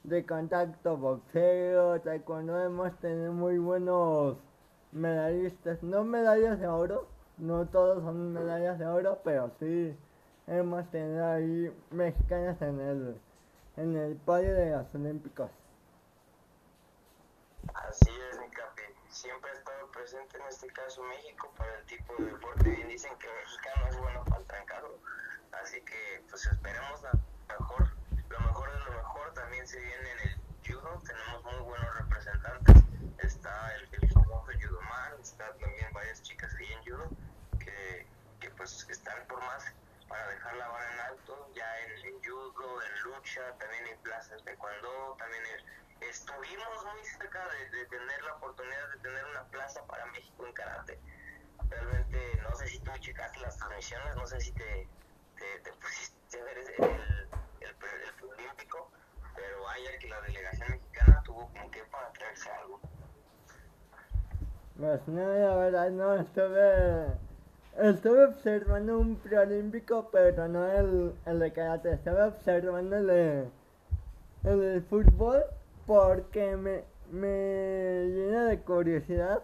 de 0.03 0.25
contacto, 0.25 0.97
boxeo, 0.97 1.99
taekwondo 2.01 2.59
hemos 2.63 2.95
tenido 2.99 3.31
muy 3.31 3.57
buenos 3.57 4.37
medallistas, 4.91 5.81
no 5.81 6.03
medallas 6.03 6.59
de 6.59 6.67
oro, 6.67 7.07
no 7.37 7.65
todos 7.67 8.03
son 8.03 8.33
medallas 8.33 8.77
de 8.79 8.85
oro, 8.85 9.19
pero 9.23 9.51
sí 9.59 9.95
hemos 10.47 10.89
tenido 10.91 11.25
ahí 11.25 11.73
mexicanas 11.91 12.61
en 12.61 12.79
el 12.79 13.15
en 13.77 13.95
el 13.97 14.15
podio 14.15 14.53
de 14.55 14.71
los 14.71 14.93
olímpicos. 14.95 15.49
Así 17.73 18.09
es, 18.09 18.39
mi 18.39 18.49
capi. 18.49 18.83
Siempre 19.09 19.49
presente 20.05 20.37
en 20.37 20.45
este 20.45 20.67
caso 20.67 21.01
México 21.01 21.51
para 21.57 21.79
el 21.79 21.85
tipo 21.87 22.13
de 22.19 22.25
deporte. 22.25 22.69
Bien 22.69 22.87
dicen 22.87 23.17
que 23.17 23.25
el 23.25 23.33
mexicano 23.37 23.87
es 23.89 23.97
bueno 23.97 24.23
para 24.25 24.37
el 24.37 24.45
trancado. 24.45 24.99
Así 25.51 25.81
que 25.81 26.23
pues 26.29 26.45
esperemos 26.45 27.01
la 27.01 27.11
mejor, 27.49 27.89
lo 28.29 28.39
mejor 28.39 28.71
de 28.71 28.79
lo 28.85 28.91
mejor. 28.91 29.33
También 29.33 29.67
se 29.67 29.79
viene 29.79 30.11
en 30.11 30.19
el 30.29 30.37
judo. 30.63 31.01
Tenemos 31.07 31.43
muy 31.45 31.59
buenos 31.63 31.97
representantes. 31.97 32.83
Está 33.17 33.75
el, 33.77 33.89
el 33.99 34.11
famoso 34.11 34.51
judoman, 34.61 35.19
está 35.23 35.51
también 35.57 35.91
varias 35.91 36.21
chicas 36.21 36.53
ahí 36.53 36.71
en 36.71 36.83
judo 36.83 37.09
que, 37.57 38.05
que 38.39 38.51
pues 38.51 38.87
están 38.87 39.25
por 39.27 39.39
más 39.39 39.73
para 40.07 40.27
dejar 40.27 40.55
la 40.57 40.67
vara 40.67 40.93
en 40.93 40.99
alto, 40.99 41.49
ya 41.55 41.79
en, 41.79 42.13
en 42.13 42.23
judo, 42.23 42.79
en 42.83 43.01
lucha, 43.01 43.41
también 43.57 43.87
en 43.87 43.97
plazas 44.03 44.45
de 44.45 44.55
cuando, 44.55 45.15
también 45.17 45.43
en, 45.47 45.84
estuvimos 46.01 46.85
muy 46.85 47.05
cerca 47.05 47.47
de, 47.49 47.77
de, 47.77 47.85
tener 47.85 48.23
la 48.23 48.35
oportunidad 48.35 48.89
de 48.93 48.99
tener 48.99 49.25
una 49.25 49.43
plaza 49.45 49.85
para 49.87 50.05
México 50.07 50.45
en 50.45 50.53
karate. 50.53 50.99
Realmente, 51.69 52.39
no 52.43 52.55
sé 52.55 52.67
si 52.67 52.79
tú 52.79 52.91
checaste 52.99 53.39
las 53.39 53.57
transmisiones, 53.57 54.15
no 54.15 54.27
sé 54.27 54.39
si 54.39 54.51
te, 54.53 54.87
te, 55.37 55.59
te 55.63 55.71
pusiste 55.73 56.39
a 56.39 56.43
ver 56.43 56.57
el, 56.57 56.67
el, 56.67 56.91
el, 57.61 57.75
el 58.21 58.29
olímpico, 58.29 58.91
pero 59.35 59.63
vaya 59.63 59.97
que 59.99 60.07
la 60.07 60.21
delegación 60.21 60.69
mexicana 60.69 61.21
tuvo 61.23 61.47
como 61.49 61.71
que 61.71 61.83
para 61.85 62.11
traerse 62.13 62.49
algo. 62.51 62.79
Pues 64.77 65.07
no, 65.07 65.27
la 65.27 65.55
verdad 65.55 65.89
no 65.89 66.15
estuve 66.15 67.25
Estuve 67.77 68.23
observando 68.23 68.97
un 68.97 69.17
preolímpico, 69.17 70.09
pero 70.09 70.47
no 70.47 70.65
el, 70.65 71.13
el 71.25 71.39
de 71.39 71.51
karate. 71.51 71.91
Estuve 71.91 72.23
observando 72.23 72.95
el 72.95 73.51
el 74.45 74.59
de 74.61 74.81
fútbol 74.81 75.43
porque 75.85 76.57
me, 76.57 76.83
me 77.11 78.07
llena 78.07 78.45
de 78.45 78.59
curiosidad 78.61 79.41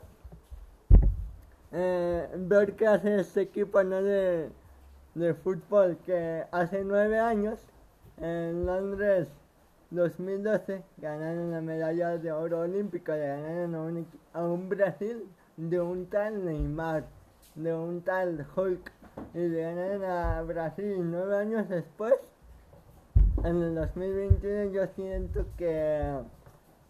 eh, 1.71 2.27
ver 2.35 2.75
qué 2.75 2.87
hace 2.87 3.19
este 3.19 3.41
equipo 3.41 3.83
¿no? 3.83 4.01
de, 4.01 4.49
de 5.15 5.33
fútbol 5.35 5.97
que 6.05 6.43
hace 6.51 6.83
nueve 6.83 7.19
años 7.19 7.59
en 8.19 8.65
Londres 8.65 9.27
2012 9.91 10.83
ganaron 10.97 11.51
la 11.51 11.61
medalla 11.61 12.17
de 12.17 12.31
oro 12.31 12.61
olímpica, 12.61 13.15
le 13.15 13.27
ganaron 13.27 13.75
a 13.75 13.81
un, 13.81 14.07
a 14.33 14.43
un 14.43 14.69
Brasil 14.69 15.23
de 15.57 15.81
un 15.81 16.05
tal 16.07 16.45
Neymar 16.45 17.03
de 17.55 17.73
un 17.73 18.01
tal 18.01 18.45
Hulk 18.55 18.91
y 19.33 19.39
le 19.39 19.61
ganaron 19.61 20.05
a 20.05 20.41
Brasil 20.43 20.95
nueve 20.99 21.37
años 21.37 21.67
después. 21.69 22.13
En 23.43 23.61
el 23.61 23.75
2021 23.75 24.71
yo 24.71 24.87
siento 24.95 25.45
que, 25.57 26.19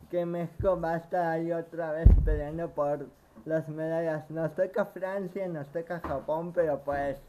que 0.09 0.25
México 0.25 0.79
va 0.79 0.93
a 0.93 0.97
estar 0.97 1.25
ahí 1.27 1.51
otra 1.51 1.91
vez 1.93 2.09
peleando 2.25 2.69
por 2.69 3.07
las 3.45 3.67
medallas. 3.69 4.29
Nos 4.29 4.53
toca 4.55 4.85
Francia, 4.85 5.47
nos 5.47 5.67
toca 5.67 5.99
Japón, 5.99 6.51
pero 6.53 6.79
pues 6.79 7.21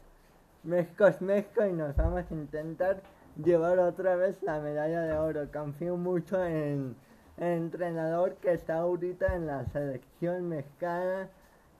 México 0.63 1.07
es 1.07 1.21
México 1.21 1.65
y 1.65 1.73
nos 1.73 1.95
vamos 1.95 2.23
a 2.29 2.33
intentar 2.33 3.01
llevar 3.43 3.79
otra 3.79 4.15
vez 4.15 4.35
la 4.41 4.59
medalla 4.59 5.01
de 5.01 5.17
oro. 5.17 5.47
Confío 5.51 5.97
mucho 5.97 6.43
en 6.43 6.95
el 7.37 7.43
entrenador 7.63 8.35
que 8.35 8.53
está 8.53 8.79
ahorita 8.79 9.35
en 9.35 9.47
la 9.47 9.65
selección 9.67 10.49
mexicana 10.49 11.29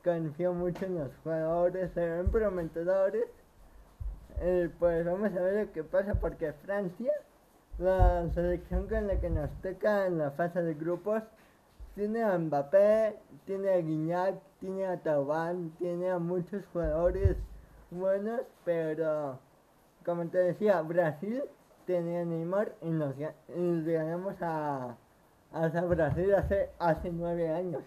confío 0.04 0.52
mucho 0.52 0.84
en 0.84 0.98
los 0.98 1.10
jugadores, 1.22 1.90
se 1.92 2.06
ven 2.06 2.26
prometedores. 2.30 3.24
Eh, 4.40 4.68
pues 4.78 5.04
vamos 5.06 5.32
a 5.32 5.40
ver 5.40 5.66
lo 5.66 5.72
que 5.72 5.82
pasa 5.82 6.14
porque 6.14 6.52
Francia, 6.52 7.12
la 7.78 8.28
selección 8.32 8.86
con 8.88 9.06
la 9.06 9.20
que 9.20 9.30
nos 9.30 9.50
toca 9.62 10.06
en 10.06 10.18
la 10.18 10.30
fase 10.32 10.62
de 10.62 10.74
grupos, 10.74 11.22
tiene 11.94 12.22
a 12.22 12.36
Mbappé, 12.38 13.16
tiene 13.46 13.70
a 13.70 13.76
Guignac, 13.78 14.34
tiene 14.60 14.86
a 14.86 14.98
Taubán, 14.98 15.70
tiene 15.78 16.10
a 16.10 16.18
muchos 16.18 16.64
jugadores 16.72 17.36
buenos, 17.90 18.40
pero 18.64 19.38
como 20.04 20.26
te 20.26 20.38
decía, 20.38 20.82
Brasil 20.82 21.42
tenía 21.86 22.24
Neymar 22.24 22.74
y 22.82 22.90
nos 22.90 23.14
y 23.16 23.92
ganamos 23.92 24.34
a, 24.40 24.96
a 25.52 25.68
Brasil 25.68 26.34
hace, 26.34 26.70
hace 26.78 27.10
nueve 27.10 27.48
años 27.50 27.82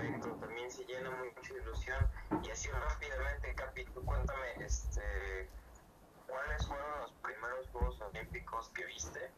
correcto, 0.00 0.28
también 0.40 0.70
se 0.70 0.84
llena 0.84 1.10
mucha 1.10 1.54
ilusión. 1.54 2.10
Y 2.42 2.50
así 2.50 2.68
rápidamente, 2.70 3.54
Capi, 3.54 3.84
tú 3.86 4.04
cuéntame, 4.04 4.52
este, 4.58 5.48
¿cuáles 6.26 6.66
fueron 6.66 7.00
los 7.00 7.12
primeros 7.12 7.68
Juegos 7.70 8.00
Olímpicos 8.00 8.68
que 8.70 8.84
viste? 8.86 9.30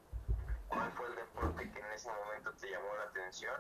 ¿Cuál 0.69 0.93
fue 0.93 1.07
el 1.09 1.17
deporte 1.17 1.71
que 1.71 1.79
en 1.79 1.93
ese 1.95 2.09
momento 2.09 2.53
te 2.61 2.62
llamó 2.73 2.95
la 2.97 3.05
atención? 3.05 3.55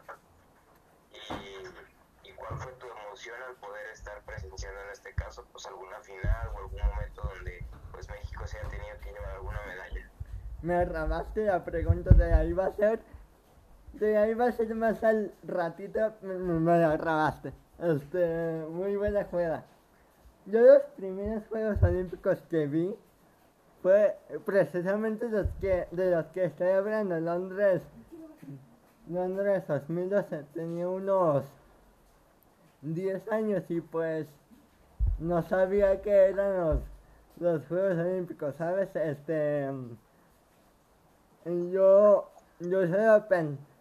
Y, 1.13 2.33
cuál 2.33 2.59
fue 2.59 2.73
tu 2.73 2.87
emoción 2.87 3.37
al 3.49 3.55
poder 3.57 3.87
estar 3.93 4.21
presenciando 4.23 4.81
en 4.81 4.91
este 4.91 5.15
caso, 5.15 5.45
pues 5.53 5.67
alguna 5.67 6.01
final 6.01 6.49
o 6.55 6.59
algún 6.59 6.81
momento 6.81 7.23
donde 7.23 7.65
pues 7.93 8.09
México 8.09 8.47
se 8.47 8.59
haya 8.59 8.69
tenido 8.69 8.99
que 9.01 9.13
llevar 9.13 9.31
alguna 9.33 9.61
medalla? 9.67 10.11
Me 10.63 10.85
rabaste 10.85 11.45
la 11.45 11.65
pregunta 11.65 12.11
de 12.15 12.33
ahí 12.33 12.53
va 12.53 12.67
a 12.67 12.73
ser 12.73 13.01
de 13.93 14.17
ahí 14.17 14.35
va 14.35 14.47
a 14.47 14.53
ser 14.53 14.75
más 14.75 15.05
al 15.05 15.33
ratito, 15.45 16.15
me, 16.23 16.35
me 16.35 16.79
la. 16.79 17.35
Este, 17.79 18.65
muy 18.71 18.97
buena 18.97 19.27
juega. 19.31 19.65
Yo 20.47 20.61
los 20.61 20.83
primeros 20.97 21.47
Juegos 21.49 21.83
Olímpicos 21.83 22.43
que 22.49 22.67
vi 22.67 22.95
fue 23.83 24.17
precisamente 24.45 25.29
los 25.29 25.47
que, 25.61 25.87
de 25.91 26.11
los 26.11 26.27
que 26.27 26.45
estoy 26.45 26.69
hablando, 26.71 27.19
Londres, 27.21 27.83
Londres 29.09 29.65
2012, 29.67 30.45
tenía 30.55 30.89
unos 30.89 31.45
10 32.83 33.29
años 33.31 33.65
y 33.69 33.81
pues 33.81 34.27
no 35.19 35.43
sabía 35.43 36.01
que 36.03 36.11
eran 36.11 36.57
los, 36.57 36.79
los 37.39 37.67
Juegos 37.67 37.99
Olímpicos, 37.99 38.55
¿sabes? 38.57 38.95
Este, 38.95 39.71
yo, 41.45 42.31
yo 42.61 42.87
solo 42.87 43.29
pensé 43.29 43.73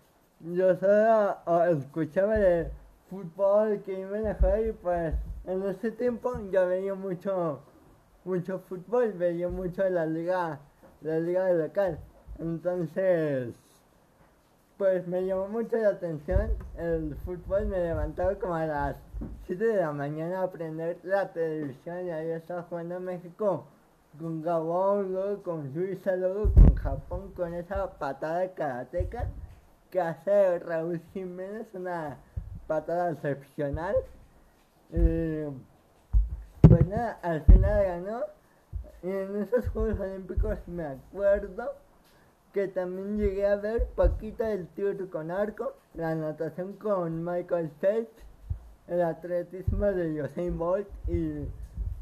yo 0.43 0.75
solo 0.77 1.37
escuchaba 1.65 2.35
de 2.35 2.71
fútbol 3.09 3.83
que 3.83 3.99
iban 3.99 4.25
a 4.25 4.33
jugar 4.33 4.65
y 4.65 4.71
pues 4.71 5.13
en 5.45 5.61
ese 5.63 5.91
tiempo 5.91 6.33
yo 6.51 6.67
veía 6.67 6.95
mucho 6.95 7.59
mucho 8.25 8.59
fútbol, 8.59 9.13
veía 9.13 9.49
mucho 9.49 9.87
la 9.89 10.05
liga, 10.05 10.59
la 11.01 11.19
liga 11.19 11.51
local. 11.53 11.99
Entonces, 12.39 13.53
pues 14.81 15.07
me 15.07 15.23
llamó 15.23 15.47
mucho 15.47 15.77
la 15.77 15.89
atención 15.89 16.53
el 16.75 17.15
fútbol, 17.23 17.67
me 17.67 17.77
levantaba 17.77 18.33
como 18.33 18.55
a 18.55 18.65
las 18.65 18.95
7 19.45 19.63
de 19.63 19.75
la 19.75 19.91
mañana 19.91 20.41
a 20.41 20.49
prender 20.49 20.97
la 21.03 21.31
televisión 21.31 22.07
y 22.07 22.09
ahí 22.09 22.31
estaba 22.31 22.63
jugando 22.63 22.99
México 22.99 23.67
con 24.19 24.41
Gabón, 24.41 25.13
luego 25.13 25.43
con 25.43 25.71
Suiza, 25.71 26.15
luego 26.15 26.51
con 26.55 26.73
Japón, 26.73 27.31
con 27.35 27.53
esa 27.53 27.91
patada 27.99 28.51
karateca 28.55 29.27
que 29.91 30.01
hace 30.01 30.57
Raúl 30.57 30.99
Jiménez, 31.13 31.67
una 31.75 32.17
patada 32.65 33.11
excepcional. 33.11 33.95
Eh, 34.93 35.47
pues 36.67 36.87
nada, 36.87 37.19
al 37.21 37.43
final 37.43 37.83
ganó. 37.83 38.21
Y 39.03 39.11
en 39.11 39.43
esos 39.43 39.69
Juegos 39.69 39.99
Olímpicos 39.99 40.57
me 40.65 40.85
acuerdo 40.85 41.71
que 42.53 42.67
también 42.67 43.17
llegué 43.17 43.47
a 43.47 43.55
ver 43.55 43.87
Paquita 43.95 44.47
del 44.47 44.67
tiro 44.69 45.09
con 45.09 45.31
arco, 45.31 45.73
la 45.93 46.15
natación 46.15 46.73
con 46.73 47.23
Michael 47.23 47.69
Phelps, 47.79 48.23
el 48.87 49.01
atletismo 49.01 49.85
de 49.85 50.21
Usain 50.21 50.57
Bolt 50.57 50.87
y 51.07 51.47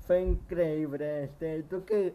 fue 0.08 0.22
increíble. 0.22 1.26
Este, 1.26 1.64
¿tú 1.64 1.84
qué, 1.86 2.14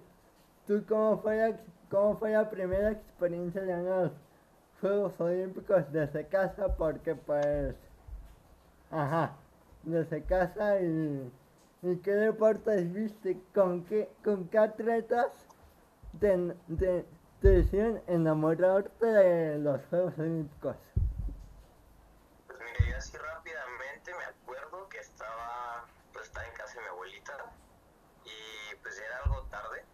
tú 0.66 0.82
cómo 0.88 1.18
fue 1.18 1.36
la 1.36 1.58
cómo 1.90 2.16
fue 2.16 2.32
la 2.32 2.50
primera 2.50 2.90
experiencia 2.90 3.62
de 3.62 3.82
los 3.82 4.12
Juegos 4.80 5.20
Olímpicos 5.20 5.90
desde 5.92 6.26
casa, 6.26 6.74
porque 6.76 7.14
pues, 7.14 7.74
ajá, 8.90 9.36
desde 9.84 10.22
casa 10.24 10.80
y, 10.80 11.30
y 11.82 11.96
qué 11.98 12.10
deportes 12.12 12.92
viste, 12.92 13.40
con 13.54 13.84
qué, 13.84 14.10
con 14.24 14.48
qué 14.48 14.58
atletas 14.58 15.28
te, 16.18 16.36
te, 16.76 17.04
te 17.44 17.58
hicieron 17.58 18.02
enamorarte 18.06 19.04
de 19.04 19.58
los 19.58 19.78
Juegos 19.90 20.18
Olímpicos. 20.18 20.76
Pues 22.46 22.58
mira, 22.58 22.90
yo 22.90 22.96
así 22.96 23.18
rápidamente 23.18 24.14
me 24.14 24.24
acuerdo 24.24 24.88
que 24.88 24.96
estaba, 24.96 25.84
pues 26.14 26.24
estaba 26.24 26.46
en 26.46 26.54
casa 26.54 26.76
de 26.76 26.80
mi 26.80 26.86
abuelita 26.86 27.34
y 28.24 28.74
pues 28.76 28.98
era 28.98 29.18
algo 29.24 29.42
tarde. 29.50 29.84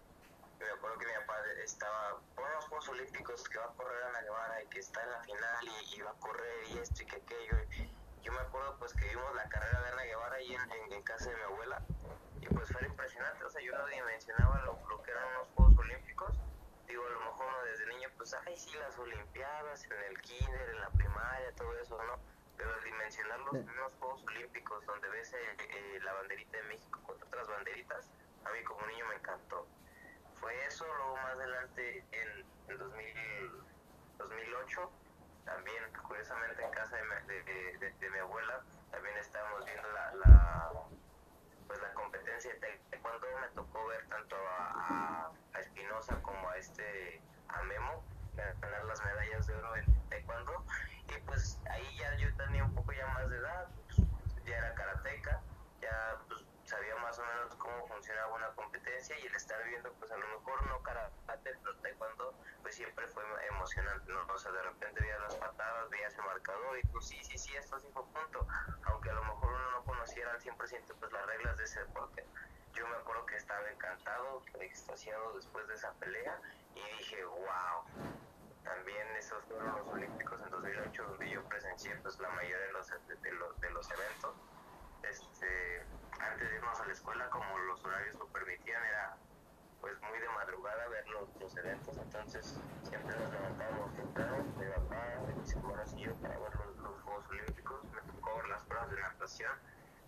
Y 0.61 0.63
me 0.63 0.71
acuerdo 0.71 0.99
que 0.99 1.07
mi 1.07 1.13
papá 1.27 1.35
estaba 1.65 2.21
por 2.37 2.49
los 2.55 2.67
Juegos 2.67 2.89
Olímpicos 2.91 3.49
que 3.49 3.59
va 3.59 3.65
a 3.65 3.75
correr 3.75 4.01
Ana 4.05 4.21
Guevara 4.21 4.63
y 4.63 4.67
que 4.69 4.79
está 4.79 5.03
en 5.03 5.11
la 5.11 5.21
final 5.25 5.65
y, 5.65 5.97
y 5.97 6.03
va 6.03 6.11
a 6.11 6.21
correr 6.21 6.69
y 6.73 6.79
esto 6.79 7.03
y 7.03 7.07
que 7.07 7.17
aquello. 7.17 7.57
Y 7.77 7.91
yo 8.23 8.33
me 8.33 8.41
acuerdo 8.43 8.77
pues 8.79 8.95
que 8.95 9.09
vimos 9.09 9.35
la 9.35 9.49
carrera 9.49 9.81
de 9.81 9.89
Ana 9.89 10.03
Guevara 10.05 10.37
ahí 10.37 10.55
en, 10.55 10.93
en, 10.93 11.03
casa 11.03 11.29
de 11.29 11.35
mi 11.35 11.43
abuela 11.43 11.83
y 12.43 12.47
pues 12.47 12.71
fue 12.71 12.87
impresionante. 12.87 13.43
O 13.43 13.51
sea, 13.51 13.61
yo 13.61 13.77
no 13.77 13.87
dimensionaba 13.89 14.63
lo, 14.67 15.03
que 15.03 15.11
eran 15.11 15.25
unos 15.35 15.49
Juegos 15.57 15.79
Olímpicos. 15.79 16.39
Digo, 16.91 17.07
a 17.07 17.11
lo 17.11 17.21
mejor 17.21 17.47
uno 17.47 17.63
desde 17.65 17.87
niño, 17.87 18.09
pues, 18.17 18.35
ay, 18.47 18.57
sí, 18.57 18.77
las 18.79 18.99
Olimpiadas, 18.99 19.85
en 19.91 20.03
el 20.11 20.21
kinder, 20.23 20.71
en 20.71 20.81
la 20.81 20.91
primaria, 20.91 21.55
todo 21.57 21.79
eso, 21.79 22.03
¿no? 22.05 22.21
Pero 22.57 22.75
al 22.75 22.83
dimensionar 22.85 23.41
los 23.41 23.59
primeros 23.61 23.95
Juegos 23.99 24.25
Olímpicos, 24.27 24.85
donde 24.87 25.09
ves 25.11 25.33
eh, 25.35 25.57
eh, 25.71 26.01
la 26.03 26.15
banderita 26.15 26.59
de 26.59 26.65
México 26.65 27.03
contra 27.05 27.29
otras 27.29 27.49
banderitas, 27.49 28.13
a 28.45 28.51
mí 28.53 28.65
como 28.65 28.87
niño 28.87 29.07
me 29.07 29.17
encantó. 29.17 29.69
Fue 30.35 30.67
eso, 30.67 30.87
luego 30.87 31.17
más 31.17 31.35
adelante 31.37 32.09
en, 32.13 32.47
en 32.69 32.79
2000, 32.79 33.67
2008, 34.19 34.93
también 35.45 35.93
curiosamente 36.09 36.65
en 36.65 36.71
casa 36.73 36.97
de, 36.97 37.05
mi- 37.05 37.27
de, 37.79 37.95
de- 38.01 38.11
mi 38.11 38.19
abuela, 38.19 38.65
también 38.91 39.17
estábamos 39.19 39.65
viendo 39.67 39.89
la, 39.93 40.15
la, 40.15 40.73
pues, 41.67 41.81
la 41.81 41.95
competencia 41.95 42.55
de 42.55 42.59
taekwondo, 43.01 43.27
me 43.41 43.49
tocó 43.49 43.87
ver 43.87 44.07
tanto 44.09 44.37
a, 44.37 45.33
a, 45.55 45.61
Espinosa 45.61 46.21
como 46.23 46.49
a 46.49 46.57
este, 46.57 47.21
a 47.49 47.63
Memo, 47.63 48.03
ganar 48.37 48.85
las 48.85 49.05
medallas 49.05 49.47
de 49.47 49.55
oro 49.55 49.77
en 49.77 50.09
taekwondo, 50.09 50.65
y 51.09 51.21
pues 51.23 51.61
ahí 51.71 51.97
ya 51.99 52.15
yo 52.17 52.35
tenía 52.37 52.65
un 52.65 52.75
poco 52.75 52.93
ya 52.93 53.07
más 53.09 53.29
de 53.31 53.37
edad, 53.37 53.69
pues, 53.87 54.45
ya 54.45 54.57
era 54.57 54.75
karateca, 54.75 55.41
ya 55.81 56.19
pues, 56.29 56.45
sabía 56.65 56.95
más 56.97 57.19
o 57.19 57.25
menos 57.25 57.55
cómo 57.57 57.87
funcionaba 57.89 58.35
una 58.35 58.49
competencia 58.51 59.19
y 59.19 59.27
el 59.27 59.35
estar 59.35 59.63
viendo 59.65 59.93
pues 59.95 60.11
a 60.13 60.17
lo 60.17 60.27
mejor 60.39 60.67
no 60.67 60.83
karate, 60.83 61.11
pero 61.27 61.77
taekwondo 61.77 62.35
pues 62.63 62.75
siempre 62.75 63.07
fue 63.09 63.25
emocionante, 63.49 64.13
¿no? 64.13 64.21
O 64.33 64.39
sea, 64.39 64.53
de 64.53 64.63
repente 64.63 65.01
veías 65.01 65.21
las 65.21 65.35
patadas, 65.37 65.91
veías 65.91 66.15
el 66.15 66.25
marcador 66.25 66.79
y 66.79 66.87
pues 66.89 67.07
sí, 67.07 67.19
sí, 67.25 67.37
sí, 67.37 67.57
esto 67.57 67.79
sí 67.81 67.89
fue 67.93 68.05
punto, 68.05 68.47
aunque 68.85 69.11
a 69.11 69.15
lo 69.15 69.25
mejor 69.25 69.53
uno 69.53 69.71
no 69.73 69.85
conociera 69.85 70.31
al 70.33 70.41
100% 70.41 70.57
pues 71.01 71.13
las 71.13 71.27
reglas 71.27 71.57
de 71.59 71.65
ese 71.65 71.81
deporte. 71.81 72.25
Yo 72.75 72.87
me 72.87 72.97
acuerdo 72.97 73.27
que 73.27 73.37
estaba 73.37 73.69
encantado, 73.71 74.43
extasiado 74.61 75.35
después 75.35 75.67
de 75.69 75.75
esa 75.75 75.93
pelea 75.95 76.41
y 76.75 76.99
dije, 76.99 77.25
wow, 77.25 77.85
también 78.65 79.07
esos 79.19 79.43
fueron 79.45 79.77
los 79.77 79.89
Olímpicos 79.89 80.41
en 80.43 80.51
2008 80.51 81.05
donde 81.05 81.31
yo 81.31 81.43
presencié 81.45 81.97
pues 81.97 82.19
la 82.21 82.29
mayoría 82.31 82.59
de 82.59 82.73
los, 82.73 82.89
de, 82.89 83.71
los, 83.71 83.91
eventos. 83.91 84.35
Este, 85.03 85.85
antes 86.21 86.49
de 86.49 86.57
irnos 86.57 86.81
a 86.81 86.87
la 86.87 86.93
escuela, 86.93 87.29
como 87.31 87.59
los 87.59 87.85
horarios 87.85 88.15
lo 88.17 88.27
permitían, 88.29 88.85
era 88.85 89.17
pues 89.81 90.01
muy 90.03 90.19
de 90.19 90.29
madrugada 90.29 90.89
ver 90.89 91.09
los, 91.09 91.35
los 91.41 91.57
eventos, 91.57 91.97
entonces 91.97 92.61
siempre 92.83 93.19
nos 93.19 93.33
levantábamos 93.33 93.95
temprano, 93.97 94.45
mi 94.59 94.67
papá, 94.67 95.07
mis 95.37 95.53
hermanos 95.55 95.93
y 95.95 96.01
yo 96.03 96.15
para 96.17 96.39
ver 96.39 96.55
los, 96.55 96.77
los 96.77 97.03
Juegos 97.03 97.29
Olímpicos, 97.31 97.85
me 97.85 98.01
tocó 98.13 98.37
ver 98.37 98.49
las 98.49 98.63
pruebas 98.65 98.91
de 98.91 99.01
natación, 99.01 99.53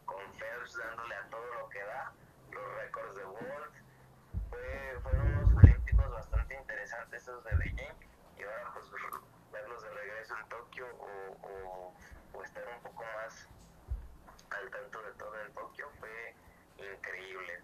con 0.05 0.21
Phelps 0.35 0.77
dándole 0.77 1.15
a 1.15 1.27
todo 1.31 1.55
lo 1.55 1.69
que 1.71 1.83
da, 1.83 2.13
los 2.53 2.75
récords 2.77 3.15
de 3.17 3.25
World, 3.25 3.75
fue, 4.51 4.99
fueron 5.03 5.27
unos 5.29 5.65
Olímpicos 5.65 6.11
bastante 6.11 6.55
interesantes 6.55 7.23
esos 7.23 7.45
de 7.45 7.55
Beijing, 7.57 7.95
y 8.39 8.43
ahora 8.43 8.73
pues 8.75 8.87
verlos 9.53 9.83
de 9.83 9.91
regreso 9.91 10.37
en 10.37 10.49
Tokio 10.49 10.87
o, 10.99 11.95
o, 12.33 12.43
estar 12.43 12.65
un 12.67 12.83
poco 12.83 13.05
más 13.05 13.49
al 14.51 14.71
tanto 14.71 15.03
de 15.03 15.13
todo 15.13 15.41
en 15.41 15.53
Tokio 15.55 15.89
fue 16.01 16.35
increíble. 16.77 17.61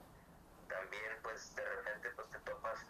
También 0.69 1.19
pues 1.23 1.55
de 1.57 1.65
repente 1.65 2.11
pues 2.15 2.29
te 2.31 2.39
topas, 2.41 2.87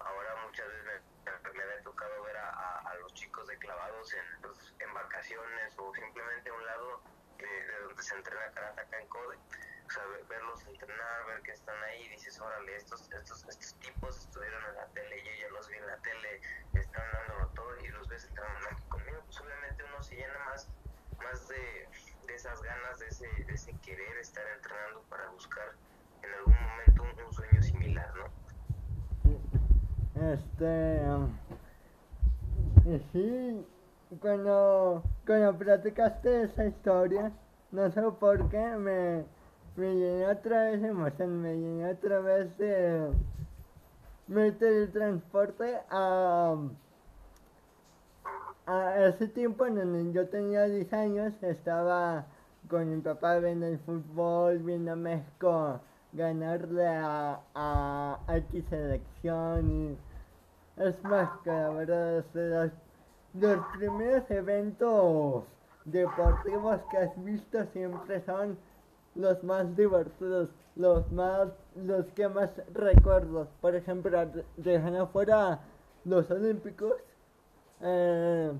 ahora 0.00 0.36
muchas 0.44 0.66
veces 0.68 1.02
me, 1.24 1.52
me 1.52 1.62
había 1.62 1.82
tocado 1.82 2.22
ver 2.24 2.36
a, 2.36 2.78
a, 2.80 2.94
los 2.96 3.14
chicos 3.14 3.46
de 3.46 3.56
clavados 3.58 4.12
en, 4.14 4.42
pues, 4.42 4.74
o 5.78 5.94
simplemente 5.94 6.50
a 6.50 6.52
un 6.52 6.66
lado 6.66 7.00
de, 7.38 7.46
de 7.46 7.80
donde 7.80 8.02
se 8.02 8.14
entrena 8.14 8.52
karate 8.52 8.80
acá 8.82 9.00
en 9.00 9.08
Code. 9.08 9.38
Verlos 10.28 10.64
entrenar, 10.66 11.26
ver 11.26 11.42
que 11.42 11.52
están 11.52 11.76
ahí, 11.84 12.02
y 12.04 12.08
dices, 12.10 12.40
órale, 12.40 12.76
estos, 12.76 13.10
estos, 13.12 13.44
estos 13.48 13.74
tipos 13.80 14.18
estuvieron 14.18 14.64
en 14.66 14.74
la 14.74 14.86
tele, 14.88 15.16
yo 15.24 15.30
ya 15.40 15.48
los 15.52 15.68
vi 15.68 15.76
en 15.76 15.86
la 15.86 15.96
tele, 15.98 16.40
están 16.74 17.04
dándolo 17.12 17.48
todo 17.54 17.76
y 17.84 17.88
los 17.88 18.08
ves 18.08 18.24
entrenando 18.24 18.68
conmigo, 18.88 19.20
pues 19.26 19.40
obviamente 19.40 19.84
uno 19.84 20.02
se 20.02 20.16
llena 20.16 20.38
más, 20.46 20.68
más 21.22 21.48
de, 21.48 21.88
de 22.26 22.34
esas 22.34 22.62
ganas, 22.62 22.98
de 22.98 23.08
ese, 23.08 23.28
de 23.44 23.52
ese 23.52 23.72
querer 23.80 24.16
estar 24.18 24.46
entrenando 24.56 25.02
para 25.08 25.28
buscar 25.30 25.74
en 26.22 26.34
algún 26.34 26.54
momento 26.54 27.02
un, 27.26 27.32
sueño 27.32 27.62
similar, 27.62 28.12
¿no? 28.16 28.30
Este. 30.32 31.00
sí, 33.12 33.66
cuando, 34.20 35.02
cuando 35.26 35.56
platicaste 35.56 36.42
esa 36.42 36.66
historia, 36.66 37.32
no 37.70 37.90
sé 37.90 38.02
por 38.18 38.48
qué, 38.50 38.58
me, 38.58 39.24
me 39.80 39.94
llené 39.94 40.26
otra 40.26 40.64
vez 40.64 40.82
de 40.82 40.88
emoción, 40.88 41.40
me 41.42 41.54
llené 41.56 41.90
otra 41.90 42.20
vez 42.20 42.58
de. 42.58 43.10
Me 44.28 44.52
teletransporte 44.52 45.78
a. 45.88 46.56
A 48.66 49.06
ese 49.06 49.26
tiempo 49.26 49.66
en 49.66 49.78
el 49.78 50.06
que 50.06 50.12
yo 50.12 50.28
tenía 50.28 50.64
10 50.64 50.92
años, 50.92 51.32
estaba 51.42 52.26
con 52.68 52.88
mi 52.88 53.00
papá 53.00 53.38
viendo 53.38 53.66
el 53.66 53.78
fútbol, 53.80 54.58
viendo 54.58 54.92
a 54.92 54.96
México 54.96 55.80
ganarle 56.12 56.86
a, 56.86 57.40
a 57.54 58.18
X 58.28 58.64
selección 58.68 59.70
y 59.70 59.98
es 60.76 61.02
más 61.04 61.30
que 61.42 61.50
la 61.50 61.70
verdad 61.70 62.24
los, 62.34 62.70
los 63.34 63.66
primeros 63.76 64.30
eventos 64.30 65.44
deportivos 65.84 66.80
que 66.90 66.98
has 66.98 67.24
visto 67.24 67.64
siempre 67.72 68.22
son 68.24 68.58
los 69.14 69.42
más 69.44 69.76
divertidos, 69.76 70.50
los 70.76 71.10
más, 71.12 71.48
los 71.76 72.06
que 72.12 72.28
más 72.28 72.50
recuerdos. 72.74 73.48
Por 73.60 73.74
ejemplo, 73.74 74.26
de- 74.26 74.44
dejando 74.56 75.06
fuera 75.08 75.60
los 76.04 76.30
olímpicos, 76.30 76.94
eh, 77.82 78.52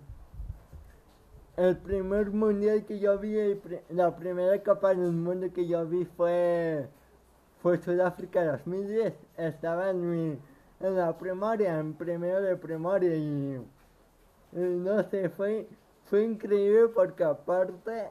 el 1.57 1.77
primer 1.77 2.31
mundial 2.31 2.85
que 2.87 2.99
yo 2.99 3.19
vi, 3.19 3.37
la 3.91 4.17
primera 4.17 4.61
Copa 4.63 4.89
del 4.95 5.13
Mundo 5.13 5.53
que 5.53 5.67
yo 5.67 5.87
vi 5.87 6.05
fue, 6.17 6.89
fue 7.63 7.79
Sudáfrica 7.79 8.45
2010. 8.45 9.15
Estaba 9.37 9.91
en 9.91 10.11
mi, 10.11 10.39
en 10.81 10.97
la 10.97 11.17
primaria, 11.19 11.79
en 11.79 11.95
primero 11.95 12.41
de 12.43 12.57
primaria 12.57 13.15
y, 13.17 13.57
y 14.53 14.61
no 14.61 15.03
sé, 15.11 15.29
fue, 15.31 15.69
fue 16.07 16.25
increíble 16.25 16.89
porque 16.95 17.25
aparte, 17.25 18.11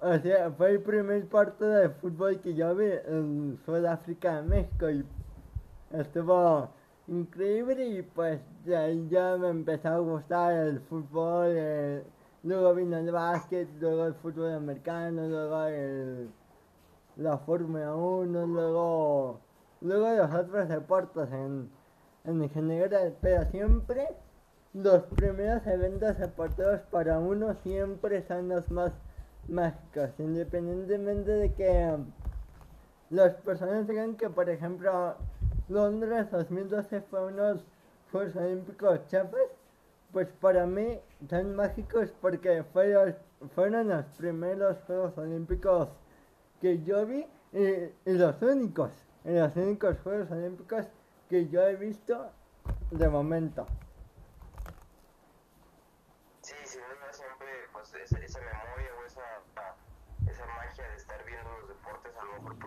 o 0.00 0.18
sea, 0.18 0.50
fue 0.52 0.72
el 0.72 0.80
primer 0.82 1.26
partido 1.28 1.70
de 1.70 1.88
fútbol 1.90 2.40
que 2.40 2.54
yo 2.54 2.74
vi 2.74 2.90
en 3.06 3.58
Sudáfrica, 3.64 4.42
México 4.42 4.90
y 4.90 5.04
estuvo 5.92 6.68
increíble 7.06 7.86
y 7.86 8.02
pues 8.02 8.40
de 8.64 8.76
ahí 8.76 9.08
ya 9.08 9.36
me 9.36 9.48
empezó 9.48 9.88
a 9.88 9.98
gustar 9.98 10.52
el 10.54 10.80
fútbol, 10.80 11.46
eh, 11.48 12.02
luego 12.42 12.74
vino 12.74 12.96
el 12.98 13.10
básquet, 13.10 13.68
luego 13.80 14.06
el 14.06 14.14
fútbol 14.14 14.52
americano, 14.54 15.26
luego 15.28 15.64
el, 15.64 16.30
la 17.16 17.38
Fórmula 17.38 17.94
1, 17.94 18.46
luego, 18.46 19.40
luego 19.80 20.10
los 20.10 20.34
otros 20.34 20.68
deportes 20.68 21.30
en, 21.32 21.70
en 22.24 22.50
general, 22.50 23.14
pero 23.20 23.44
siempre 23.50 24.08
los 24.72 25.02
primeros 25.04 25.66
eventos 25.66 26.18
deportivos 26.18 26.80
para 26.90 27.18
uno 27.18 27.54
siempre 27.62 28.26
son 28.26 28.48
los 28.48 28.70
más 28.70 28.92
mágicos, 29.48 30.10
independientemente 30.18 31.30
de 31.30 31.52
que 31.52 31.96
las 33.10 33.34
personas 33.36 33.86
digan 33.86 34.16
que, 34.16 34.30
por 34.30 34.48
ejemplo, 34.48 35.16
Londres 35.68 36.30
2012 36.30 37.00
fue 37.02 37.26
unos 37.26 37.64
Juegos 38.12 38.36
Olímpicos 38.36 39.06
chafas, 39.08 39.40
pues 40.12 40.28
para 40.40 40.66
mí 40.66 41.00
son 41.28 41.56
mágicos 41.56 42.12
porque 42.20 42.62
fueron, 42.72 43.16
fueron 43.54 43.88
los 43.88 44.04
primeros 44.16 44.76
Juegos 44.86 45.16
Olímpicos 45.18 45.88
que 46.60 46.82
yo 46.84 47.04
vi 47.06 47.26
y, 47.52 48.10
y 48.10 48.12
los 48.12 48.40
únicos, 48.42 48.90
y 49.24 49.32
los 49.32 49.54
únicos 49.56 49.98
Juegos 50.02 50.30
Olímpicos 50.30 50.86
que 51.28 51.48
yo 51.48 51.62
he 51.66 51.76
visto 51.76 52.30
de 52.90 53.08
momento. 53.08 53.66
Sí, 56.42 56.54
sin 56.64 56.82
duda 56.82 57.12
siempre, 57.12 57.48
pues 57.72 57.94
esa, 57.94 58.18
esa 58.18 58.40
memoria 58.40 58.90
o 59.00 59.06
esa, 59.06 59.22
esa 60.30 60.46
magia 60.46 60.88
de 60.88 60.96
estar 60.96 61.24
viendo 61.24 61.50
los 61.58 61.68
deportes, 61.68 62.12
a 62.16 62.24
lo 62.24 62.32
mejor 62.34 62.58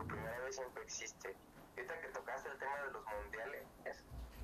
siempre 0.51 0.83
existe. 0.83 1.35
Ahorita 1.75 2.01
que 2.01 2.07
tocaste 2.09 2.49
el 2.49 2.57
tema 2.57 2.81
de 2.83 2.91
los 2.91 3.05
mundiales, 3.05 3.63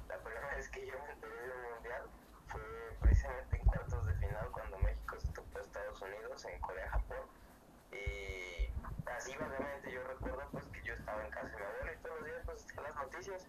la 0.07 0.17
primera 0.19 0.55
vez 0.55 0.69
que 0.69 0.85
yo 0.85 0.93
me 1.03 1.11
enteré 1.11 1.35
de 1.35 1.51
un 1.51 1.73
mundial 1.73 2.03
fue 2.47 2.61
precisamente 3.01 3.57
en 3.57 3.65
cuartos 3.65 4.05
de 4.05 4.13
final 4.15 4.51
cuando 4.51 4.77
México 4.79 5.19
se 5.19 5.27
topó 5.33 5.57
a 5.57 5.61
Estados 5.61 6.01
Unidos 6.01 6.45
en 6.45 6.59
Corea-Japón. 6.61 7.25
Y 7.91 8.69
así 9.09 9.35
vagamente 9.37 9.91
yo 9.91 10.03
recuerdo 10.03 10.47
pues 10.51 10.65
que 10.67 10.83
yo 10.83 10.93
estaba 10.93 11.23
en 11.23 11.31
casa 11.31 11.47
de 11.47 11.57
mi 11.57 11.63
abuela 11.63 11.93
y 11.93 11.97
todos 11.97 12.15
los 12.19 12.25
días 12.25 12.41
pues 12.45 12.75
las 12.75 12.95
noticias 12.95 13.47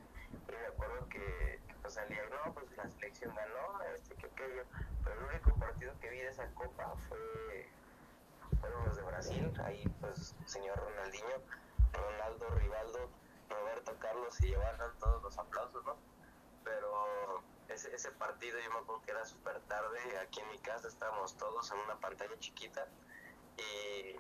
y 0.48 0.52
me 0.52 0.66
acuerdo 0.66 1.09
que, 1.09 1.61
que, 1.66 1.74
pues 1.80 1.94
salía, 1.94 2.22
no, 2.30 2.52
pues 2.55 2.76
la 2.76 2.88
selección 2.88 3.34
ganó, 3.34 3.82
este, 3.94 4.14
que 4.16 4.26
aquello, 4.26 4.64
pero 5.02 5.20
el 5.20 5.26
único 5.34 5.55
partido 5.59 5.92
que 6.00 6.11
vi 6.11 6.18
de 6.18 6.28
esa 6.28 6.46
copa 6.55 6.94
fue, 7.09 7.68
fueron 8.61 8.84
los 8.84 8.96
de 8.96 9.02
Brasil, 9.02 9.52
ahí 9.64 9.84
pues 10.00 10.34
señor 10.44 10.78
Ronaldinho, 10.78 11.40
Ronaldo, 11.95 12.49
Rivaldo, 12.51 13.09
Roberto 13.49 13.97
Carlos 13.99 14.40
y 14.42 14.49
llevaron 14.49 14.99
todos 14.99 15.22
los 15.22 15.38
aplausos, 15.38 15.84
¿no? 15.84 15.97
Pero 16.64 17.42
ese, 17.68 17.95
ese 17.95 18.11
partido 18.12 18.59
yo 18.61 18.70
me 18.70 18.78
acuerdo 18.78 19.03
que 19.03 19.11
era 19.11 19.24
súper 19.24 19.61
tarde, 19.62 20.18
aquí 20.18 20.40
en 20.40 20.51
mi 20.51 20.59
casa 20.59 20.88
estábamos 20.88 21.36
todos 21.36 21.70
en 21.72 21.78
una 21.78 21.97
pantalla 22.01 22.38
chiquita 22.38 22.86
y 23.57 24.16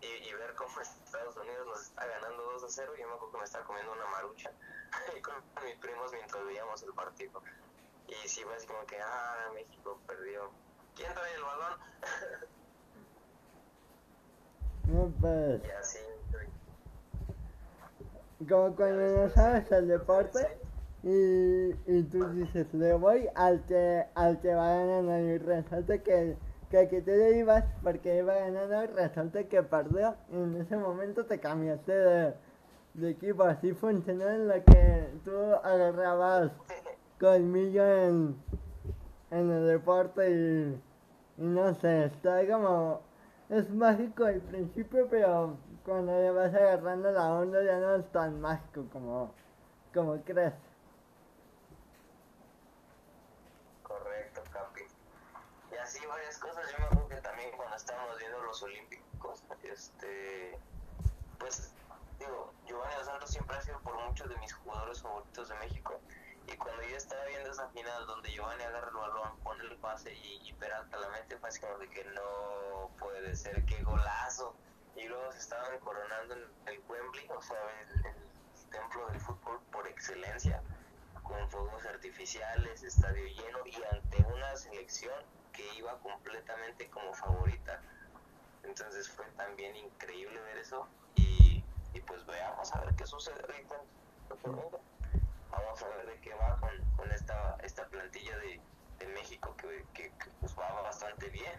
y, 0.00 0.28
y, 0.28 0.32
ver 0.34 0.54
cómo 0.54 0.80
Estados 0.80 1.36
Unidos 1.36 1.66
nos 1.66 1.82
está 1.82 2.06
ganando 2.06 2.42
2 2.52 2.64
a 2.64 2.68
0. 2.68 2.92
Yo 2.98 3.08
me 3.08 3.14
acuerdo 3.14 3.32
que 3.32 3.38
me 3.38 3.44
estaba 3.44 3.64
comiendo 3.64 3.92
una 3.92 4.06
marucha 4.06 4.52
y 5.16 5.20
con 5.20 5.34
mis 5.64 5.76
primos 5.76 6.12
mientras 6.12 6.44
veíamos 6.44 6.82
el 6.82 6.92
partido. 6.92 7.42
Y 8.06 8.28
sí, 8.28 8.42
fue 8.42 8.54
así 8.54 8.66
como 8.66 8.86
que, 8.86 9.00
ah, 9.00 9.50
México 9.54 10.00
perdió. 10.06 10.50
¿Quién 10.94 11.12
trae 11.14 11.34
el 11.34 11.42
balón? 11.42 11.78
No, 14.88 15.12
pues, 15.20 15.62
y 15.62 15.70
así. 15.70 15.98
Como 18.46 18.76
cuando 18.76 19.24
no 19.24 19.28
sabes 19.30 19.70
el 19.72 19.88
deporte 19.88 20.46
y, 21.02 21.70
y 21.86 22.02
tú 22.04 22.28
dices, 22.30 22.72
le 22.72 22.94
voy 22.94 23.28
al 23.34 23.64
que, 23.66 24.04
al 24.14 24.40
que 24.40 24.54
va 24.54 24.68
ganando 24.68 25.18
y 25.18 25.38
resulta 25.38 25.98
que, 25.98 26.36
que, 26.70 26.88
que 26.88 27.02
tú 27.02 27.10
le 27.10 27.38
ibas 27.38 27.64
porque 27.82 28.18
iba 28.18 28.34
ganando 28.34 28.86
resulta 28.94 29.44
que 29.44 29.62
perdió 29.62 30.14
y 30.30 30.36
en 30.36 30.56
ese 30.60 30.76
momento 30.76 31.24
te 31.24 31.38
cambiaste 31.40 31.92
de, 31.92 32.34
de 32.94 33.10
equipo. 33.10 33.42
Así 33.42 33.72
funcionó 33.72 34.28
en 34.28 34.48
lo 34.48 34.54
que 34.64 35.08
tú 35.24 35.32
agarrabas 35.64 36.52
colmillo 37.18 37.84
en, 37.84 38.36
en 39.30 39.50
el 39.50 39.66
deporte 39.66 40.30
y, 40.30 40.80
y 41.42 41.46
no 41.46 41.74
sé, 41.74 42.04
está 42.06 42.46
como... 42.46 43.00
Es 43.48 43.70
mágico 43.70 44.26
al 44.26 44.40
principio, 44.40 45.06
pero 45.08 45.56
cuando 45.88 46.12
le 46.12 46.30
vas 46.30 46.54
agarrando 46.54 47.10
la 47.10 47.32
onda 47.32 47.64
ya 47.64 47.78
no 47.78 47.96
es 47.96 48.12
tan 48.12 48.38
mágico 48.42 48.84
como, 48.92 49.34
como 49.94 50.22
crees. 50.22 50.52
Correcto, 53.82 54.42
Capi. 54.52 54.82
Y 55.72 55.76
así 55.76 56.04
varias 56.06 56.36
cosas. 56.38 56.70
Yo 56.70 56.78
me 56.78 56.84
acuerdo 56.84 57.08
que 57.08 57.16
también 57.22 57.50
cuando 57.56 57.74
estábamos 57.74 58.18
viendo 58.18 58.38
los 58.42 58.62
Olímpicos, 58.62 59.42
este, 59.62 60.58
pues, 61.38 61.72
digo, 62.18 62.52
Giovanni 62.66 62.94
Dos 62.96 63.06
Santos 63.06 63.30
siempre 63.30 63.56
ha 63.56 63.62
sido 63.62 63.80
por 63.80 63.94
muchos 64.04 64.28
de 64.28 64.36
mis 64.36 64.52
jugadores 64.52 65.00
favoritos 65.00 65.48
de 65.48 65.54
México. 65.54 65.98
Y 66.46 66.56
cuando 66.58 66.82
yo 66.82 66.96
estaba 66.96 67.24
viendo 67.24 67.50
esa 67.50 67.66
final 67.68 68.06
donde 68.06 68.30
Giovanni 68.30 68.62
agarra 68.62 68.88
el 68.88 68.94
balón, 68.94 69.38
pone 69.42 69.64
el 69.64 69.76
pase 69.78 70.12
y, 70.12 70.48
y 70.50 70.52
Peralta 70.52 70.98
la 70.98 71.08
mente, 71.08 71.38
fue 71.38 71.48
así 71.48 71.60
como 71.60 71.78
de 71.78 71.88
que 71.88 72.04
no 72.04 72.90
puede 72.98 73.34
ser, 73.34 73.64
qué 73.64 73.82
golazo. 73.82 74.54
Y 74.98 75.06
luego 75.06 75.30
se 75.32 75.38
estaban 75.38 75.78
coronando 75.78 76.34
en 76.34 76.42
el 76.66 76.80
Wembley, 76.88 77.28
o 77.30 77.40
sea, 77.40 77.56
el, 77.94 78.02
templo 78.70 79.06
del 79.08 79.20
fútbol 79.20 79.60
por 79.72 79.86
excelencia, 79.86 80.60
con 81.22 81.48
fuegos 81.48 81.86
artificiales, 81.86 82.82
estadio 82.82 83.24
lleno 83.24 83.58
y 83.64 83.76
ante 83.94 84.22
una 84.34 84.54
selección 84.56 85.14
que 85.52 85.64
iba 85.76 85.96
completamente 86.00 86.88
como 86.90 87.14
favorita. 87.14 87.80
Entonces 88.64 89.08
fue 89.08 89.24
también 89.36 89.74
increíble 89.76 90.38
ver 90.40 90.58
eso 90.58 90.86
y, 91.14 91.62
y 91.94 92.00
pues 92.00 92.26
veamos 92.26 92.74
a 92.74 92.80
ver 92.80 92.94
qué 92.94 93.06
sucede. 93.06 93.66
Vamos 95.50 95.82
a 95.82 95.88
ver 95.88 96.06
de 96.06 96.20
qué 96.20 96.34
va 96.34 96.58
con, 96.60 96.70
con 96.96 97.10
esta, 97.12 97.56
esta 97.62 97.86
plantilla 97.86 98.36
de, 98.38 98.60
de 98.98 99.06
México 99.14 99.54
que, 99.56 99.84
que, 99.94 100.10
que, 100.10 100.30
pues 100.40 100.58
va 100.58 100.82
bastante 100.82 101.28
bien. 101.30 101.58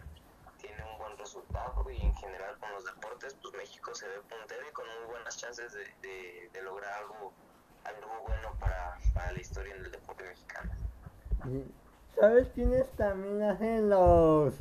Tiene 0.59 0.83
un 0.91 0.97
buen 0.97 1.17
resultado 1.17 1.89
y 1.89 2.01
en 2.05 2.13
general 2.15 2.57
con 2.59 2.71
los 2.73 2.85
deportes 2.85 3.35
pues 3.41 3.53
México 3.55 3.93
se 3.95 4.07
ve 4.07 4.19
puntero 4.21 4.61
y 4.69 4.73
con 4.73 4.85
muy 4.85 5.11
buenas 5.11 5.37
chances 5.37 5.73
de, 5.73 5.83
de, 6.07 6.49
de 6.51 6.61
lograr 6.63 6.91
algo, 6.93 7.33
algo 7.83 8.23
bueno 8.27 8.53
para, 8.59 8.97
para 9.13 9.31
la 9.31 9.39
historia 9.39 9.73
del 9.75 9.91
deporte 9.91 10.23
mexicano. 10.25 10.71
¿Sabes 12.19 12.49
quiénes 12.53 12.89
también 12.97 13.41
hacen 13.43 13.89
los, 13.89 14.53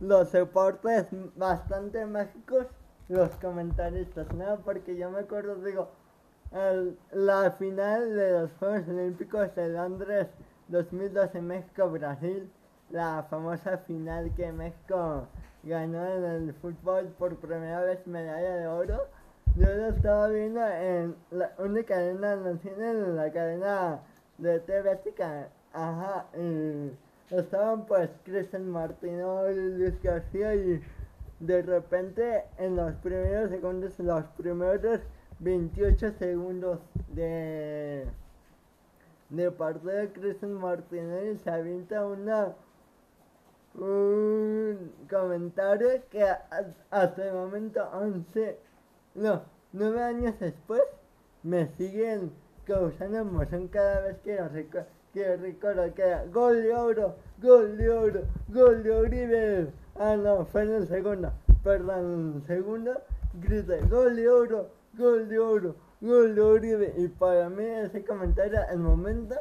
los 0.00 0.32
deportes 0.32 1.06
bastante 1.36 2.04
mágicos? 2.04 2.66
Los 3.08 3.30
comentaristas, 3.36 4.30
¿no? 4.34 4.58
Porque 4.60 4.94
yo 4.94 5.10
me 5.10 5.20
acuerdo, 5.20 5.54
digo, 5.56 5.88
el, 6.52 6.98
la 7.12 7.52
final 7.52 8.14
de 8.14 8.32
los 8.32 8.50
Juegos 8.58 8.86
Olímpicos 8.88 9.54
de 9.54 9.68
Londres 9.70 10.26
2012 10.68 11.40
México-Brasil, 11.40 12.50
la 12.90 13.26
famosa 13.28 13.78
final 13.78 14.32
que 14.34 14.50
México 14.52 15.26
ganó 15.62 16.06
en 16.06 16.24
el 16.24 16.54
fútbol 16.54 17.06
por 17.18 17.36
primera 17.36 17.80
vez 17.82 18.06
medalla 18.06 18.56
de 18.56 18.66
oro. 18.66 19.06
Yo 19.56 19.66
lo 19.66 19.88
estaba 19.88 20.28
viendo 20.28 20.66
en 20.66 21.16
la, 21.30 21.52
una 21.58 21.82
cadena 21.82 22.36
nacional, 22.36 22.96
en 22.96 23.16
la 23.16 23.32
cadena 23.32 24.00
de 24.38 24.60
TV 24.60 24.90
Azteca, 24.90 25.48
Ajá, 25.72 26.26
y 26.34 26.90
estaban 27.30 27.84
pues 27.86 28.08
Cristian 28.24 28.68
Martino 28.70 29.50
y 29.50 29.54
Luis 29.54 30.02
García 30.02 30.54
y 30.54 30.82
de 31.40 31.62
repente 31.62 32.44
en 32.56 32.76
los 32.76 32.94
primeros 32.96 33.50
segundos, 33.50 33.98
los 33.98 34.24
primeros 34.36 35.00
28 35.40 36.12
segundos 36.18 36.80
de, 37.08 38.06
de 39.28 39.50
parte 39.50 39.88
de 39.88 40.12
Cristian 40.12 40.54
Martínez 40.54 41.40
se 41.42 41.50
avienta 41.50 42.06
una 42.06 42.54
un 43.78 44.92
comentario 45.08 46.02
que 46.10 46.24
hasta 46.90 47.26
el 47.26 47.32
momento 47.32 47.88
11, 47.92 48.58
no, 49.14 49.42
9 49.72 50.02
años 50.02 50.34
después 50.40 50.82
me 51.42 51.68
siguen 51.76 52.32
causando 52.64 53.18
emoción 53.18 53.68
cada 53.68 54.00
vez 54.02 54.18
que 54.18 54.36
lo 54.36 54.50
que 55.12 55.36
recuerdo 55.36 55.94
que 55.94 56.02
era 56.02 56.24
gol 56.26 56.62
de 56.62 56.74
oro, 56.74 57.16
gol 57.40 57.76
de 57.78 57.90
oro, 57.90 58.22
gol 58.48 58.82
de 58.82 59.00
Uribe. 59.00 59.72
Ah, 59.96 60.16
no, 60.16 60.44
fue 60.46 60.62
en 60.62 60.74
el 60.74 60.88
segundo, 60.88 61.32
perdón, 61.64 61.98
en 61.98 62.34
el 62.36 62.46
segundo, 62.46 63.00
grité 63.40 63.80
gol 63.88 64.16
de 64.16 64.28
oro, 64.28 64.68
gol 64.94 65.28
de 65.28 65.38
oro, 65.38 65.76
gol 66.00 66.34
de 66.34 66.42
Uribe. 66.42 66.94
Y 66.96 67.08
para 67.08 67.48
mí 67.48 67.64
ese 67.64 68.04
comentario, 68.04 68.60
el 68.70 68.78
momento, 68.78 69.36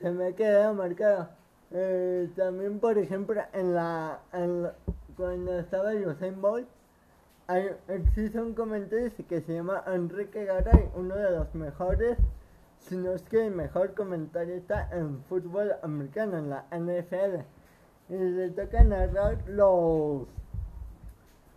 se 0.00 0.10
me 0.10 0.34
queda 0.34 0.72
marcado. 0.72 1.37
Eh, 1.70 2.30
también, 2.36 2.80
por 2.80 2.96
ejemplo, 2.98 3.40
en 3.52 3.74
la, 3.74 4.20
cuando 5.16 5.58
estaba 5.58 5.92
Usain 5.92 6.40
Bolt, 6.40 6.68
hay, 7.46 7.70
existe 7.88 8.40
un 8.40 8.54
comentario 8.54 9.10
que 9.28 9.40
se 9.40 9.54
llama 9.54 9.82
Enrique 9.86 10.44
Garay, 10.44 10.90
uno 10.94 11.14
de 11.14 11.30
los 11.30 11.54
mejores 11.54 12.18
sino 12.80 13.12
es 13.12 13.22
que 13.22 13.46
el 13.46 13.54
mejor 13.54 13.94
comentarista 13.94 14.88
en 14.92 15.22
fútbol 15.24 15.74
americano, 15.82 16.38
en 16.38 16.50
la 16.50 16.64
NFL. 16.70 17.42
Y 18.08 18.16
le 18.16 18.50
toca 18.50 18.82
narrar 18.84 19.38
los 19.46 20.26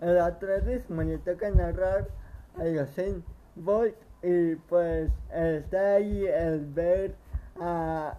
el 0.01 0.19
atletismo, 0.19 1.03
le 1.03 1.17
toca 1.19 1.49
narrar 1.51 2.07
a 2.57 2.63
Usain 2.63 3.23
Bolt 3.55 3.95
y 4.23 4.55
pues 4.55 5.11
está 5.31 5.95
ahí 5.95 6.25
el 6.25 6.65
ver 6.65 7.15
a, 7.59 8.17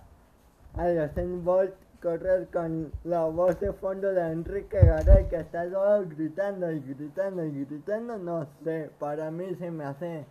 a 0.74 0.86
Usain 0.86 1.45
Bolt 1.45 1.74
correr 2.03 2.48
con 2.53 2.92
la 3.05 3.24
voz 3.24 3.59
de 3.61 3.72
fondo 3.72 4.12
de 4.12 4.20
Enrique 4.20 4.78
Garay 4.78 5.28
que 5.28 5.36
está 5.36 5.70
todo 5.70 6.05
gritando 6.09 6.70
y 6.70 6.80
gritando 6.80 7.44
y 7.44 7.64
gritando, 7.64 8.18
no 8.18 8.46
sé, 8.64 8.90
para 8.98 9.30
mí 9.30 9.55
se 9.55 9.70
me 9.70 9.84
hace, 9.84 10.26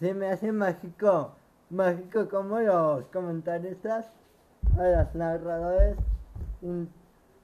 se 0.00 0.12
me 0.12 0.28
hace 0.30 0.50
mágico 0.52 1.32
mágico 1.70 2.28
como 2.28 2.60
los 2.60 3.04
comentaristas 3.06 4.06
o 4.78 4.82
los 4.82 5.14
narradores 5.14 5.96
in, 6.62 6.92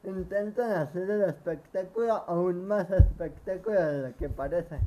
intentan 0.04 0.72
hacer 0.72 1.10
el 1.10 1.22
espectáculo 1.22 2.24
aún 2.26 2.66
más 2.66 2.90
espectáculo 2.90 3.80
de 3.80 4.08
lo 4.08 4.16
que 4.16 4.28
parece. 4.28 4.78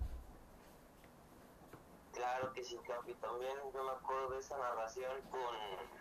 Claro 2.13 2.53
que 2.53 2.63
sí, 2.63 2.78
Capi. 2.88 3.13
También 3.15 3.57
yo 3.73 3.84
me 3.84 3.91
acuerdo 3.91 4.30
de 4.32 4.39
esa 4.39 4.57
narración 4.57 5.11
con, 5.30 5.41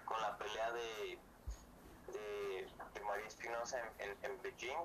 con 0.04 0.20
la 0.20 0.38
pelea 0.38 0.72
de, 0.72 1.18
de, 2.18 2.68
María 3.04 3.26
Espinosa 3.26 3.80
en, 3.98 4.10
en, 4.10 4.24
en 4.24 4.42
Beijing. 4.42 4.82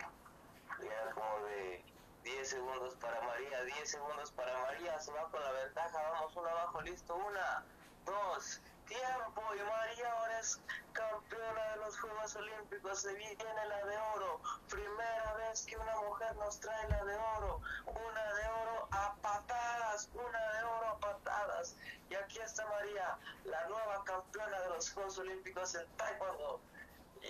Como 1.14 1.46
de 1.46 1.84
10 2.24 2.50
segundos 2.50 2.96
para 2.96 3.20
María, 3.22 3.64
10 3.64 3.90
segundos 3.90 4.32
para 4.32 4.58
María, 4.62 5.00
se 5.00 5.12
va 5.12 5.30
con 5.30 5.42
la 5.42 5.52
ventaja, 5.52 6.02
vamos 6.12 6.36
uno 6.36 6.50
abajo, 6.50 6.82
listo, 6.82 7.16
una, 7.16 7.64
dos, 8.06 8.62
tiempo, 8.88 9.42
y 9.56 9.64
María 9.64 10.12
ahora 10.12 10.40
es 10.40 10.60
campeona 10.94 11.64
de 11.72 11.78
los 11.78 12.00
Juegos 12.00 12.36
Olímpicos, 12.36 13.02
se 13.02 13.14
viene 13.14 13.44
la 13.68 13.86
de 13.86 13.98
oro, 14.16 14.42
primera 14.70 15.34
vez 15.36 15.66
que 15.66 15.78
una 15.78 15.96
mujer 16.02 16.36
nos 16.38 16.60
trae 16.60 16.90
la 16.90 17.04
de 17.06 17.16
oro, 17.38 17.62
una 17.86 18.34
de 18.34 18.48
oro 18.48 18.88
a 18.92 19.16
patadas, 19.22 20.10
una 20.14 20.52
de 20.54 20.64
oro 20.64 20.88
a 20.90 21.00
patadas, 21.00 21.76
y 22.10 22.16
aquí 22.16 22.40
está 22.40 22.66
María, 22.68 23.18
la 23.46 23.68
nueva 23.68 24.04
campeona 24.04 24.60
de 24.62 24.70
los 24.70 24.92
Juegos 24.92 25.18
Olímpicos 25.20 25.76
en 25.76 25.88
Taekwondo, 25.98 26.60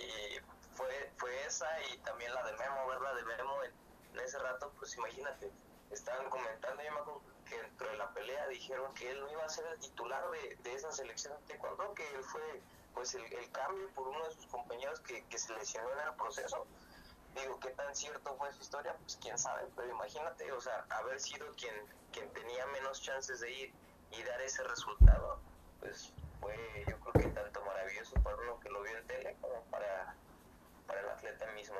y 0.00 0.40
fue, 0.74 1.12
fue 1.16 1.46
esa 1.46 1.66
y 1.92 1.98
también 1.98 2.32
la 2.34 2.42
de 2.44 2.52
Memo, 2.56 2.86
¿verdad? 2.88 3.14
De 3.14 3.24
Memo 3.24 3.62
en, 3.64 4.20
ese 4.20 4.38
rato, 4.38 4.72
pues 4.78 4.94
imagínate, 4.96 5.50
estaban 5.90 6.28
comentando, 6.28 6.82
yo 6.82 6.92
me 6.92 6.98
acuerdo 6.98 7.22
que 7.48 7.60
dentro 7.60 7.88
de 7.88 7.96
la 7.96 8.12
pelea 8.12 8.48
dijeron 8.48 8.92
que 8.94 9.10
él 9.10 9.20
no 9.20 9.30
iba 9.30 9.44
a 9.44 9.48
ser 9.48 9.64
el 9.66 9.78
titular 9.78 10.22
de, 10.30 10.56
de 10.56 10.74
esa 10.74 10.92
selección 10.92 11.34
de 11.40 11.46
taekwondo, 11.46 11.94
que 11.94 12.06
él 12.14 12.22
fue 12.24 12.60
pues 12.94 13.14
el, 13.14 13.22
el 13.32 13.50
cambio 13.52 13.88
por 13.94 14.08
uno 14.08 14.24
de 14.26 14.34
sus 14.34 14.46
compañeros 14.46 15.00
que, 15.00 15.24
que 15.26 15.38
se 15.38 15.54
lesionó 15.54 15.90
en 15.92 16.08
el 16.08 16.14
proceso. 16.14 16.66
Digo, 17.34 17.58
qué 17.60 17.70
tan 17.70 17.94
cierto 17.94 18.34
fue 18.36 18.52
su 18.52 18.60
historia, 18.60 18.94
pues 18.96 19.16
quién 19.22 19.38
sabe, 19.38 19.62
pero 19.76 19.88
imagínate, 19.88 20.50
o 20.52 20.60
sea, 20.60 20.84
haber 20.90 21.20
sido 21.20 21.46
quien, 21.54 21.74
quien 22.12 22.28
tenía 22.32 22.66
menos 22.66 23.00
chances 23.00 23.40
de 23.40 23.52
ir 23.52 23.72
y 24.10 24.22
dar 24.24 24.40
ese 24.40 24.64
resultado, 24.64 25.38
pues 25.78 26.12
fue 26.40 26.54
yo 26.88 26.96
creo 26.98 27.12
que 27.12 27.30
tanto 27.30 27.60
maravilloso 27.64 28.14
para 28.22 28.36
uno 28.36 28.60
que 28.60 28.70
lo 28.70 28.82
vio 28.82 28.96
en 28.96 29.06
tele 29.06 29.36
como 29.40 29.62
para, 29.70 30.14
para 30.86 31.00
el 31.00 31.08
atleta 31.08 31.46
mismo. 31.52 31.76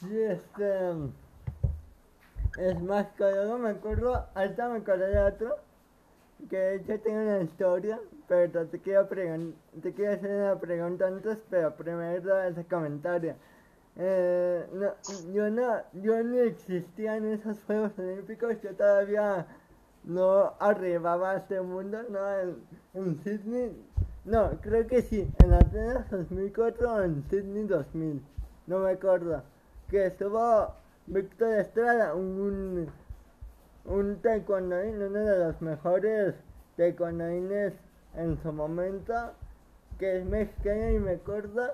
Sí, 0.00 0.22
este. 0.22 0.92
Es 2.58 2.82
más 2.82 3.06
que 3.16 3.24
luego 3.24 3.58
me 3.58 3.70
acuerdo, 3.70 4.26
ahorita 4.34 4.68
me 4.68 4.78
acordé 4.78 5.08
de 5.08 5.22
otro, 5.22 5.56
que 6.50 6.74
hecho 6.74 7.00
tengo 7.00 7.20
una 7.20 7.40
historia, 7.40 7.98
pero 8.28 8.66
te 8.66 8.78
quiero, 8.78 9.08
te 9.08 9.94
quiero 9.94 10.12
hacer 10.12 10.30
una 10.30 10.60
pregunta 10.60 11.06
antes, 11.06 11.38
pero 11.48 11.74
primero 11.74 12.42
ese 12.42 12.64
comentario. 12.66 13.36
Eh, 13.96 14.66
no, 14.72 14.92
yo 15.32 15.50
no, 15.50 15.82
yo 15.94 16.22
no 16.22 16.40
existía 16.40 17.16
en 17.16 17.32
esos 17.32 17.58
Juegos 17.66 17.98
Olímpicos, 17.98 18.60
yo 18.62 18.74
todavía 18.74 19.46
no 20.04 20.54
arribaba 20.58 21.32
a 21.32 21.36
este 21.38 21.60
mundo, 21.60 21.98
no, 22.10 22.38
en, 22.38 22.56
en 22.94 23.22
Sydney, 23.22 23.72
no, 24.24 24.50
creo 24.60 24.86
que 24.86 25.02
sí, 25.02 25.28
en 25.42 25.52
Atenas 25.52 26.10
2004 26.10 26.92
o 26.92 27.02
en 27.02 27.24
Sydney 27.28 27.64
2000, 27.66 28.22
no 28.66 28.78
me 28.78 28.90
acuerdo, 28.90 29.42
que 29.90 30.06
estuvo 30.06 30.74
Víctor 31.06 31.54
Estrada, 31.54 32.14
un, 32.14 32.88
un 33.84 34.16
taekwondoín, 34.22 35.02
uno 35.02 35.18
de 35.18 35.38
los 35.46 35.60
mejores 35.60 36.34
taekwondoines 36.76 37.74
en 38.16 38.40
su 38.42 38.52
momento, 38.52 39.12
que 39.98 40.18
es 40.18 40.24
mexicano 40.24 40.90
y 40.90 40.98
me 40.98 41.12
acuerdo 41.12 41.72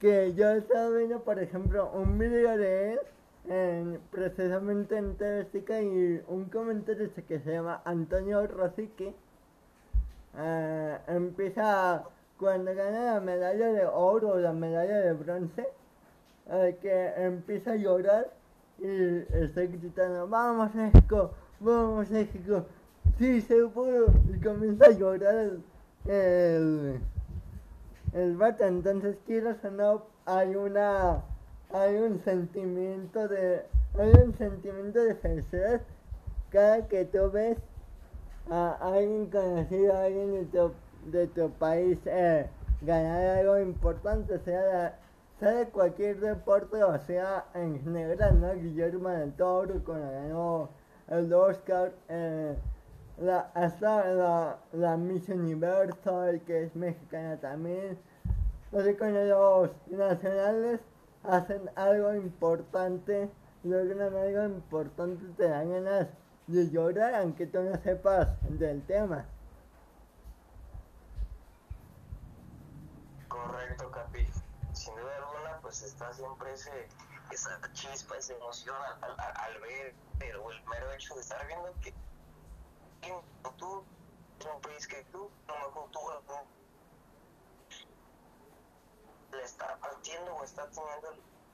que 0.00 0.34
yo 0.34 0.50
estaba 0.50 0.90
viendo, 0.90 1.20
por 1.20 1.38
ejemplo, 1.38 1.90
un 1.92 2.18
video 2.18 2.56
de 2.56 2.94
él, 2.94 3.00
en, 3.48 4.00
precisamente 4.10 4.96
en 4.96 5.16
TV 5.16 5.82
y 5.82 6.22
un 6.28 6.46
comentario 6.46 7.10
que 7.28 7.40
se 7.40 7.52
llama 7.52 7.82
Antonio 7.84 8.46
Rosique, 8.46 9.14
eh, 10.38 10.98
empieza 11.08 12.04
cuando 12.38 12.74
gana 12.74 13.14
la 13.14 13.20
medalla 13.20 13.72
de 13.72 13.86
oro 13.86 14.30
o 14.30 14.38
la 14.38 14.52
medalla 14.52 14.98
de 14.98 15.12
bronce, 15.14 15.66
eh, 16.48 16.76
que 16.80 17.12
empieza 17.16 17.72
a 17.72 17.76
llorar 17.76 18.30
y 18.78 19.24
está 19.34 19.62
gritando, 19.62 20.28
vamos 20.28 20.74
México, 20.74 21.30
vamos 21.60 22.10
México, 22.10 22.66
sí 23.18 23.40
se 23.40 23.66
pudo, 23.68 24.06
y 24.32 24.38
comienza 24.40 24.86
a 24.86 24.90
llorar 24.90 25.52
el, 26.04 27.00
el, 28.12 28.36
vato, 28.36 28.64
entonces 28.64 29.16
quieras 29.24 29.56
o 29.64 30.06
hay 30.26 30.54
una, 30.54 31.22
hay 31.72 31.96
un 31.96 32.20
sentimiento 32.20 33.28
de, 33.28 33.62
hay 33.98 34.10
un 34.24 34.36
sentimiento 34.36 35.02
de 35.02 35.14
felicidad 35.14 35.80
cada 36.50 36.86
que 36.88 37.04
tú 37.04 37.30
ves 37.30 37.58
a 38.50 38.78
alguien 38.80 39.26
conocido, 39.26 39.94
a 39.94 40.04
alguien 40.04 40.32
de 40.32 40.44
tu, 40.46 40.72
de 41.10 41.26
tu 41.26 41.50
país 41.50 41.98
eh, 42.06 42.48
ganar 42.82 43.38
algo 43.38 43.58
importante, 43.58 44.38
sea 44.38 44.62
la, 44.62 44.94
sea 45.40 45.50
de 45.50 45.66
cualquier 45.66 46.20
deporte 46.20 46.82
o 46.82 46.98
sea 47.00 47.44
en 47.54 47.82
general, 47.82 48.40
¿no? 48.40 48.54
Guillermo 48.54 49.08
del 49.08 49.32
Toro 49.32 49.82
cuando 49.84 50.10
ganó 50.10 50.68
el 51.08 51.32
Oscar, 51.32 51.92
eh, 52.08 52.56
la, 53.18 53.50
hasta 53.54 54.08
la, 54.08 54.58
la 54.72 54.96
Miss 54.96 55.28
Universal 55.28 56.40
que 56.46 56.64
es 56.64 56.76
mexicana 56.76 57.36
también. 57.38 57.98
Entonces 58.66 58.96
cuando 58.96 59.24
los 59.24 59.70
nacionales 59.90 60.80
hacen 61.28 61.70
algo 61.76 62.14
importante, 62.14 63.30
logran 63.64 64.14
algo 64.14 64.44
importante, 64.44 65.24
te 65.36 65.48
dan 65.48 65.70
ganas 65.70 66.08
de 66.46 66.70
llorar 66.70 67.14
aunque 67.16 67.46
tú 67.46 67.60
no 67.62 67.76
sepas 67.82 68.28
del 68.42 68.82
tema. 68.86 69.26
Correcto, 73.28 73.90
Capi. 73.90 74.26
Sin 74.72 74.94
duda 74.94 75.16
alguna, 75.16 75.58
pues 75.60 75.82
está 75.82 76.12
siempre 76.12 76.52
ese, 76.52 76.88
esa 77.30 77.58
chispa, 77.72 78.16
esa 78.16 78.34
emoción 78.34 78.76
al, 79.02 79.10
al, 79.18 79.60
ver 79.60 79.94
el, 80.20 80.36
o 80.36 80.50
el 80.50 80.64
mero 80.66 80.92
hecho 80.92 81.14
de 81.14 81.20
estar 81.20 81.46
viendo 81.46 81.72
que 81.80 81.92
tú, 83.56 83.84
un 84.54 84.60
país 84.60 84.86
que 84.86 85.02
tú, 85.10 85.30
lo 85.48 85.54
mejor 85.54 85.90
tú 85.90 85.98
le 89.32 89.42
está 89.42 89.76
partiendo 89.78 90.34
o 90.34 90.44
está 90.44 90.68
teniendo 90.70 91.10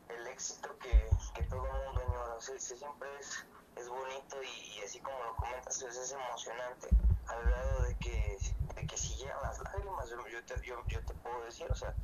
el, 0.09 0.27
éxito 0.27 0.77
que, 0.79 1.09
que 1.35 1.43
todo 1.45 1.66
el 1.66 1.85
mundo 1.85 2.01
añora. 2.07 2.35
O 2.35 2.41
siempre 2.41 3.09
es, 3.18 3.45
es 3.77 3.89
bonito 3.89 4.43
y, 4.43 4.79
y, 4.79 4.83
así 4.83 5.01
como 5.01 5.23
lo 5.23 5.37
comentas, 5.37 5.83
es, 5.83 6.12
emocionante 6.12 6.89
al 7.27 7.45
grado 7.45 7.83
de 7.83 7.95
que, 7.97 8.39
de 8.75 8.87
que 8.87 8.97
si 8.97 9.14
llegan 9.16 9.41
las 9.43 9.59
lágrimas, 9.61 10.09
yo, 10.09 10.45
te, 10.45 10.61
yo, 10.66 10.83
te 10.85 11.14
puedo 11.14 11.45
decir, 11.45 11.70
o 11.70 11.75
sea, 11.75 11.95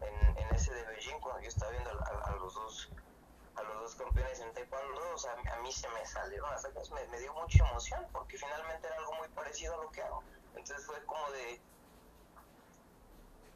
en, 0.00 0.38
en 0.38 0.54
ese 0.54 0.74
de 0.74 0.84
Beijing, 0.84 1.20
cuando 1.20 1.40
yo 1.42 1.48
estaba 1.48 1.70
viendo 1.70 1.90
a, 1.90 2.28
a, 2.28 2.36
los 2.36 2.54
dos 2.54 2.88
a 3.56 3.62
los 3.62 3.80
dos 3.82 3.94
campeones 3.94 4.40
en 4.40 4.52
taekwondo, 4.52 5.14
o 5.14 5.18
sea, 5.18 5.32
a 5.32 5.58
mí 5.60 5.72
se 5.72 5.88
me 5.90 6.04
salieron 6.04 6.50
las 6.50 6.64
lágrimas, 6.64 6.90
me 7.08 7.20
dio 7.20 7.32
mucha 7.34 7.68
emoción, 7.68 8.04
porque 8.12 8.36
finalmente 8.36 8.86
era 8.86 8.96
algo 8.96 9.14
muy 9.14 9.28
parecido 9.28 9.74
a 9.74 9.84
lo 9.84 9.90
que 9.90 10.02
hago. 10.02 10.24
Entonces 10.56 10.84
fue 10.86 11.04
como 11.04 11.30
de, 11.30 11.60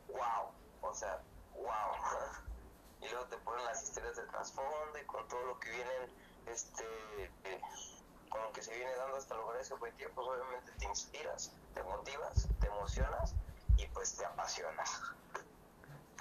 wow, 0.09 0.53
o 0.83 0.95
sea, 0.95 1.21
wow. 1.59 2.39
y 3.01 3.09
luego 3.09 3.27
te 3.27 3.37
ponen 3.39 3.65
las 3.65 3.83
historias 3.83 4.17
del 4.17 4.27
trasfondo 4.29 4.99
y 5.01 5.05
con 5.07 5.27
todo 5.29 5.45
lo 5.47 5.61
que 5.61 5.71
vienen, 5.71 6.11
este, 6.47 6.85
eh, 7.45 7.61
con 8.29 8.43
lo 8.43 8.53
que 8.53 8.63
se 8.63 8.75
viene 8.75 8.95
dando 8.97 9.17
hasta 9.17 9.37
lograr 9.37 9.61
ese 9.61 9.75
objetivo, 9.75 10.11
pues 10.15 10.29
obviamente 10.29 10.73
te 10.79 10.85
inspiras, 10.87 11.53
te 11.75 11.83
motivas, 11.83 12.49
te 12.61 12.67
emocionas 12.67 13.35
y 13.77 13.87
pues 13.89 14.17
te 14.17 14.25
apasionas. 14.25 15.01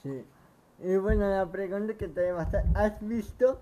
Sí. 0.03 0.25
Y 0.79 0.95
bueno, 0.97 1.27
la 1.27 1.45
pregunta 1.47 1.95
que 1.95 2.07
te 2.07 2.31
va 2.31 2.41
a 2.41 2.43
hacer, 2.43 2.63
¿has 2.75 2.93
visto, 3.01 3.59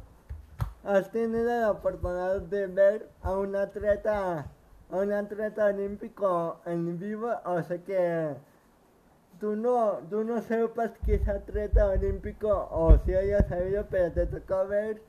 has 0.84 1.09
tenido 1.11 1.45
la 1.45 1.71
oportunidad 1.71 2.41
de 2.41 2.67
ver 2.67 3.09
a 3.21 3.32
un 3.32 3.55
atleta, 3.55 4.45
a 4.91 4.95
un 4.95 5.13
atleta 5.13 5.65
olímpico 5.65 6.59
en 6.65 6.99
vivo? 6.99 7.32
O 7.45 7.63
sea 7.63 7.82
que 7.82 8.36
tú 9.46 9.56
no, 9.56 10.00
tú 10.10 10.24
no 10.24 10.41
sepas 10.41 10.89
que 11.06 11.16
es 11.16 11.28
atleta 11.28 11.86
olímpico 11.86 12.68
o 12.72 12.98
si 13.06 13.14
hayas 13.14 13.48
sabido, 13.48 13.86
pero 13.91 14.12
te 14.12 14.26
tocó 14.26 14.66
ver 14.66 15.04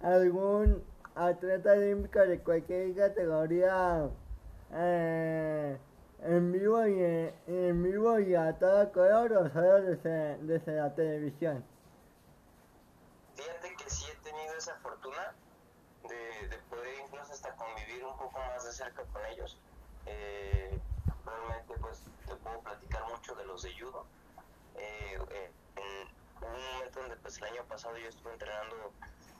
algún 0.00 0.82
atleta 1.14 1.72
olímpico 1.72 2.20
de 2.20 2.38
cualquier 2.38 2.96
categoría 2.96 4.08
eh, 4.72 5.76
en 6.22 6.52
vivo 6.52 6.86
y 6.86 6.98
en, 7.46 7.82
vivo 7.82 8.18
y 8.20 8.34
a 8.34 8.58
todo 8.58 8.90
color 8.90 9.32
o 9.34 9.50
solo 9.50 9.82
desde, 9.82 10.38
desde 10.38 10.76
la 10.76 10.94
televisión? 10.94 11.62
Fíjate 13.34 13.76
que 13.76 13.90
sí 13.90 14.06
he 14.10 14.24
tenido 14.24 14.54
esa 14.56 14.76
fortuna 14.76 15.34
de, 16.08 16.48
de 16.48 16.56
poder 16.70 16.94
incluso 17.04 17.34
hasta 17.34 17.54
convivir 17.56 18.02
un 18.02 18.16
poco 18.16 18.38
más 18.38 18.64
de 18.64 18.72
cerca 18.72 19.02
con 19.12 19.20
ellos. 19.26 19.58
Eh, 20.06 20.80
realmente 21.34 21.74
pues 21.80 22.02
te 22.26 22.34
puedo 22.36 22.60
platicar 22.60 23.04
mucho 23.08 23.34
de 23.34 23.44
los 23.46 23.62
de 23.62 23.72
judo. 23.78 24.06
Eh, 24.76 25.18
eh, 25.30 25.52
en 25.76 26.48
un 26.48 26.72
momento 26.74 27.00
donde 27.00 27.16
pues 27.16 27.38
el 27.38 27.44
año 27.44 27.64
pasado 27.64 27.96
yo 27.96 28.08
estuve 28.08 28.32
entrenando 28.32 28.92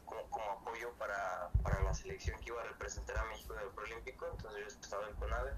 como, 0.04 0.50
apoyo 0.50 0.92
para, 0.98 1.50
para 1.62 1.82
la 1.82 1.94
selección 1.94 2.38
que 2.40 2.50
iba 2.50 2.60
a 2.60 2.64
representar 2.64 3.18
a 3.18 3.24
México 3.24 3.54
en 3.54 3.60
el 3.60 3.68
Prolímpico, 3.70 4.26
entonces 4.30 4.60
yo 4.60 4.80
estaba 4.80 5.08
en 5.08 5.14
CONADE 5.16 5.52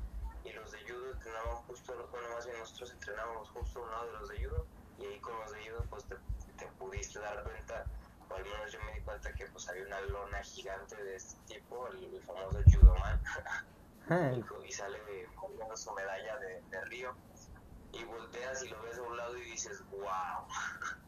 y 0.45 0.53
los 0.53 0.71
de 0.73 0.79
judo 0.83 1.13
entrenaban 1.13 1.57
justo, 1.67 2.09
bueno, 2.11 2.29
más 2.35 2.47
bien 2.47 2.59
nosotros 2.59 2.93
entrenábamos 2.93 3.51
justo 3.51 3.81
a 3.81 3.83
un 3.83 3.91
lado 3.91 4.07
de 4.07 4.13
los 4.13 4.29
de 4.29 4.45
judo 4.45 4.67
y 4.99 5.05
ahí 5.07 5.21
con 5.21 5.39
los 5.41 5.53
de 5.53 5.69
judo 5.69 5.85
pues 5.91 6.05
te, 6.05 6.17
te 6.57 6.67
pudiste 6.79 7.19
dar 7.19 7.43
cuenta, 7.43 7.85
o 8.31 8.35
al 8.35 8.45
menos 8.45 8.73
yo 8.73 8.81
me 8.85 8.95
di 8.95 9.01
cuenta 9.01 9.33
que 9.35 9.47
pues 9.47 9.69
había 9.69 9.85
una 9.85 10.01
lona 10.03 10.43
gigante 10.43 10.97
de 10.97 11.17
este 11.17 11.37
tipo, 11.47 11.89
el, 11.89 12.15
el 12.15 12.23
famoso 12.23 12.59
judo 12.73 12.95
y 14.09 14.73
sale 14.73 14.99
con 15.35 15.77
su 15.77 15.93
medalla 15.93 16.37
de, 16.39 16.85
Río 16.85 17.13
y 17.93 18.05
volteas 18.05 18.63
y 18.63 18.69
lo 18.69 18.81
ves 18.83 18.99
a 18.99 19.03
un 19.03 19.17
lado 19.17 19.37
y 19.37 19.43
dices, 19.43 19.83
wow. 19.91 20.47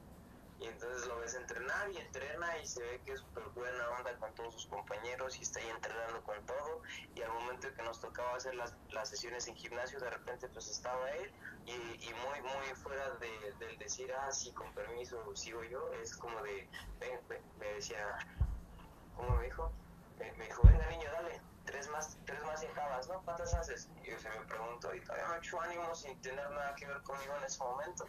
Y 0.61 0.66
entonces 0.66 1.07
lo 1.07 1.20
ves 1.20 1.36
entrenar 1.36 1.88
y 1.92 1.99
entrena 1.99 2.59
y 2.59 2.66
se 2.66 2.82
ve 2.82 3.01
que 3.07 3.12
es 3.12 3.20
súper 3.20 3.44
buena 3.55 3.90
onda 3.96 4.12
con 4.18 4.34
todos 4.34 4.55
sus 4.55 4.66
compañeros 4.66 5.38
y 5.38 5.42
está 5.42 5.61
ahí 5.61 5.68
entrenando 5.68 6.20
con 6.24 6.44
todo. 6.46 6.82
Y 7.14 7.22
al 7.22 7.32
momento 7.32 7.72
que 7.72 7.82
nos 7.84 8.01
tocaba 8.01 8.34
hacer 8.34 8.57
las, 8.57 8.74
las 8.90 9.09
sesiones 9.09 9.46
en 9.46 9.55
gimnasio, 9.55 10.01
de 10.01 10.11
repente 10.11 10.49
pues 10.49 10.68
estaba 10.68 11.09
él 11.12 11.32
y, 11.64 11.70
y 11.72 12.12
muy, 12.26 12.40
muy 12.42 12.74
fuera 12.74 13.09
de, 13.20 13.53
del 13.61 13.78
decir, 13.78 14.12
ah, 14.12 14.32
sí, 14.32 14.51
con 14.51 14.74
permiso, 14.74 15.22
sigo 15.36 15.62
yo, 15.62 15.92
es 16.03 16.16
como 16.16 16.42
de, 16.42 16.68
ven, 16.99 17.20
me 17.61 17.74
decía, 17.74 18.18
¿cómo 19.14 19.36
me 19.36 19.44
dijo? 19.44 19.70
Me 20.18 20.44
dijo, 20.44 20.62
venga 20.64 20.90
niño, 20.90 21.09
dale, 21.12 21.40
tres 21.69 21.87
más, 21.91 22.16
tres 22.25 22.43
más 22.45 22.61
dejabas, 22.62 23.09
¿no? 23.09 23.21
¿Cuántas 23.25 23.53
haces? 23.53 23.91
Y 24.03 24.11
yo 24.11 24.19
se 24.19 24.31
me 24.31 24.41
pregunto, 24.47 24.95
y 24.95 25.01
todavía 25.03 25.29
me 25.29 25.37
echo 25.37 25.61
ánimo 25.61 25.95
sin 25.95 26.19
tener 26.23 26.51
nada 26.51 26.75
que 26.75 26.87
ver 26.87 27.03
conmigo 27.03 27.37
en 27.37 27.45
ese 27.45 27.62
momento. 27.62 28.07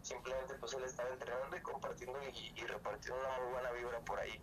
Simplemente 0.00 0.54
pues 0.54 0.72
él 0.72 0.84
estaba 0.84 1.10
entrenando 1.10 1.56
y 1.56 1.60
compartiendo 1.60 2.18
y, 2.22 2.64
repartiendo 2.64 3.20
una 3.20 3.38
muy 3.38 3.52
buena 3.52 3.70
vibra 3.72 4.00
por 4.00 4.18
ahí. 4.18 4.40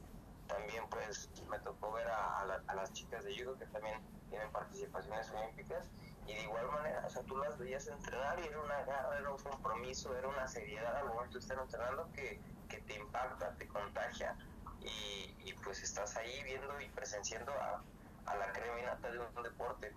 También 0.48 0.88
pues 0.90 1.30
me 1.50 1.58
tocó 1.60 1.94
ver 1.94 2.08
a, 2.08 2.46
la, 2.46 2.62
a 2.68 2.76
las 2.76 2.94
chicas 2.94 3.24
de 3.24 3.36
judo 3.36 3.58
que 3.58 3.66
también 3.68 4.00
tienen 4.30 4.52
participaciones 4.52 5.32
olímpicas 5.32 5.90
y 6.28 6.34
de 6.36 6.44
igual 6.44 6.68
manera, 6.68 7.04
o 7.08 7.10
sea, 7.10 7.24
tú 7.24 7.38
las 7.38 7.58
veías 7.58 7.88
entrenar 7.88 8.40
y 8.40 8.48
era 8.48 8.62
una 8.62 8.82
era 9.18 9.30
un 9.32 9.38
compromiso, 9.38 10.16
era 10.16 10.28
una 10.28 10.48
seriedad 10.48 10.96
al 10.96 11.08
momento 11.08 11.34
de 11.34 11.40
estar 11.40 11.58
entrenando 11.58 12.08
que, 12.14 12.40
que 12.70 12.78
te 12.82 12.96
impacta, 12.96 13.56
te 13.56 13.68
contagia 13.68 14.38
y, 14.82 15.36
y 15.40 15.54
pues 15.64 15.82
estás 15.82 16.16
ahí 16.18 16.44
viendo 16.44 16.80
y 16.82 16.90
presenciando 16.90 17.52
a, 17.54 17.82
a 18.26 18.36
la 18.36 18.52
creminata 18.52 19.12
de 19.12 19.20
un 19.20 19.44
deporte. 19.44 19.94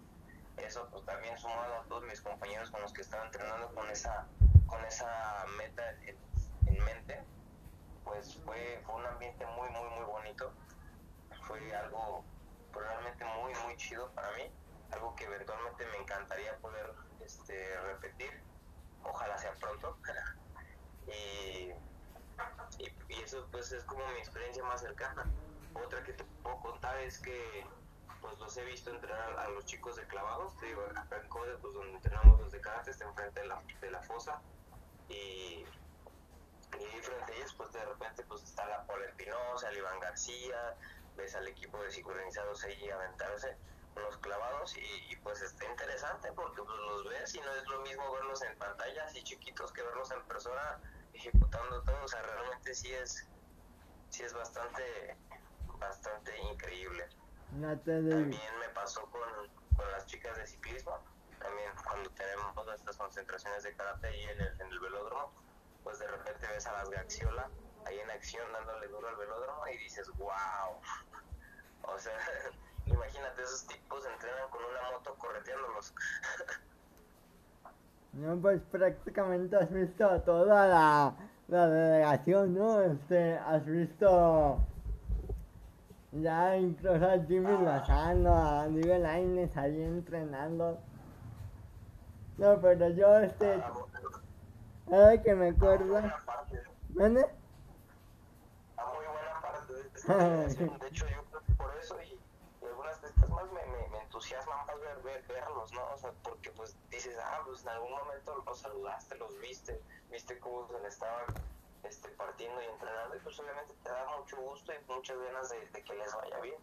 Eso 0.57 0.89
pues 0.91 1.05
también 1.05 1.37
sumado 1.37 1.81
a 1.81 1.83
todos 1.85 2.05
mis 2.05 2.21
compañeros 2.21 2.71
con 2.71 2.81
los 2.81 2.93
que 2.93 3.03
estaba 3.03 3.25
entrenando 3.27 3.69
con 3.75 3.89
esa, 3.91 4.27
con 4.67 4.83
esa 4.85 5.45
meta 5.59 5.91
en, 6.03 6.17
en 6.67 6.85
mente, 6.85 7.23
pues 8.05 8.41
fue, 8.45 8.81
fue 8.85 8.95
un 8.95 9.07
ambiente 9.07 9.45
muy, 9.47 9.69
muy, 9.71 9.89
muy 9.91 10.05
bonito. 10.05 10.53
Fue 11.43 11.75
algo 11.77 12.25
realmente 12.73 13.25
muy, 13.25 13.53
muy 13.65 13.77
chido 13.77 14.11
para 14.13 14.31
mí. 14.33 14.51
Algo 14.93 15.15
que 15.17 15.25
eventualmente 15.25 15.85
me 15.87 15.99
encantaría 15.99 16.57
poder 16.59 16.93
este, 17.21 17.81
repetir. 17.81 18.41
Ojalá 19.03 19.37
sea 19.37 19.53
pronto. 19.55 19.99
y, 21.07 21.73
y 23.09 23.23
eso 23.23 23.47
pues 23.51 23.73
es 23.73 23.85
como 23.85 24.07
mi 24.09 24.19
experiencia 24.19 24.65
más 24.65 24.81
cercana. 24.81 25.25
Otra 25.75 26.03
que 26.03 26.15
te 26.15 26.25
puedo 26.43 26.59
contar 26.61 26.97
es 26.99 27.19
que 27.19 27.67
pues 28.27 28.39
los 28.41 28.57
he 28.57 28.65
visto 28.65 28.91
entrenar 28.91 29.39
a 29.39 29.49
los 29.51 29.65
chicos 29.67 29.95
de 29.95 30.05
clavados, 30.09 30.59
te 30.59 30.67
digo, 30.67 30.83
acá 30.97 31.17
en 31.23 31.29
Code, 31.29 31.57
pues 31.59 31.75
donde 31.75 31.93
entrenamos 31.93 32.41
los 32.41 32.51
de 32.51 32.61
karate, 32.61 32.91
está 32.91 33.05
enfrente 33.05 33.41
de 33.41 33.47
la, 33.47 33.63
de 33.81 33.91
la 33.91 34.03
fosa, 34.03 34.41
y, 35.09 35.65
y 36.75 37.01
frente 37.03 37.33
a 37.33 37.37
ellos, 37.37 37.55
pues 37.55 37.73
de 37.73 37.85
repente, 37.85 38.25
pues 38.25 38.43
está 38.43 38.67
la 38.67 38.85
Paula 38.87 39.07
Espinosa, 39.07 39.69
el 39.69 39.79
Iván 39.79 40.01
García, 40.01 40.75
ves 41.17 41.37
al 41.37 41.47
equipo 41.47 41.81
de 41.83 41.93
sincronizados 41.93 42.65
ahí 42.65 42.91
aventarse 42.91 43.57
unos 43.95 44.17
clavados, 44.19 44.77
y, 44.77 45.13
y, 45.13 45.17
pues 45.23 45.41
está 45.41 45.65
interesante, 45.65 46.33
porque 46.33 46.63
pues 46.63 46.79
los 46.79 47.09
ves 47.09 47.33
y 47.33 47.41
no 47.41 47.55
es 47.55 47.67
lo 47.69 47.81
mismo 47.83 48.11
verlos 48.13 48.43
en 48.43 48.59
pantalla 48.59 49.05
así 49.05 49.23
chiquitos 49.23 49.73
que 49.73 49.83
verlos 49.83 50.11
en 50.11 50.23
persona 50.25 50.81
ejecutando 51.15 51.81
todo, 51.83 52.05
o 52.05 52.09
sea, 52.09 52.23
realmente 52.23 52.75
sí 52.75 52.93
es, 52.93 53.25
sí 54.11 54.25
es 54.25 54.33
bastante, 54.33 55.17
bastante 55.79 56.37
increíble. 56.41 57.09
También 57.51 58.31
me 58.31 58.69
pasó 58.75 59.03
con, 59.11 59.23
con 59.77 59.91
las 59.93 60.07
chicas 60.07 60.37
de 60.37 60.47
ciclismo, 60.47 60.99
también 61.39 61.71
cuando 61.85 62.11
tenemos 62.11 62.55
todas 62.55 62.79
estas 62.81 62.97
concentraciones 62.97 63.63
de 63.63 63.75
karate 63.75 64.09
ahí 64.09 64.23
en 64.23 64.41
el, 64.41 64.61
en 64.61 64.67
el 64.69 64.81
velódromo, 64.81 65.33
pues 65.85 65.99
de 65.99 66.07
repente 66.09 66.47
ves 66.49 66.67
a 66.67 66.73
las 66.73 66.91
Gaxiola 66.91 67.49
ahí 67.87 67.99
en 68.01 68.11
acción 68.11 68.45
dándole 68.53 68.89
duro 68.89 69.09
al 69.09 69.17
velódromo 69.17 69.67
y 69.69 69.77
dices, 69.79 70.11
wow. 70.19 70.81
O 71.83 71.99
sea, 71.99 72.19
imagínate, 72.87 73.43
esos 73.43 73.67
tipos 73.67 74.05
entrenan 74.07 74.51
con 74.51 74.65
una 74.65 74.91
moto 74.91 75.15
correteándolos. 75.19 75.95
No, 78.13 78.35
pues 78.41 78.63
prácticamente 78.73 79.57
has 79.57 79.71
visto 79.71 80.23
toda 80.23 80.67
la, 80.67 81.15
la 81.49 81.67
delegación, 81.69 82.55
¿no? 82.55 82.81
Este, 82.81 83.37
has 83.37 83.67
visto 83.67 84.59
ya 86.23 86.57
incluso 86.57 87.07
Jimmy 87.27 87.65
Lozano, 87.65 88.35
a 88.35 88.69
Miguel 88.69 89.07
Aines 89.07 89.57
ahí 89.57 89.83
entrenando. 89.83 90.79
No, 92.39 92.61
pero 92.61 92.91
yo 92.91 93.19
este, 93.19 93.63
ahora 94.91 95.23
que 95.23 95.35
me 95.35 95.49
acuerdo, 95.49 95.95
¿vale? 96.91 97.27
A 98.77 98.85
muy 98.95 99.07
buena 99.07 99.41
parte 99.41 99.73
de 99.73 99.81
esta 99.95 100.17
delegación. 100.17 100.79
De 100.79 100.89
hecho, 100.89 101.07
yo 101.09 101.25
creo 101.31 101.43
que 101.47 101.53
por 101.55 101.77
eso 101.77 101.97
y, 102.03 102.19
y 102.63 102.67
algunas 102.67 103.01
de 103.01 103.09
estas 103.09 103.29
más 103.31 103.45
me, 103.53 103.65
me, 103.67 103.89
me 103.89 103.99
entusiasman 104.03 104.67
más 104.67 104.81
ver, 104.81 105.03
ver, 105.03 105.25
verlos, 105.29 105.73
¿no? 105.73 105.81
O 105.95 105.99
sea, 105.99 106.13
porque 106.23 106.51
pues 106.51 106.77
dices, 106.91 107.17
ah, 107.23 107.41
pues 107.47 107.63
en 107.63 107.69
algún 107.71 107.93
momento 107.93 108.43
los 108.47 108.59
saludaste, 108.59 109.17
los 109.17 109.39
viste, 109.41 109.81
viste 110.11 110.39
cómo 110.39 110.67
se 110.69 110.79
le 110.81 110.89
estaban 110.89 111.25
este, 111.89 112.09
partiendo 112.11 112.61
y 112.63 112.67
entrenando 112.67 113.17
y 113.17 113.21
pues 113.21 113.39
obviamente 113.41 113.75
te 113.83 113.91
da 113.91 114.07
mucho 114.19 114.37
gusto 114.37 114.73
y 114.73 114.93
muchas 114.93 115.17
ganas 115.19 115.51
de, 115.51 115.83
que 115.83 115.95
les 115.95 116.15
vaya 116.15 116.41
bien. 116.41 116.55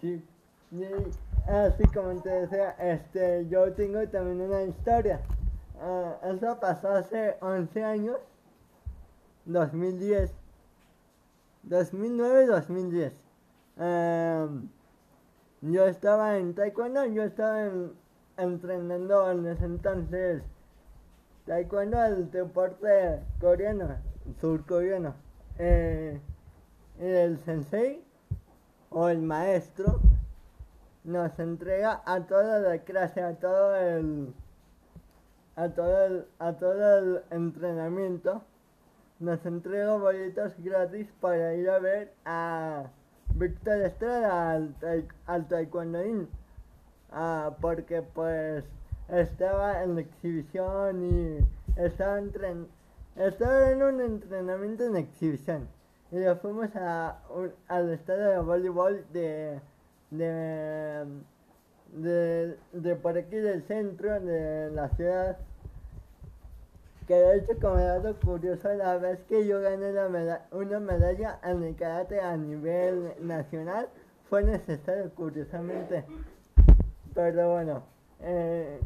Sí, 0.00 0.24
y 0.70 1.50
así 1.50 1.84
como 1.92 2.20
te 2.22 2.30
decía, 2.30 2.70
este, 2.78 3.46
yo 3.48 3.72
tengo 3.72 4.06
también 4.08 4.40
una 4.40 4.62
historia. 4.62 5.20
Uh, 5.80 6.34
eso 6.34 6.58
pasó 6.60 6.88
hace 6.90 7.36
11 7.40 7.84
años, 7.84 8.16
2010, 9.44 10.32
2009-2010. 11.68 13.12
Um, 13.76 14.68
yo 15.60 15.86
estaba 15.86 16.38
en 16.38 16.54
taekwondo, 16.54 17.04
yo 17.06 17.24
estaba 17.24 17.62
en, 17.62 17.92
entrenando 18.36 19.30
en 19.30 19.46
ese 19.46 19.64
entonces 19.64 20.42
taekwondo 21.46 22.02
el 22.04 22.30
deporte 22.30 23.20
coreano, 23.40 23.96
surcoreano. 24.40 25.14
Eh, 25.58 26.20
el 26.98 27.38
sensei 27.44 28.02
o 28.90 29.08
el 29.08 29.20
maestro 29.22 30.00
nos 31.04 31.38
entrega 31.38 32.02
a 32.06 32.20
toda 32.20 32.60
la 32.60 32.78
clase, 32.78 33.20
a 33.20 33.34
todo 33.34 33.76
el 33.76 34.34
a 35.56 35.68
todo 35.68 36.06
el, 36.06 36.26
a 36.38 36.52
todo 36.54 36.98
el 36.98 37.22
entrenamiento, 37.30 38.42
nos 39.20 39.44
entrega 39.46 39.96
boletos 39.96 40.52
gratis 40.58 41.06
para 41.20 41.54
ir 41.54 41.70
a 41.70 41.78
ver 41.78 42.12
a 42.24 42.84
Víctor 43.34 43.82
Estrada 43.82 44.52
al, 44.52 44.74
al 45.26 45.48
taekwondoín. 45.48 46.28
Ah, 47.12 47.54
porque 47.60 48.02
pues 48.02 48.64
estaba 49.08 49.82
en 49.82 49.94
la 49.96 50.00
exhibición 50.00 51.04
y 51.04 51.38
estaba, 51.76 52.18
entren 52.18 52.66
en 53.16 53.82
un 53.82 54.00
entrenamiento 54.00 54.84
en 54.84 54.96
exhibición. 54.96 55.68
Y 56.10 56.20
lo 56.20 56.36
fuimos 56.36 56.68
a 56.76 57.18
al 57.68 57.92
estadio 57.92 58.28
de 58.28 58.38
voleibol 58.38 59.04
de, 59.12 59.60
de, 60.10 61.04
de, 61.92 62.56
de 62.72 62.96
por 62.96 63.18
aquí 63.18 63.36
del 63.36 63.62
centro 63.64 64.20
de 64.20 64.70
la 64.70 64.88
ciudad. 64.90 65.38
Que 67.06 67.14
de 67.14 67.36
hecho, 67.36 67.52
como 67.60 67.76
dato 67.76 68.16
curioso, 68.24 68.72
la 68.74 68.96
vez 68.96 69.18
que 69.28 69.46
yo 69.46 69.60
gané 69.60 69.92
la 69.92 70.08
meda 70.08 70.46
una 70.52 70.80
medalla 70.80 71.38
en 71.42 71.62
el 71.62 71.76
karate 71.76 72.20
a 72.20 72.36
nivel 72.36 73.12
nacional 73.20 73.88
fue 74.30 74.42
necesario, 74.42 75.10
curiosamente. 75.14 76.04
Pero 77.14 77.52
bueno, 77.52 77.82
eh, 78.24 78.80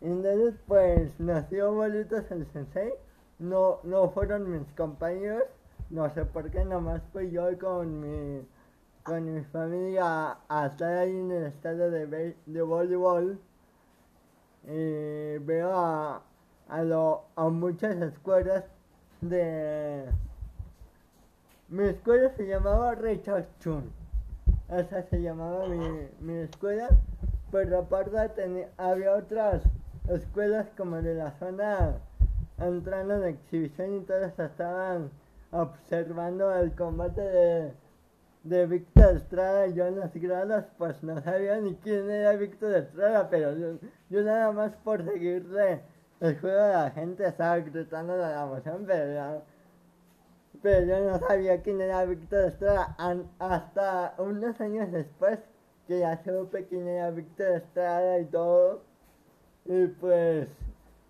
entonces 0.00 0.54
pues 0.66 1.18
nos 1.18 1.48
dio 1.50 1.72
bolitos 1.72 2.30
el 2.30 2.46
sensei, 2.52 2.92
no, 3.38 3.80
no 3.84 4.10
fueron 4.10 4.50
mis 4.50 4.66
compañeros, 4.76 5.44
no 5.90 6.08
sé 6.14 6.24
por 6.24 6.50
qué, 6.50 6.64
nomás 6.64 7.02
fui 7.12 7.30
yo 7.30 7.58
con 7.58 8.00
mi, 8.00 8.46
con 9.02 9.34
mi 9.34 9.42
familia 9.44 10.38
a 10.48 10.66
estar 10.66 10.98
ahí 10.98 11.16
en 11.16 11.32
el 11.32 11.44
estadio 11.46 11.90
de, 11.90 12.36
de 12.46 12.62
voleibol 12.62 13.38
y 14.64 15.38
veo 15.38 15.72
a, 15.74 16.22
a, 16.68 16.82
lo, 16.82 17.24
a 17.36 17.48
muchas 17.48 17.96
escuelas 17.96 18.64
de, 19.20 20.06
mi 21.70 21.84
escuela 21.84 22.30
se 22.36 22.46
llamaba 22.48 22.96
Richard 22.96 23.46
Chun. 23.60 23.92
Esa 24.68 25.02
se 25.04 25.22
llamaba 25.22 25.66
mi, 25.68 26.08
mi 26.20 26.34
escuela. 26.40 26.88
Pero 27.50 27.78
aparte 27.78 28.68
había 28.76 29.14
otras 29.14 29.62
escuelas 30.08 30.66
como 30.76 31.02
de 31.02 31.14
la 31.14 31.32
zona 31.38 31.96
entrando 32.58 33.14
en 33.16 33.24
exhibición 33.24 33.96
y 33.96 34.00
todas 34.00 34.38
estaban 34.38 35.10
observando 35.50 36.54
el 36.54 36.72
combate 36.74 37.20
de, 37.20 37.72
de 38.44 38.66
Víctor 38.66 39.16
Estrada 39.16 39.66
y 39.66 39.74
yo 39.74 39.86
en 39.86 39.98
las 39.98 40.14
gradas 40.14 40.66
pues 40.78 41.02
no 41.02 41.20
sabía 41.22 41.60
ni 41.60 41.74
quién 41.76 42.10
era 42.10 42.32
Víctor 42.34 42.74
Estrada, 42.74 43.28
pero 43.30 43.56
yo, 43.56 43.78
yo 44.10 44.22
nada 44.22 44.52
más 44.52 44.72
por 44.84 45.04
seguirle 45.04 45.80
el 46.20 46.38
juego 46.38 46.62
de 46.62 46.72
la 46.72 46.90
gente 46.90 47.26
estaba 47.26 47.58
gritando 47.58 48.16
la 48.16 48.42
emoción, 48.42 48.84
pero 48.86 49.42
pero 50.62 50.84
yo 50.84 51.10
no 51.10 51.18
sabía 51.18 51.62
quién 51.62 51.80
era 51.80 52.04
Víctor 52.04 52.44
Estrada. 52.44 52.94
Hasta 53.38 54.14
unos 54.18 54.60
años 54.60 54.92
después 54.92 55.38
que 55.90 55.98
ya 55.98 56.22
supe 56.22 56.68
quién 56.68 56.86
era 56.86 57.10
Víctor 57.10 57.48
Estrada 57.56 58.20
y 58.20 58.24
todo. 58.26 58.84
Y 59.64 59.88
pues 59.88 60.48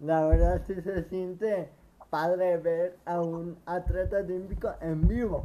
la 0.00 0.24
verdad 0.24 0.62
sí 0.66 0.80
se 0.80 1.04
siente 1.10 1.70
padre 2.08 2.56
ver 2.56 2.98
a 3.04 3.20
un 3.20 3.60
atleta 3.66 4.16
olímpico 4.16 4.74
en 4.80 5.06
vivo. 5.06 5.44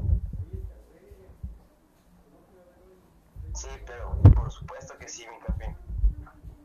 Sí, 3.53 3.67
pero 3.85 4.17
por 4.33 4.49
supuesto 4.49 4.97
que 4.97 5.09
sí, 5.09 5.27
mi 5.27 5.37
café. 5.39 5.75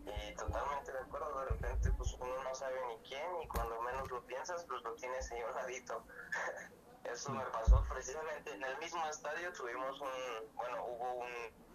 Y 0.06 0.34
totalmente 0.36 0.92
de 0.92 0.98
acuerdo, 0.98 1.40
de 1.40 1.46
repente 1.46 1.90
pues 1.98 2.16
uno 2.20 2.44
no 2.44 2.54
sabe 2.54 2.76
ni 2.86 3.08
quién 3.08 3.42
y 3.42 3.48
cuando 3.48 3.82
menos 3.82 4.08
lo 4.12 4.24
piensas 4.26 4.64
pues 4.68 4.80
lo 4.84 4.92
tienes 4.92 5.28
ahí 5.32 5.42
un. 5.42 6.04
Eso 7.12 7.32
me 7.32 7.44
pasó 7.46 7.84
precisamente 7.92 8.54
en 8.54 8.62
el 8.62 8.78
mismo 8.78 9.04
estadio 9.08 9.52
tuvimos 9.54 10.00
un, 10.00 10.54
bueno, 10.54 10.84
hubo 10.84 11.14
un 11.14 11.69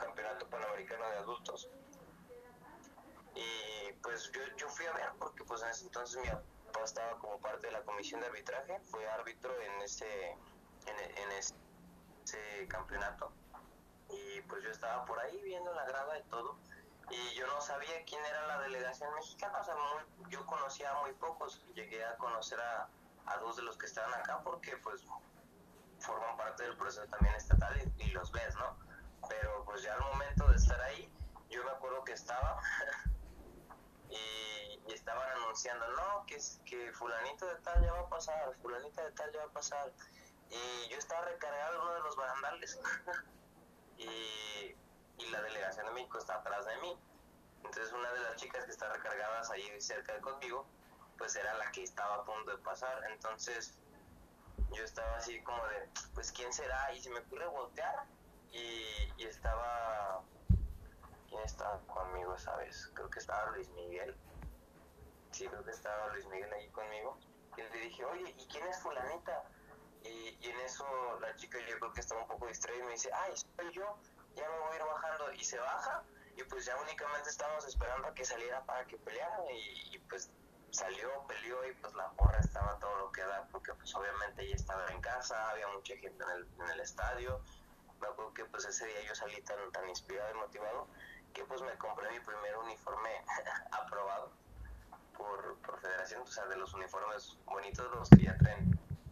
campeonato 0.00 0.48
panamericano 0.48 1.08
de 1.10 1.16
adultos. 1.18 1.70
Y 3.34 3.92
pues 4.02 4.30
yo, 4.32 4.40
yo 4.56 4.68
fui 4.68 4.86
a 4.86 4.92
ver 4.92 5.12
porque 5.18 5.44
pues 5.44 5.62
en 5.62 5.68
ese 5.68 5.84
entonces 5.84 6.20
mi 6.20 6.28
papá 6.28 6.84
estaba 6.84 7.18
como 7.18 7.40
parte 7.40 7.68
de 7.68 7.72
la 7.72 7.82
comisión 7.84 8.20
de 8.20 8.26
arbitraje, 8.26 8.80
fue 8.90 9.08
árbitro 9.08 9.58
en 9.60 9.80
ese, 9.82 10.30
en, 10.86 11.30
ese 11.32 12.68
campeonato 12.68 13.32
y 14.08 14.40
pues 14.42 14.62
yo 14.64 14.70
estaba 14.70 15.04
por 15.04 15.18
ahí 15.20 15.40
viendo 15.42 15.72
la 15.72 15.84
grada 15.84 16.18
y 16.18 16.22
todo 16.24 16.58
y 17.10 17.34
yo 17.34 17.46
no 17.46 17.60
sabía 17.60 18.04
quién 18.04 18.24
era 18.24 18.46
la 18.46 18.60
delegación 18.60 19.12
mexicana, 19.14 19.58
o 19.60 19.64
sea, 19.64 19.74
muy- 19.76 20.30
yo 20.30 20.44
conocía 20.46 20.90
a 20.90 21.00
muy 21.00 21.12
pocos, 21.14 21.64
llegué 21.74 22.04
a 22.04 22.16
conocer 22.16 22.60
a, 22.60 22.88
a 23.26 23.36
dos 23.38 23.56
de 23.56 23.62
los 23.62 23.76
que 23.78 23.86
estaban 23.86 24.12
acá 24.14 24.40
porque 24.44 24.76
pues 24.78 25.04
forman 26.00 26.36
parte 26.36 26.64
del 26.64 26.76
proceso 26.76 27.06
también 27.08 27.34
estatal 27.34 27.76
y 27.98 28.10
los 28.10 28.30
ves, 28.32 28.54
¿no? 28.56 28.89
Pero 29.30 29.64
pues 29.64 29.82
ya 29.82 29.94
al 29.94 30.00
momento 30.02 30.48
de 30.48 30.56
estar 30.56 30.80
ahí, 30.82 31.08
yo 31.48 31.62
me 31.64 31.70
acuerdo 31.70 32.02
que 32.04 32.12
estaba 32.12 32.60
y, 34.10 34.92
estaban 34.92 35.30
anunciando, 35.38 35.86
no, 35.92 36.26
que, 36.26 36.34
es- 36.34 36.60
que 36.66 36.92
fulanito 36.92 37.46
de 37.46 37.54
tal 37.62 37.80
ya 37.82 37.92
va 37.92 38.00
a 38.00 38.08
pasar, 38.08 38.54
fulanita 38.60 39.04
de 39.04 39.12
tal 39.12 39.32
ya 39.32 39.38
va 39.38 39.46
a 39.46 39.52
pasar. 39.52 39.92
Y 40.50 40.88
yo 40.90 40.98
estaba 40.98 41.24
recargado 41.26 41.76
en 41.76 41.80
uno 41.82 41.94
de 41.94 42.00
los 42.00 42.16
barandales. 42.16 42.80
y, 43.98 44.74
y 45.18 45.30
la 45.30 45.40
delegación 45.42 45.86
de 45.86 45.92
México 45.92 46.18
está 46.18 46.34
atrás 46.34 46.66
de 46.66 46.76
mí. 46.78 46.98
Entonces 47.62 47.92
una 47.92 48.12
de 48.12 48.20
las 48.20 48.36
chicas 48.36 48.64
que 48.64 48.72
está 48.72 48.92
recargadas 48.92 49.48
ahí 49.52 49.80
cerca 49.80 50.14
de 50.14 50.20
conmigo, 50.20 50.66
pues 51.18 51.36
era 51.36 51.54
la 51.54 51.70
que 51.70 51.84
estaba 51.84 52.16
a 52.16 52.24
punto 52.24 52.50
de 52.50 52.58
pasar. 52.58 53.00
Entonces 53.12 53.78
yo 54.72 54.82
estaba 54.82 55.16
así 55.18 55.40
como 55.44 55.64
de, 55.68 55.88
pues 56.14 56.32
quién 56.32 56.52
será, 56.52 56.92
y 56.92 57.00
se 57.00 57.10
me 57.10 57.20
ocurre 57.20 57.46
voltear 57.46 58.06
y, 58.52 59.24
estaba, 59.24 60.22
¿quién 61.28 61.42
estaba 61.42 61.78
conmigo 61.86 62.34
esa 62.34 62.56
vez? 62.56 62.90
Creo 62.94 63.10
que 63.10 63.18
estaba 63.18 63.50
Luis 63.52 63.68
Miguel. 63.70 64.14
Sí, 65.30 65.46
creo 65.46 65.64
que 65.64 65.70
estaba 65.70 66.08
Luis 66.08 66.26
Miguel 66.26 66.52
ahí 66.52 66.68
conmigo. 66.70 67.18
Y 67.56 67.62
le 67.62 67.80
dije, 67.80 68.04
oye, 68.04 68.34
¿y 68.36 68.46
quién 68.46 68.66
es 68.66 68.80
fulanita? 68.80 69.44
Y, 70.02 70.38
y 70.40 70.48
en 70.48 70.60
eso 70.60 70.84
la 71.20 71.34
chica 71.36 71.58
yo 71.68 71.78
creo 71.78 71.92
que 71.92 72.00
estaba 72.00 72.22
un 72.22 72.28
poco 72.28 72.46
distraída 72.46 72.82
y 72.82 72.86
me 72.86 72.92
dice, 72.92 73.10
ay, 73.12 73.32
soy 73.36 73.72
yo, 73.72 73.98
ya 74.34 74.48
me 74.48 74.58
voy 74.58 74.72
a 74.72 74.76
ir 74.76 74.84
bajando. 74.84 75.32
Y 75.32 75.44
se 75.44 75.58
baja 75.58 76.02
y 76.36 76.44
pues 76.44 76.64
ya 76.64 76.76
únicamente 76.76 77.28
estábamos 77.28 77.66
esperando 77.66 78.08
a 78.08 78.14
que 78.14 78.24
saliera 78.24 78.64
para 78.64 78.84
que 78.86 78.96
peleara 78.98 79.38
y, 79.52 79.94
y, 79.94 79.98
pues 80.08 80.30
salió, 80.70 81.08
peleó 81.26 81.68
y 81.68 81.74
pues 81.74 81.92
la 81.94 82.10
porra 82.12 82.38
estaba 82.38 82.78
todo 82.78 82.96
lo 82.96 83.12
que 83.12 83.22
da 83.22 83.46
porque 83.50 83.74
pues 83.74 83.94
obviamente 83.94 84.42
ella 84.42 84.54
estaba 84.54 84.86
en 84.88 85.00
casa, 85.00 85.50
había 85.50 85.66
mucha 85.68 85.96
gente 85.96 86.22
en 86.22 86.30
el, 86.30 86.48
en 86.60 86.70
el 86.70 86.80
estadio. 86.80 87.40
Me 88.00 88.08
acuerdo 88.08 88.32
que 88.34 88.44
pues 88.46 88.64
ese 88.66 88.86
día 88.86 89.02
yo 89.06 89.14
salí 89.14 89.40
tan, 89.42 89.70
tan 89.72 89.88
inspirado 89.88 90.30
y 90.30 90.38
motivado 90.38 90.88
que 91.32 91.44
pues 91.44 91.62
me 91.62 91.76
compré 91.78 92.10
mi 92.10 92.20
primer 92.20 92.56
uniforme 92.58 93.10
aprobado 93.72 94.32
por, 95.16 95.58
por 95.60 95.80
federación, 95.80 96.22
o 96.22 96.26
sea, 96.26 96.46
de 96.46 96.56
los 96.56 96.74
uniformes 96.74 97.38
bonitos, 97.46 97.90
los 97.92 98.12
que 98.12 98.24
ya 98.24 98.36
traen 98.38 98.68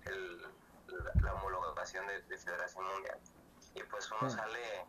el, 0.06 0.42
la, 0.42 1.14
la 1.22 1.34
homologación 1.34 2.06
de, 2.06 2.22
de 2.22 2.38
Federación 2.38 2.84
Mundial. 2.86 3.18
Y 3.74 3.82
pues 3.84 4.10
uno 4.12 4.20
Sí. 4.20 4.26
sale 4.28 4.86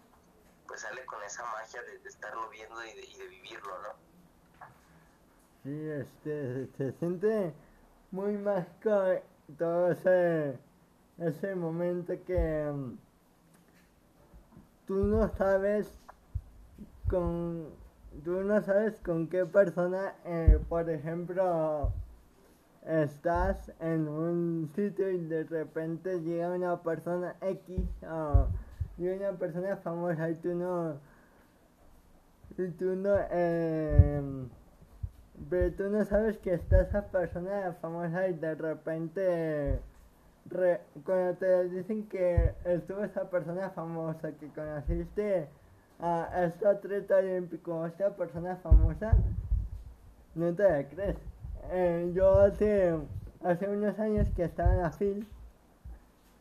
pues 0.67 0.81
sale 0.81 1.05
con 1.05 1.21
esa 1.23 1.43
magia 1.45 1.81
de, 1.83 1.99
de 1.99 2.09
estarlo 2.09 2.49
viendo 2.49 2.83
y 2.85 2.93
de, 2.93 3.05
y 3.05 3.17
de 3.17 3.27
vivirlo, 3.27 3.79
¿no? 3.81 3.89
Sí, 5.63 5.69
este, 5.89 6.67
se 6.77 6.91
siente 6.93 7.53
muy 8.11 8.37
mágico 8.37 8.89
todo 9.57 9.91
ese, 9.91 10.57
ese 11.17 11.55
momento 11.55 12.13
que 12.25 12.71
mm, 12.73 12.97
tú 14.89 15.05
no 15.05 15.29
sabes 15.37 15.93
con, 17.11 17.67
tú 18.25 18.41
no 18.41 18.59
sabes 18.63 18.95
con 19.05 19.27
qué 19.27 19.45
persona, 19.45 20.15
eh, 20.25 20.59
por 20.67 20.89
ejemplo, 20.89 21.91
estás 22.87 23.71
en 23.79 24.07
un 24.07 24.71
sitio 24.75 25.11
y 25.11 25.19
de 25.25 25.43
repente 25.43 26.21
llega 26.21 26.49
una 26.49 26.81
persona 26.81 27.35
X 27.39 27.83
o 28.01 28.47
llega 28.97 29.29
una 29.29 29.37
persona 29.37 29.77
famosa 29.77 30.27
y 30.27 30.33
tú 30.33 30.55
no, 30.55 30.95
y 32.57 32.67
tú 32.69 32.95
no, 32.95 33.15
em, 33.29 34.49
pero 35.51 35.71
tú 35.75 35.83
no 35.91 36.03
sabes 36.03 36.39
que 36.39 36.55
está 36.55 36.81
esa 36.81 37.05
persona 37.05 37.75
famosa 37.79 38.27
y 38.27 38.33
de 38.33 38.55
repente 38.55 39.79
cuando 41.05 41.33
te 41.35 41.69
dicen 41.69 42.07
que 42.07 42.53
estuvo 42.65 43.03
esa 43.03 43.29
persona 43.29 43.69
famosa, 43.69 44.31
que 44.33 44.47
conociste 44.49 45.47
a 45.99 46.45
este 46.45 46.67
atleta 46.67 47.17
olímpico, 47.17 47.85
esta 47.85 48.15
persona 48.15 48.55
famosa, 48.57 49.15
no 50.35 50.53
te 50.53 50.63
la 50.63 50.87
crees. 50.87 51.17
Eh, 51.71 52.11
yo 52.15 52.39
hace, 52.39 52.95
hace 53.43 53.69
unos 53.69 53.99
años 53.99 54.29
que 54.35 54.43
estaba 54.43 54.73
en 54.73 54.81
la 54.81 54.91
FIL, 54.91 55.27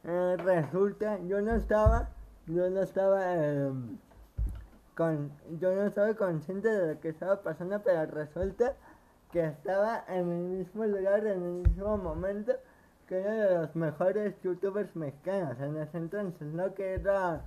eh, 0.04 0.36
resulta, 0.38 1.18
yo 1.24 1.40
no 1.40 1.54
estaba, 1.54 2.08
yo 2.46 2.70
no 2.70 2.82
estaba, 2.82 3.34
em, 3.34 3.98
con, 4.96 5.30
yo 5.60 5.74
no 5.74 5.86
estaba 5.86 6.14
consciente 6.14 6.68
de 6.68 6.94
lo 6.94 7.00
que 7.00 7.08
estaba 7.08 7.42
pasando, 7.42 7.80
pero 7.82 8.06
resulta 8.06 8.74
que 9.32 9.44
estaba 9.44 10.04
en 10.08 10.30
el 10.30 10.44
mismo 10.58 10.84
lugar, 10.86 11.26
en 11.26 11.42
el 11.42 11.68
mismo 11.68 11.98
momento 11.98 12.52
que 13.08 13.18
uno 13.18 13.30
de 13.30 13.54
los 13.54 13.74
mejores 13.74 14.34
youtubers 14.42 14.94
mexicanos 14.94 15.58
en 15.60 15.78
ese 15.78 15.96
entonces, 15.96 16.46
¿no? 16.52 16.74
Que 16.74 16.94
era 16.94 17.40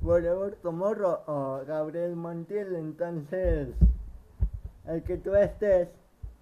Whatever 0.00 0.54
Tomorrow 0.62 1.18
o 1.26 1.64
Gabriel 1.66 2.14
Montiel, 2.14 2.76
entonces 2.76 3.68
el 4.86 5.02
que 5.02 5.16
tú 5.18 5.34
estés 5.34 5.88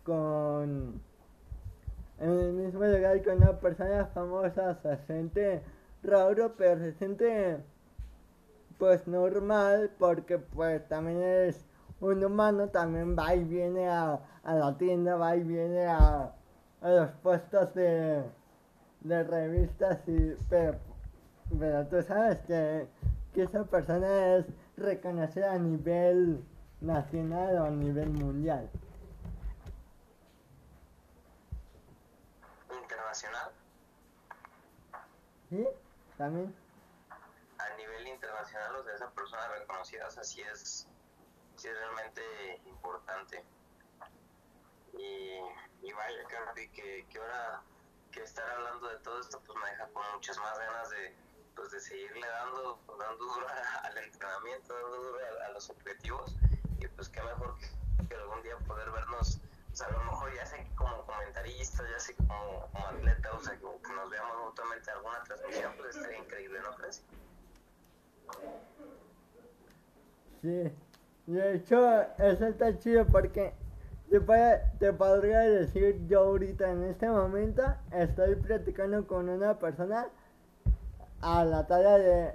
con 0.04 1.00
en 2.18 2.30
el 2.30 2.52
mismo 2.52 2.84
lugar 2.84 3.20
que 3.22 3.30
una 3.30 3.58
persona 3.58 4.06
famosa 4.14 4.74
se 4.82 4.96
siente 5.06 5.62
raro, 6.02 6.54
pero 6.56 6.78
se 6.78 6.92
siente 6.94 7.58
pues 8.78 9.06
normal 9.06 9.90
porque 9.98 10.38
pues 10.38 10.86
también 10.88 11.22
es 11.22 11.64
un 12.00 12.22
humano, 12.22 12.68
también 12.68 13.16
va 13.18 13.34
y 13.34 13.44
viene 13.44 13.88
a, 13.88 14.20
a 14.42 14.54
la 14.54 14.76
tienda, 14.76 15.16
va 15.16 15.34
y 15.34 15.42
viene 15.42 15.86
a, 15.86 16.32
a 16.82 16.90
los 16.90 17.10
puestos 17.22 17.74
de, 17.74 18.22
de 19.08 19.22
revistas 19.24 19.98
y 20.08 20.34
pero, 20.48 20.78
pero 21.58 21.86
tú 21.86 22.02
sabes 22.02 22.40
que, 22.46 22.88
que 23.34 23.42
esa 23.44 23.64
persona 23.64 24.36
es 24.36 24.46
reconocida 24.76 25.52
a 25.52 25.58
nivel 25.58 26.44
nacional 26.80 27.56
o 27.58 27.64
a 27.64 27.70
nivel 27.70 28.10
mundial. 28.10 28.68
Internacional, 32.82 33.50
¿Sí? 35.50 35.66
También. 36.18 36.54
a 37.58 37.76
nivel 37.76 38.08
internacional, 38.08 38.76
o 38.76 38.84
sea, 38.84 38.94
esa 38.94 39.10
persona 39.10 39.48
reconocida, 39.48 40.06
o 40.06 40.10
sea, 40.10 40.24
sí 40.24 40.40
es, 40.42 40.88
sí 41.56 41.68
es 41.68 41.74
realmente 41.74 42.22
importante. 42.66 43.44
Y, 44.94 45.38
y 45.82 45.92
vaya, 45.92 46.24
Carly, 46.28 46.68
que, 46.70 47.06
que 47.10 47.18
ahora 47.18 47.62
que 48.16 48.22
estar 48.22 48.48
hablando 48.48 48.88
de 48.88 48.96
todo 48.98 49.20
esto, 49.20 49.40
pues 49.44 49.58
me 49.62 49.70
deja 49.70 49.86
con 49.88 50.02
muchas 50.14 50.38
más 50.38 50.58
ganas 50.58 50.88
de, 50.88 51.14
pues 51.54 51.70
de 51.70 51.80
seguirle 51.80 52.26
dando, 52.26 52.80
dando 52.98 53.24
duro 53.24 53.46
al 53.82 53.98
entrenamiento, 53.98 54.74
dando 54.74 54.96
duro 54.96 55.18
a, 55.44 55.48
los 55.50 55.68
objetivos 55.68 56.34
y 56.80 56.88
pues 56.88 57.10
qué 57.10 57.22
mejor 57.22 57.54
que, 58.08 58.14
algún 58.14 58.42
día 58.42 58.56
poder 58.66 58.90
vernos, 58.90 59.38
o 59.70 59.76
sea, 59.76 59.88
a 59.88 59.90
lo 59.90 60.04
mejor 60.04 60.34
ya 60.34 60.46
sé 60.46 60.66
como 60.76 61.04
comentaristas, 61.04 61.86
ya 61.90 62.00
sé 62.00 62.14
como, 62.16 62.68
atleta, 62.74 63.32
o 63.34 63.40
sea, 63.40 63.52
que, 63.52 63.60
que 63.60 63.92
nos 63.92 64.10
veamos 64.10 64.44
mutuamente 64.46 64.90
en 64.90 64.96
alguna 64.96 65.22
transmisión, 65.24 65.74
pues 65.76 65.96
estaría 65.96 66.18
increíble, 66.18 66.60
¿no 66.60 66.74
crees? 66.76 67.02
Sí, 70.40 70.72
de 71.26 71.54
hecho, 71.54 72.02
eso 72.18 72.46
está 72.46 72.78
chido 72.78 73.06
porque 73.06 73.52
te, 74.10 74.20
te 74.78 74.92
podría 74.92 75.40
decir 75.40 76.06
yo 76.08 76.20
ahorita 76.20 76.70
en 76.70 76.84
este 76.84 77.08
momento 77.08 77.62
estoy 77.92 78.36
platicando 78.36 79.06
con 79.06 79.28
una 79.28 79.58
persona 79.58 80.06
a 81.20 81.44
la 81.44 81.66
talla 81.66 81.98
de, 81.98 82.32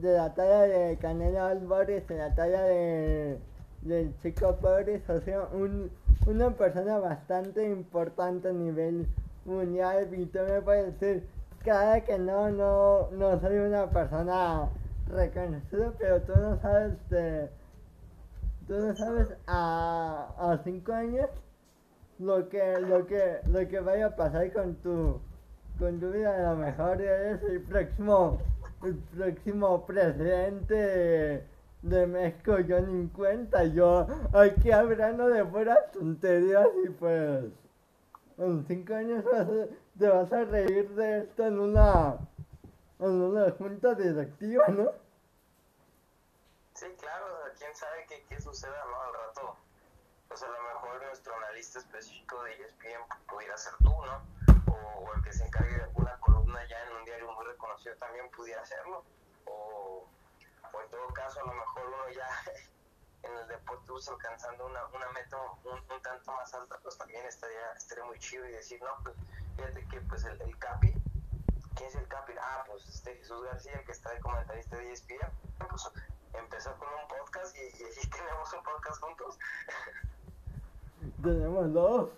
de 0.00 0.12
la 0.12 0.34
talla 0.34 0.62
de 0.62 0.96
Canelo 0.98 1.42
Álvarez, 1.42 2.06
de 2.08 2.18
la 2.18 2.34
talla 2.34 2.62
de 2.62 3.38
del 3.84 4.14
Chico 4.22 4.56
Pérez, 4.56 5.08
o 5.08 5.20
sea, 5.20 5.46
un, 5.52 5.90
una 6.26 6.50
persona 6.50 6.98
bastante 6.98 7.68
importante 7.68 8.48
a 8.48 8.52
nivel 8.52 9.06
mundial. 9.44 10.08
Y 10.12 10.26
tú 10.26 10.38
me 10.48 10.60
puedes 10.62 10.98
decir, 10.98 11.26
cada 11.64 12.00
que 12.00 12.18
no, 12.18 12.50
no, 12.50 13.10
no 13.12 13.40
soy 13.40 13.58
una 13.58 13.90
persona 13.90 14.68
reconocida, 15.08 15.92
pero 15.98 16.22
tú 16.22 16.32
no 16.36 16.58
sabes 16.60 16.92
de, 17.10 17.48
tú 18.66 18.74
no 18.74 18.94
sabes 18.96 19.28
a, 19.46 20.32
a 20.38 20.58
cinco 20.64 20.92
años 20.92 21.28
lo 22.18 22.48
que, 22.48 22.78
lo 22.80 23.06
que, 23.06 23.40
lo 23.46 23.68
que 23.68 23.80
vaya 23.80 24.06
a 24.06 24.16
pasar 24.16 24.52
con 24.52 24.74
tu, 24.76 25.20
con 25.78 26.00
tu 26.00 26.10
vida, 26.10 26.50
a 26.50 26.52
lo 26.54 26.58
mejor 26.58 27.00
eres 27.00 27.42
el 27.42 27.60
próximo, 27.62 28.40
el 28.82 28.94
próximo 28.96 29.84
presidente 29.86 31.44
de 31.82 32.06
México, 32.06 32.60
yo 32.60 32.80
ni 32.80 32.92
en 33.02 33.08
cuenta, 33.08 33.64
yo 33.64 34.06
aquí 34.32 34.70
hablando 34.72 35.28
de 35.28 35.44
puras 35.44 35.92
tonterías 35.92 36.68
y 36.84 36.88
pues 36.90 37.44
en 38.38 38.64
cinco 38.66 38.94
años 38.94 39.24
vas 39.24 39.46
a- 39.48 39.68
te 39.98 40.08
vas 40.08 40.32
a 40.32 40.44
reír 40.44 40.88
de 40.90 41.18
esto 41.20 41.46
en 41.46 41.58
una, 41.58 42.18
en 43.00 43.10
una 43.10 43.50
junta 43.52 43.94
directiva, 43.94 44.68
¿no? 44.68 44.90
Sí, 46.74 46.86
claro, 47.00 47.26
quién 47.58 47.74
sabe 47.74 48.04
qué 48.08 48.24
Al 48.62 49.12
rato, 49.12 49.56
pues 50.28 50.40
a 50.44 50.46
lo 50.46 50.62
mejor 50.62 51.02
nuestro 51.02 51.34
analista 51.38 51.80
específico 51.80 52.40
de 52.44 52.52
ESPN 52.52 53.02
pudiera 53.28 53.56
ser 53.58 53.72
tú, 53.78 53.90
¿no? 53.90 54.22
O, 54.72 55.12
el 55.12 55.22
que 55.24 55.32
se 55.32 55.44
encargue 55.44 55.74
de 55.74 55.82
alguna 55.82 56.16
columna 56.20 56.64
ya 56.68 56.80
en 56.84 56.92
un 56.92 57.04
diario 57.04 57.32
muy 57.32 57.46
reconocido 57.46 57.96
también 57.96 58.30
pudiera 58.30 58.62
hacerlo. 58.62 59.02
O, 59.46 60.06
en 60.80 60.88
todo 60.88 61.08
caso, 61.08 61.40
a 61.40 61.46
lo 61.46 61.52
mejor 61.52 61.82
uno 61.88 62.10
ya 62.14 62.28
en 63.24 63.36
el 63.38 63.48
deporte 63.48 63.86
pues, 63.88 64.08
alcanzando 64.08 64.66
una, 64.66 64.86
una 64.86 65.08
meta 65.10 65.36
un, 65.64 65.92
un 65.92 66.02
tanto 66.02 66.30
más 66.30 66.54
alta, 66.54 66.78
pues 66.80 66.96
también 66.96 67.26
estaría, 67.26 67.72
estaría 67.72 68.04
muy 68.04 68.20
chido 68.20 68.46
y 68.48 68.52
decir, 68.52 68.80
no, 68.80 68.96
pues 69.02 69.16
fíjate 69.56 69.84
que 69.88 70.00
pues 70.02 70.22
el, 70.26 70.40
el 70.40 70.56
Capi, 70.58 70.94
¿quién 71.74 71.88
es 71.88 71.96
el 71.96 72.06
Capi? 72.06 72.34
Ah, 72.40 72.62
pues 72.68 72.88
este 72.88 73.16
Jesús 73.16 73.42
García, 73.42 73.82
que 73.84 73.90
está 73.90 74.10
de 74.10 74.20
comentarista 74.20 74.76
de 74.76 74.90
E 74.90 74.92
ESPN, 74.92 75.32
pues 75.68 75.90
empezó 76.38 76.70
con 76.78 76.88
un 76.88 77.08
podcast 77.08 77.56
y, 77.56 77.60
y 77.60 78.10
tenemos 78.10 78.52
un 78.56 78.62
podcast 78.62 79.00
juntos. 79.02 79.38
Tenemos 81.22 81.72
dos. 81.72 82.10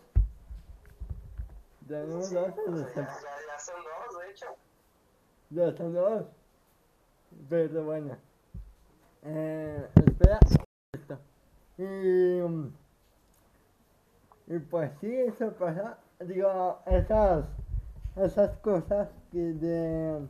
Tenemos 1.88 2.26
Sí, 2.26 2.34
dos. 2.34 2.48
o 2.68 2.76
sea, 2.76 2.94
ya, 2.94 2.94
ya, 2.94 3.36
ya 3.48 3.58
son 3.58 3.76
dos, 3.82 4.20
de 4.20 4.30
hecho. 4.30 4.46
Ya 5.50 5.76
son 5.76 5.94
dos. 5.94 6.24
Pero 7.48 7.84
bueno. 7.84 8.16
Eh, 9.22 9.88
espera. 9.94 10.38
Y, 11.78 12.40
y 14.46 14.58
pues 14.70 14.90
sí, 15.00 15.14
eso 15.14 15.52
pasa. 15.52 15.98
Digo, 16.20 16.80
esas, 16.86 17.44
esas 18.16 18.56
cosas 18.58 19.08
que 19.30 19.38
de, 19.38 20.26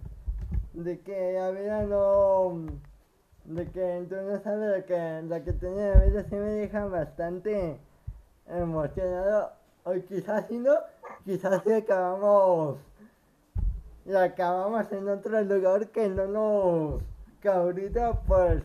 de 0.72 1.00
que 1.00 1.32
la 1.34 1.50
vida 1.52 1.82
no. 1.84 2.66
De 3.46 3.64
que 3.70 4.06
tú 4.08 4.16
no 4.16 4.40
sabes 4.42 4.78
lo 4.78 4.86
que, 4.86 5.22
lo 5.22 5.44
que 5.44 5.52
tiene 5.52 5.90
la 5.90 6.00
vida, 6.04 6.24
sí 6.24 6.34
me 6.34 6.50
dejan 6.50 6.90
bastante 6.90 7.78
emocionado. 8.48 9.52
O 9.84 9.92
quizás 10.08 10.46
si 10.48 10.58
no, 10.58 10.74
quizás 11.24 11.62
si 11.62 11.72
acabamos 11.72 12.78
y 14.06 14.14
acabamos 14.14 14.90
en 14.92 15.08
otro 15.08 15.40
lugar 15.42 15.88
que 15.88 16.08
no 16.08 16.26
nos 16.26 17.02
que 17.40 17.48
ahorita 17.48 18.20
pues 18.26 18.62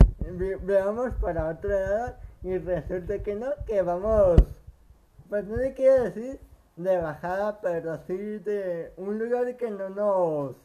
veamos 0.61 1.13
para 1.15 1.49
otro 1.49 1.69
lado 1.69 2.15
y 2.43 2.57
resulta 2.59 3.17
que 3.23 3.35
no 3.35 3.47
que 3.65 3.81
vamos 3.81 4.41
pues 5.29 5.45
no 5.45 5.57
le 5.57 5.73
quiero 5.73 6.03
decir 6.03 6.39
de 6.75 6.97
bajada 6.97 7.59
pero 7.59 7.97
sí 8.05 8.13
de 8.13 8.93
un 8.97 9.17
lugar 9.17 9.57
que 9.57 9.71
no 9.71 9.89
nos 9.89 10.55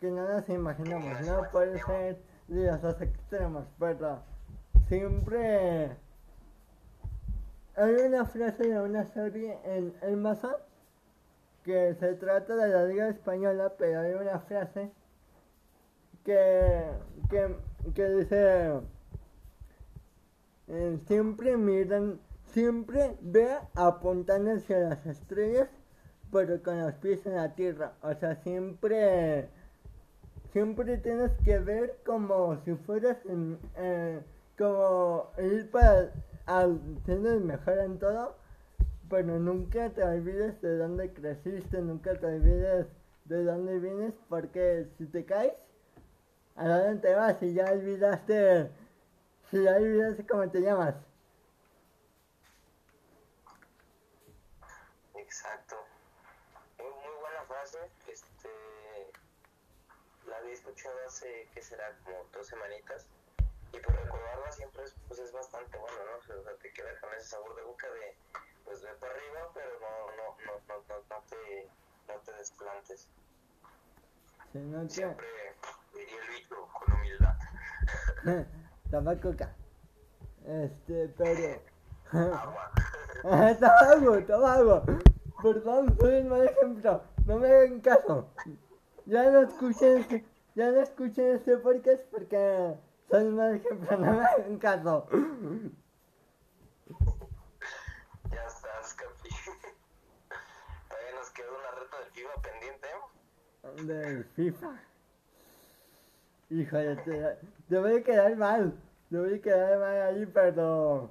que 0.00 0.10
no 0.10 0.28
nos 0.28 0.48
imaginamos 0.48 1.20
no 1.26 1.42
puede 1.50 1.82
ser 1.82 2.18
los 2.48 2.82
dos 2.82 3.00
extremos 3.00 3.64
pero 3.78 4.20
siempre 4.88 5.96
hay 7.76 7.94
una 7.94 8.24
frase 8.24 8.68
de 8.68 8.80
una 8.80 9.04
serie 9.04 9.58
en 9.64 9.94
Amazon 10.02 10.56
que 11.62 11.94
se 11.94 12.14
trata 12.14 12.56
de 12.56 12.68
la 12.68 12.84
Liga 12.86 13.08
Española, 13.08 13.72
pero 13.78 14.00
hay 14.00 14.14
una 14.14 14.40
frase 14.40 14.90
que, 16.24 16.82
que, 17.30 17.56
que 17.94 18.08
dice, 18.08 18.80
eh, 20.68 20.98
siempre 21.06 21.56
miran, 21.56 22.18
siempre 22.46 23.16
ve 23.20 23.58
apuntando 23.74 24.52
hacia 24.52 24.78
las 24.78 25.06
estrellas, 25.06 25.68
pero 26.32 26.62
con 26.62 26.80
los 26.80 26.94
pies 26.94 27.24
en 27.26 27.36
la 27.36 27.54
tierra. 27.54 27.92
O 28.02 28.14
sea, 28.14 28.34
siempre, 28.36 29.48
siempre 30.52 30.98
tienes 30.98 31.32
que 31.44 31.58
ver 31.58 31.98
como 32.04 32.56
si 32.64 32.74
fueras, 32.74 33.16
eh, 33.76 34.20
como 34.56 35.30
ir 35.38 35.70
para, 35.70 36.12
al, 36.46 36.80
siendo 37.04 37.30
el 37.32 37.40
mejor 37.40 37.78
en 37.78 37.98
todo, 37.98 38.36
pero 39.08 39.38
nunca 39.38 39.90
te 39.90 40.02
olvides 40.02 40.60
de 40.60 40.76
dónde 40.76 41.12
creciste, 41.12 41.80
nunca 41.80 42.14
te 42.14 42.26
olvides 42.26 42.86
de 43.24 43.44
dónde 43.44 43.78
vienes, 43.78 44.14
porque 44.28 44.86
si 44.98 45.06
te 45.06 45.24
caes, 45.24 45.54
¿a 46.56 46.66
dónde 46.68 47.00
te 47.00 47.14
vas? 47.14 47.38
Si 47.38 47.54
ya 47.54 47.70
olvidaste, 47.72 48.70
si 49.50 49.62
ya 49.62 49.76
olvidaste 49.76 50.26
cómo 50.26 50.48
te 50.50 50.60
llamas. 50.60 50.94
Exacto. 55.14 55.76
Muy, 56.78 56.86
muy 56.86 57.20
buena 57.20 57.42
frase. 57.46 57.78
Este, 58.10 58.48
la 60.26 60.36
había 60.38 60.52
escuchado 60.68 60.96
hace, 61.06 61.48
que 61.54 61.62
será? 61.62 61.96
Como 62.04 62.16
dos 62.32 62.46
semanitas. 62.46 63.06
Y 63.72 63.78
pues 63.78 63.96
recordarla 63.96 64.52
siempre 64.52 64.84
es, 64.84 64.94
pues 65.06 65.20
es 65.20 65.32
bastante 65.32 65.78
bueno, 65.78 65.96
¿no? 66.04 66.18
O 66.18 66.42
sea, 66.42 66.54
te 66.56 66.72
queda 66.72 66.88
con 67.00 67.12
ese 67.14 67.26
sabor 67.26 67.54
de 67.56 67.62
boca 67.62 67.86
de, 67.90 68.16
pues 68.64 68.82
ve 68.82 68.88
para 69.00 69.12
arriba, 69.12 69.50
pero 69.54 69.70
no, 69.80 69.88
no, 70.16 70.36
no, 70.46 70.52
no, 70.68 70.84
no, 70.88 70.94
no 71.08 71.22
te, 71.28 71.68
no 72.08 72.20
te 72.20 72.32
desplantes. 72.32 73.08
Siempre 74.88 75.26
diría 75.94 76.22
el 76.22 76.28
bicho 76.30 76.68
con 76.72 76.94
humildad. 76.94 77.34
Toma 78.90 79.20
coca. 79.20 79.54
Este, 80.46 81.08
pero... 81.16 81.62
Agua. 82.36 82.72
Ah, 83.24 83.52
toma 84.28 84.54
algo. 84.54 84.82
Perdón, 85.42 85.96
soy 85.98 86.14
el 86.14 86.24
mal 86.26 86.46
ejemplo. 86.46 87.02
No 87.26 87.38
me 87.38 87.48
hagan 87.48 87.80
caso. 87.80 88.30
Ya 89.08 89.30
no 89.30 89.40
escuchen 89.40 89.98
este, 89.98 90.24
ya 90.58 90.72
no 90.72 90.80
escuchen 90.80 91.36
este 91.36 91.56
podcast 91.58 92.02
porque 92.10 92.74
el 93.10 93.32
mal 93.32 93.54
ejemplo. 93.54 93.96
No 93.96 94.12
me 94.12 94.24
hagan 94.26 94.58
caso. 94.58 95.06
Ya 98.32 98.44
estás, 98.44 98.94
Capi. 98.94 99.28
Todavía 100.88 101.14
nos 101.14 101.30
queda 101.30 101.46
una 101.60 101.70
reta 101.78 101.96
del 102.00 102.10
FIFA 102.10 102.42
pendiente. 102.42 102.88
Del 103.86 104.24
FIFA. 104.24 104.80
Híjole, 106.50 106.96
te, 106.96 107.38
te 107.68 107.78
voy 107.78 107.96
a 107.98 108.02
quedar 108.02 108.36
mal. 108.36 108.74
Te 109.10 109.16
voy 109.16 109.34
a 109.34 109.40
quedar 109.40 109.78
mal 109.78 110.02
ahí, 110.02 110.26
pero. 110.26 111.08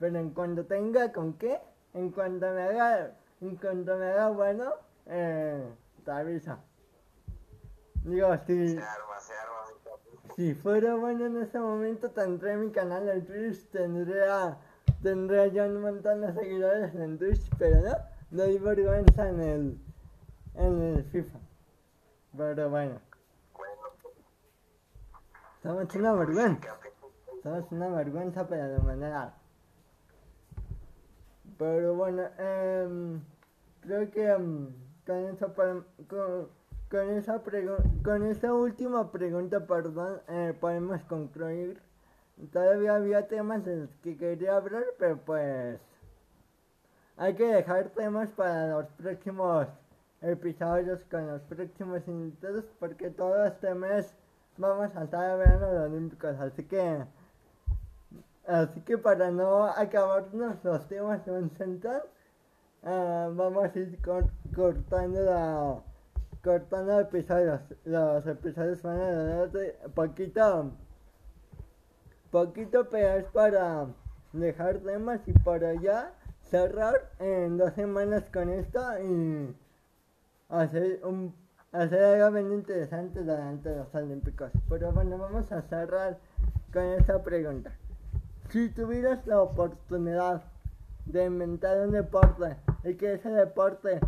Pero 0.00 0.18
en 0.18 0.30
cuanto 0.30 0.66
tenga 0.66 1.12
con 1.12 1.34
qué, 1.34 1.60
en 1.92 2.10
cuanto 2.10 2.52
me 2.52 2.62
haga, 2.62 3.12
en 3.40 3.54
cuanto 3.54 3.96
me 3.96 4.06
haga 4.06 4.30
bueno, 4.30 4.72
eh, 5.06 5.64
te 6.04 6.10
aviso. 6.10 6.58
Digo, 8.04 8.28
si, 8.46 8.68
Se 8.68 8.82
arma, 8.82 9.18
se 9.20 9.32
arma, 9.32 10.34
si 10.36 10.54
fuera 10.54 10.94
bueno 10.94 11.26
en 11.26 11.42
ese 11.42 11.58
momento, 11.58 12.10
tendré 12.10 12.56
mi 12.56 12.70
canal 12.70 13.08
en 13.08 13.24
Twitch, 13.24 13.68
tendría, 13.70 14.58
tendría 15.02 15.46
yo 15.46 15.64
un 15.64 15.80
montón 15.80 16.20
de 16.20 16.32
seguidores 16.34 16.94
en 16.94 17.18
Twitch, 17.18 17.48
pero 17.58 17.80
no, 17.80 17.96
no 18.30 18.42
hay 18.42 18.58
vergüenza 18.58 19.28
en 19.28 19.40
el, 19.40 19.78
en 20.54 20.82
el 20.82 21.04
FIFA. 21.04 21.38
Pero 22.36 22.68
bueno. 22.70 23.00
Somos 25.62 25.94
una 25.94 26.12
vergüenza. 26.12 26.76
Somos 27.42 27.72
una 27.72 27.88
vergüenza 27.88 28.46
para 28.46 28.68
la 28.68 28.78
humanidad. 28.80 29.34
Pero 31.58 31.94
bueno, 31.94 32.22
em, 32.38 33.22
creo 33.80 34.10
que 34.10 34.28
em, 34.28 34.68
con, 35.06 35.16
esa, 35.26 35.54
par- 35.54 35.84
con, 36.94 37.10
esa 37.10 37.42
con 38.04 38.22
esa 38.26 38.54
última 38.54 39.10
pregunta, 39.10 39.66
perdón, 39.66 40.20
eh, 40.28 40.54
podemos 40.60 41.02
concluir. 41.04 41.80
Todavía 42.52 42.94
había 42.94 43.26
temas 43.26 43.64
de 43.64 43.76
los 43.76 43.90
que 43.96 44.16
quería 44.16 44.56
hablar, 44.56 44.84
pero 44.96 45.16
pues 45.18 45.80
hay 47.16 47.34
que 47.34 47.46
dejar 47.46 47.88
temas 47.90 48.30
para 48.30 48.68
los 48.68 48.86
próximos 48.92 49.66
episodios 50.22 51.04
con 51.10 51.26
los 51.26 51.42
próximos 51.42 52.06
invitados 52.06 52.64
porque 52.78 53.10
todo 53.10 53.44
este 53.44 53.74
mes 53.74 54.14
vamos 54.56 54.94
a 54.94 55.02
estar 55.02 55.30
hablando 55.32 55.66
de 55.66 55.74
los 55.74 55.90
Olímpicos, 55.90 56.38
así 56.38 56.62
que 56.64 57.04
así 58.46 58.80
que 58.82 58.98
para 58.98 59.32
no 59.32 59.64
acabarnos 59.64 60.62
los 60.62 60.86
temas 60.86 61.24
de 61.26 61.32
un 61.32 61.50
central, 61.50 62.02
ah, 62.84 63.30
vamos 63.32 63.64
a 63.74 63.78
ir 63.78 64.00
cor- 64.00 64.30
cortando 64.54 65.20
la 65.22 65.82
cortando 66.44 67.00
episodios. 67.00 67.60
Los 67.84 68.26
episodios 68.26 68.82
van 68.82 69.00
a 69.00 69.10
durar 69.10 69.50
de 69.50 69.72
poquito 69.94 70.70
poquito 72.30 72.88
pero 72.90 73.18
es 73.18 73.24
para 73.26 73.86
dejar 74.32 74.78
temas 74.78 75.20
y 75.26 75.32
para 75.32 75.72
ya 75.74 76.12
cerrar 76.42 77.10
en 77.18 77.56
dos 77.56 77.72
semanas 77.74 78.24
con 78.32 78.50
esto 78.50 78.80
y 79.00 79.54
hacer 80.50 81.00
un 81.04 81.34
hacer 81.72 82.04
algo 82.04 82.32
bien 82.32 82.52
interesante 82.52 83.20
durante 83.20 83.74
los 83.74 83.92
Olímpicos. 83.94 84.52
Pero 84.68 84.92
bueno, 84.92 85.16
vamos 85.18 85.50
a 85.50 85.62
cerrar 85.62 86.18
con 86.72 86.82
esta 86.82 87.22
pregunta. 87.22 87.72
Si 88.50 88.68
tuvieras 88.68 89.26
la 89.26 89.40
oportunidad 89.40 90.42
de 91.06 91.24
inventar 91.24 91.80
un 91.80 91.92
deporte 91.92 92.56
y 92.84 92.94
que 92.94 93.14
ese 93.14 93.30
deporte 93.30 94.00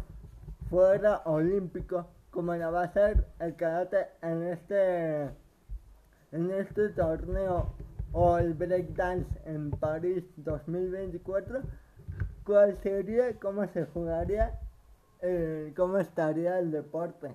fuera 0.69 1.23
olímpico, 1.25 2.07
como 2.37 2.55
lo 2.55 2.71
va 2.71 2.83
a 2.83 2.93
ser 2.93 3.25
el 3.41 3.57
karate 3.57 4.09
en 4.21 4.43
este 4.49 5.23
en 6.33 6.51
este 6.51 6.91
torneo 6.91 7.75
o 8.13 8.37
el 8.37 8.53
breakdance 8.53 9.27
en 9.47 9.71
París 9.71 10.23
2024, 10.37 11.63
¿cuál 12.45 12.77
sería, 12.83 13.41
cómo 13.41 13.67
se 13.69 13.87
jugaría, 13.87 14.61
eh, 15.23 15.73
cómo 15.75 15.97
estaría 15.97 16.59
el 16.59 16.73
deporte? 16.73 17.35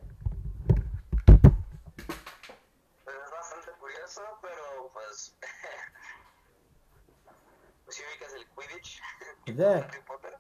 Pues 3.04 3.16
es 3.26 3.32
bastante 3.32 3.72
curioso, 3.80 4.22
pero 4.44 4.92
pues. 4.94 5.36
pues 7.86 7.96
si 7.96 8.04
ubicas 8.04 8.34
el 8.36 8.46
Quidditch, 8.56 9.02
Sí. 9.48 9.64
Harry 9.64 10.00
Potter. 10.06 10.38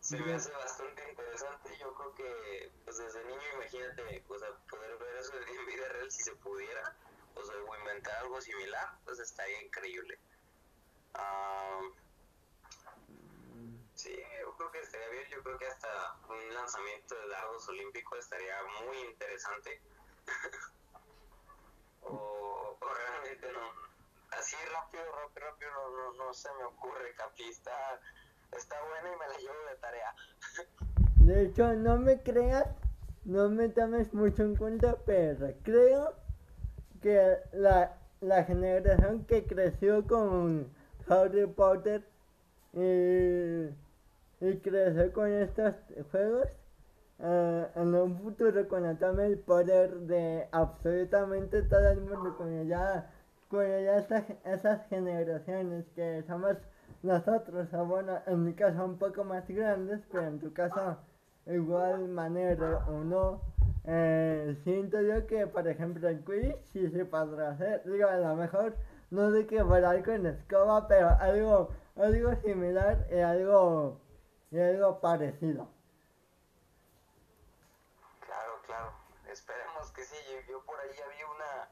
Se 0.00 0.18
me 0.20 0.34
hace 0.34 0.50
bastante 0.52 1.02
interesante. 1.10 1.70
Yo 1.80 1.92
creo 1.94 2.14
que, 2.14 2.70
pues 2.96 3.12
desde 3.12 3.28
niño, 3.28 3.42
imagínate, 3.54 4.24
o 4.28 4.38
sea, 4.38 4.48
poder 4.70 4.96
ver 4.96 5.16
eso 5.16 5.32
en 5.36 5.66
vida 5.66 5.88
real 5.88 6.10
si 6.10 6.22
se 6.22 6.34
pudiera, 6.36 6.96
o 7.34 7.44
sea, 7.44 7.54
inventar 7.78 8.16
algo 8.16 8.40
similar, 8.40 8.88
pues 9.04 9.18
estaría 9.18 9.62
increíble. 9.62 10.18
Ah, 11.14 11.80
sí, 13.94 14.16
yo 14.40 14.56
creo 14.56 14.70
que 14.70 14.80
estaría 14.80 15.08
bien. 15.08 15.24
Yo 15.30 15.42
creo 15.42 15.58
que 15.58 15.66
hasta 15.66 16.16
un 16.28 16.54
lanzamiento 16.54 17.14
de 17.14 17.28
dardos 17.28 17.68
olímpico 17.68 18.16
estaría 18.16 18.56
muy 18.84 18.98
interesante. 18.98 19.80
o, 22.02 22.78
o 22.80 22.94
realmente 22.94 23.52
no. 23.52 23.72
Así 24.30 24.56
rápido, 24.72 25.04
rápido, 25.12 25.46
rápido, 25.46 25.70
no, 25.70 25.90
no, 25.90 26.12
no 26.24 26.34
se 26.34 26.52
me 26.54 26.64
ocurre, 26.64 27.14
Capi. 27.14 27.44
Está, 27.44 28.00
está 28.52 28.82
buena 28.82 29.12
y 29.12 29.16
me 29.18 29.28
la 29.28 29.38
llevo 29.38 29.64
de 29.70 29.76
tarea. 29.76 30.14
De 31.26 31.42
hecho, 31.42 31.72
no 31.72 31.98
me 31.98 32.22
creas, 32.22 32.68
no 33.26 33.48
me 33.50 33.68
tomes 33.68 34.14
mucho 34.14 34.44
en 34.44 34.54
cuenta, 34.54 34.96
pero 35.04 35.48
creo 35.64 36.14
que 37.02 37.38
la, 37.52 37.96
la 38.20 38.44
generación 38.44 39.24
que 39.24 39.44
creció 39.44 40.06
con 40.06 40.68
Harry 41.08 41.46
Potter 41.46 42.04
y, 42.72 43.66
creció 44.62 45.12
con 45.12 45.32
estos 45.32 45.74
juegos, 46.12 46.48
eh, 47.18 47.66
en 47.74 47.94
un 47.94 48.16
futuro 48.18 48.68
cuando 48.68 49.22
el 49.22 49.38
poder 49.38 49.90
de 50.00 50.46
absolutamente 50.52 51.62
todo 51.62 51.88
el 51.88 52.02
mundo, 52.02 52.34
cuando 52.36 52.62
ya, 52.62 53.10
cuando 53.50 53.80
ya 53.80 53.96
estas, 53.98 54.24
esas 54.44 54.86
generaciones 54.88 55.84
que 55.96 56.22
somos 56.28 56.56
nosotros, 57.02 57.66
bueno, 57.88 58.20
en 58.26 58.44
mi 58.44 58.54
caso 58.54 58.84
un 58.84 58.98
poco 58.98 59.24
más 59.24 59.48
grandes, 59.48 60.00
pero 60.12 60.28
en 60.28 60.38
tu 60.38 60.52
caso 60.52 60.98
igual 61.46 62.08
manera 62.08 62.84
o 62.88 63.04
no, 63.04 63.42
eh, 63.84 64.56
siento 64.64 65.00
yo 65.00 65.26
que 65.26 65.46
por 65.46 65.66
ejemplo 65.68 66.08
en 66.08 66.24
Quidditch 66.24 66.64
sí 66.72 66.90
se 66.90 67.04
podrá 67.04 67.50
hacer, 67.50 67.82
digo 67.84 68.08
a 68.08 68.16
lo 68.16 68.34
mejor 68.34 68.76
no 69.10 69.30
sé 69.30 69.46
qué 69.46 69.62
volar 69.62 70.04
con 70.04 70.26
escoba, 70.26 70.88
pero 70.88 71.10
algo, 71.20 71.70
algo 71.96 72.34
similar 72.42 73.06
y 73.10 73.20
algo, 73.20 74.00
y 74.50 74.58
algo 74.58 75.00
parecido. 75.00 75.68
Claro, 78.20 78.60
claro. 78.66 78.92
Esperemos 79.30 79.92
que 79.92 80.04
sí. 80.04 80.16
Yo, 80.28 80.52
yo 80.52 80.64
por 80.64 80.80
ahí 80.80 80.90
había 81.04 81.26
una. 81.28 81.70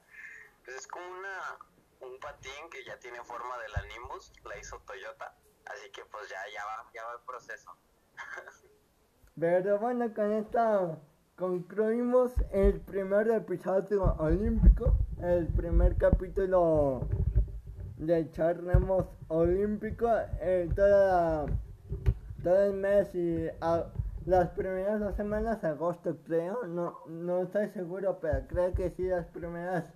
Pues 0.65 0.77
es 0.77 0.87
como 0.87 1.05
una. 1.07 1.59
Un 2.01 2.19
patín 2.21 2.71
que 2.71 2.85
ya 2.85 2.99
tiene 2.99 3.23
forma 3.25 3.59
de 3.59 3.69
la 3.71 3.83
Nimbus. 3.83 4.33
La 4.45 4.57
hizo 4.59 4.79
Toyota. 4.81 5.35
Así 5.67 5.91
que 5.91 6.05
pues 6.05 6.29
ya, 6.29 6.39
ya 6.53 6.65
va, 6.65 6.91
ya 6.93 7.05
va 7.05 7.15
el 7.15 7.21
proceso. 7.27 7.77
Pero 9.39 9.79
bueno, 9.81 10.13
con 10.15 10.33
esto 10.33 10.99
concluimos 11.37 12.33
el 12.53 12.81
primer 12.81 13.29
episodio 13.31 14.15
olímpico, 14.19 14.95
el 15.21 15.47
primer 15.49 15.97
capítulo 15.97 17.01
de 17.99 18.31
Charlemos 18.31 19.07
Olímpico, 19.29 20.09
eh, 20.41 20.69
toda, 20.75 21.47
todo 22.45 22.63
el 22.65 22.75
mes 22.75 23.13
y 23.15 23.49
a- 23.61 23.87
las 24.27 24.51
primeras 24.51 25.01
dos 25.01 25.15
semanas 25.17 25.61
de 25.63 25.69
agosto 25.69 26.17
creo, 26.25 26.67
no, 26.67 26.99
no 27.09 27.43
estoy 27.43 27.69
seguro, 27.71 28.19
pero 28.21 28.47
creo 28.47 28.73
que 28.73 28.91
sí, 28.91 29.03
las 29.09 29.27
primeras 29.27 29.93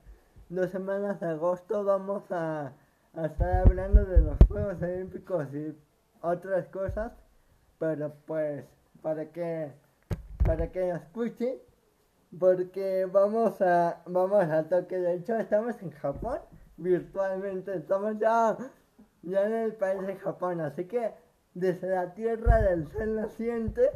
dos 0.49 0.70
semanas 0.70 1.20
de 1.20 1.28
agosto 1.28 1.84
vamos 1.84 2.30
a, 2.32 2.72
a 3.14 3.26
estar 3.26 3.66
hablando 3.66 4.05
de 4.05 4.20
los 4.20 4.36
Juegos 4.49 4.82
Olímpicos 4.82 5.47
y 5.55 5.74
otras 6.22 6.66
cosas, 6.68 7.12
pero 7.78 8.12
pues 8.26 8.64
para 9.03 9.30
que 9.32 9.72
para 10.44 10.70
que 10.70 10.80
lo 10.80 10.96
escuchen 10.96 11.59
porque 12.38 13.07
vamos 13.11 13.61
a 13.61 14.03
vamos 14.07 14.44
a 14.44 14.68
toque 14.68 14.99
de 14.99 15.14
hecho 15.14 15.36
estamos 15.36 15.80
en 15.82 15.90
Japón 15.92 16.40
virtualmente 16.76 17.74
estamos 17.76 18.18
ya 18.18 18.57
ya 19.22 19.46
en 19.46 19.53
el 19.53 19.74
país 19.74 20.07
de 20.07 20.16
Japón 20.16 20.61
así 20.61 20.84
que 20.86 21.12
desde 21.55 21.88
la 21.88 22.14
tierra 22.14 22.61
del 22.62 22.90
sol 22.92 23.16
naciente 23.16 23.90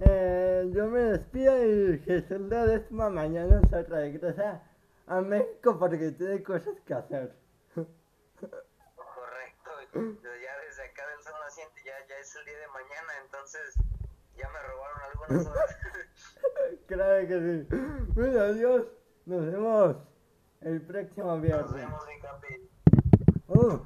eh, 0.00 0.70
yo 0.72 0.86
me 0.86 1.00
despido 1.00 1.64
y 1.64 1.98
Jesús 1.98 2.48
de 2.48 2.66
décima 2.66 3.10
mañana 3.10 3.60
se 3.68 3.82
regresa 3.82 4.62
a 5.06 5.20
México 5.20 5.76
porque 5.78 6.12
tiene 6.12 6.42
cosas 6.42 6.78
que 6.86 6.94
hacer 6.94 7.34
Correcto. 7.74 9.70
Ya 9.92 10.58
desde 10.64 10.82
acá 10.84 11.06
del 11.08 11.22
sol 11.22 11.34
naciente 11.44 11.80
ya, 11.84 11.94
ya 12.08 12.16
es 12.18 12.36
el 12.36 12.44
día 12.44 12.58
de 12.58 12.68
mañana. 12.68 13.12
Entonces 13.24 13.74
ya 14.38 14.48
me 14.50 14.60
robaron 14.62 14.98
algunas 15.10 15.46
horas. 15.46 15.76
claro 16.86 17.26
que 17.28 17.36
sí 17.40 17.76
bueno 18.14 18.40
adiós 18.40 18.84
nos 19.26 19.44
vemos 19.46 19.96
el 20.60 20.80
próximo 20.82 21.26
Nos 21.26 21.42
viernes 21.42 21.74
vemos, 21.74 22.06
mi 22.06 22.20
capi. 22.20 22.70
Uh. 23.48 23.76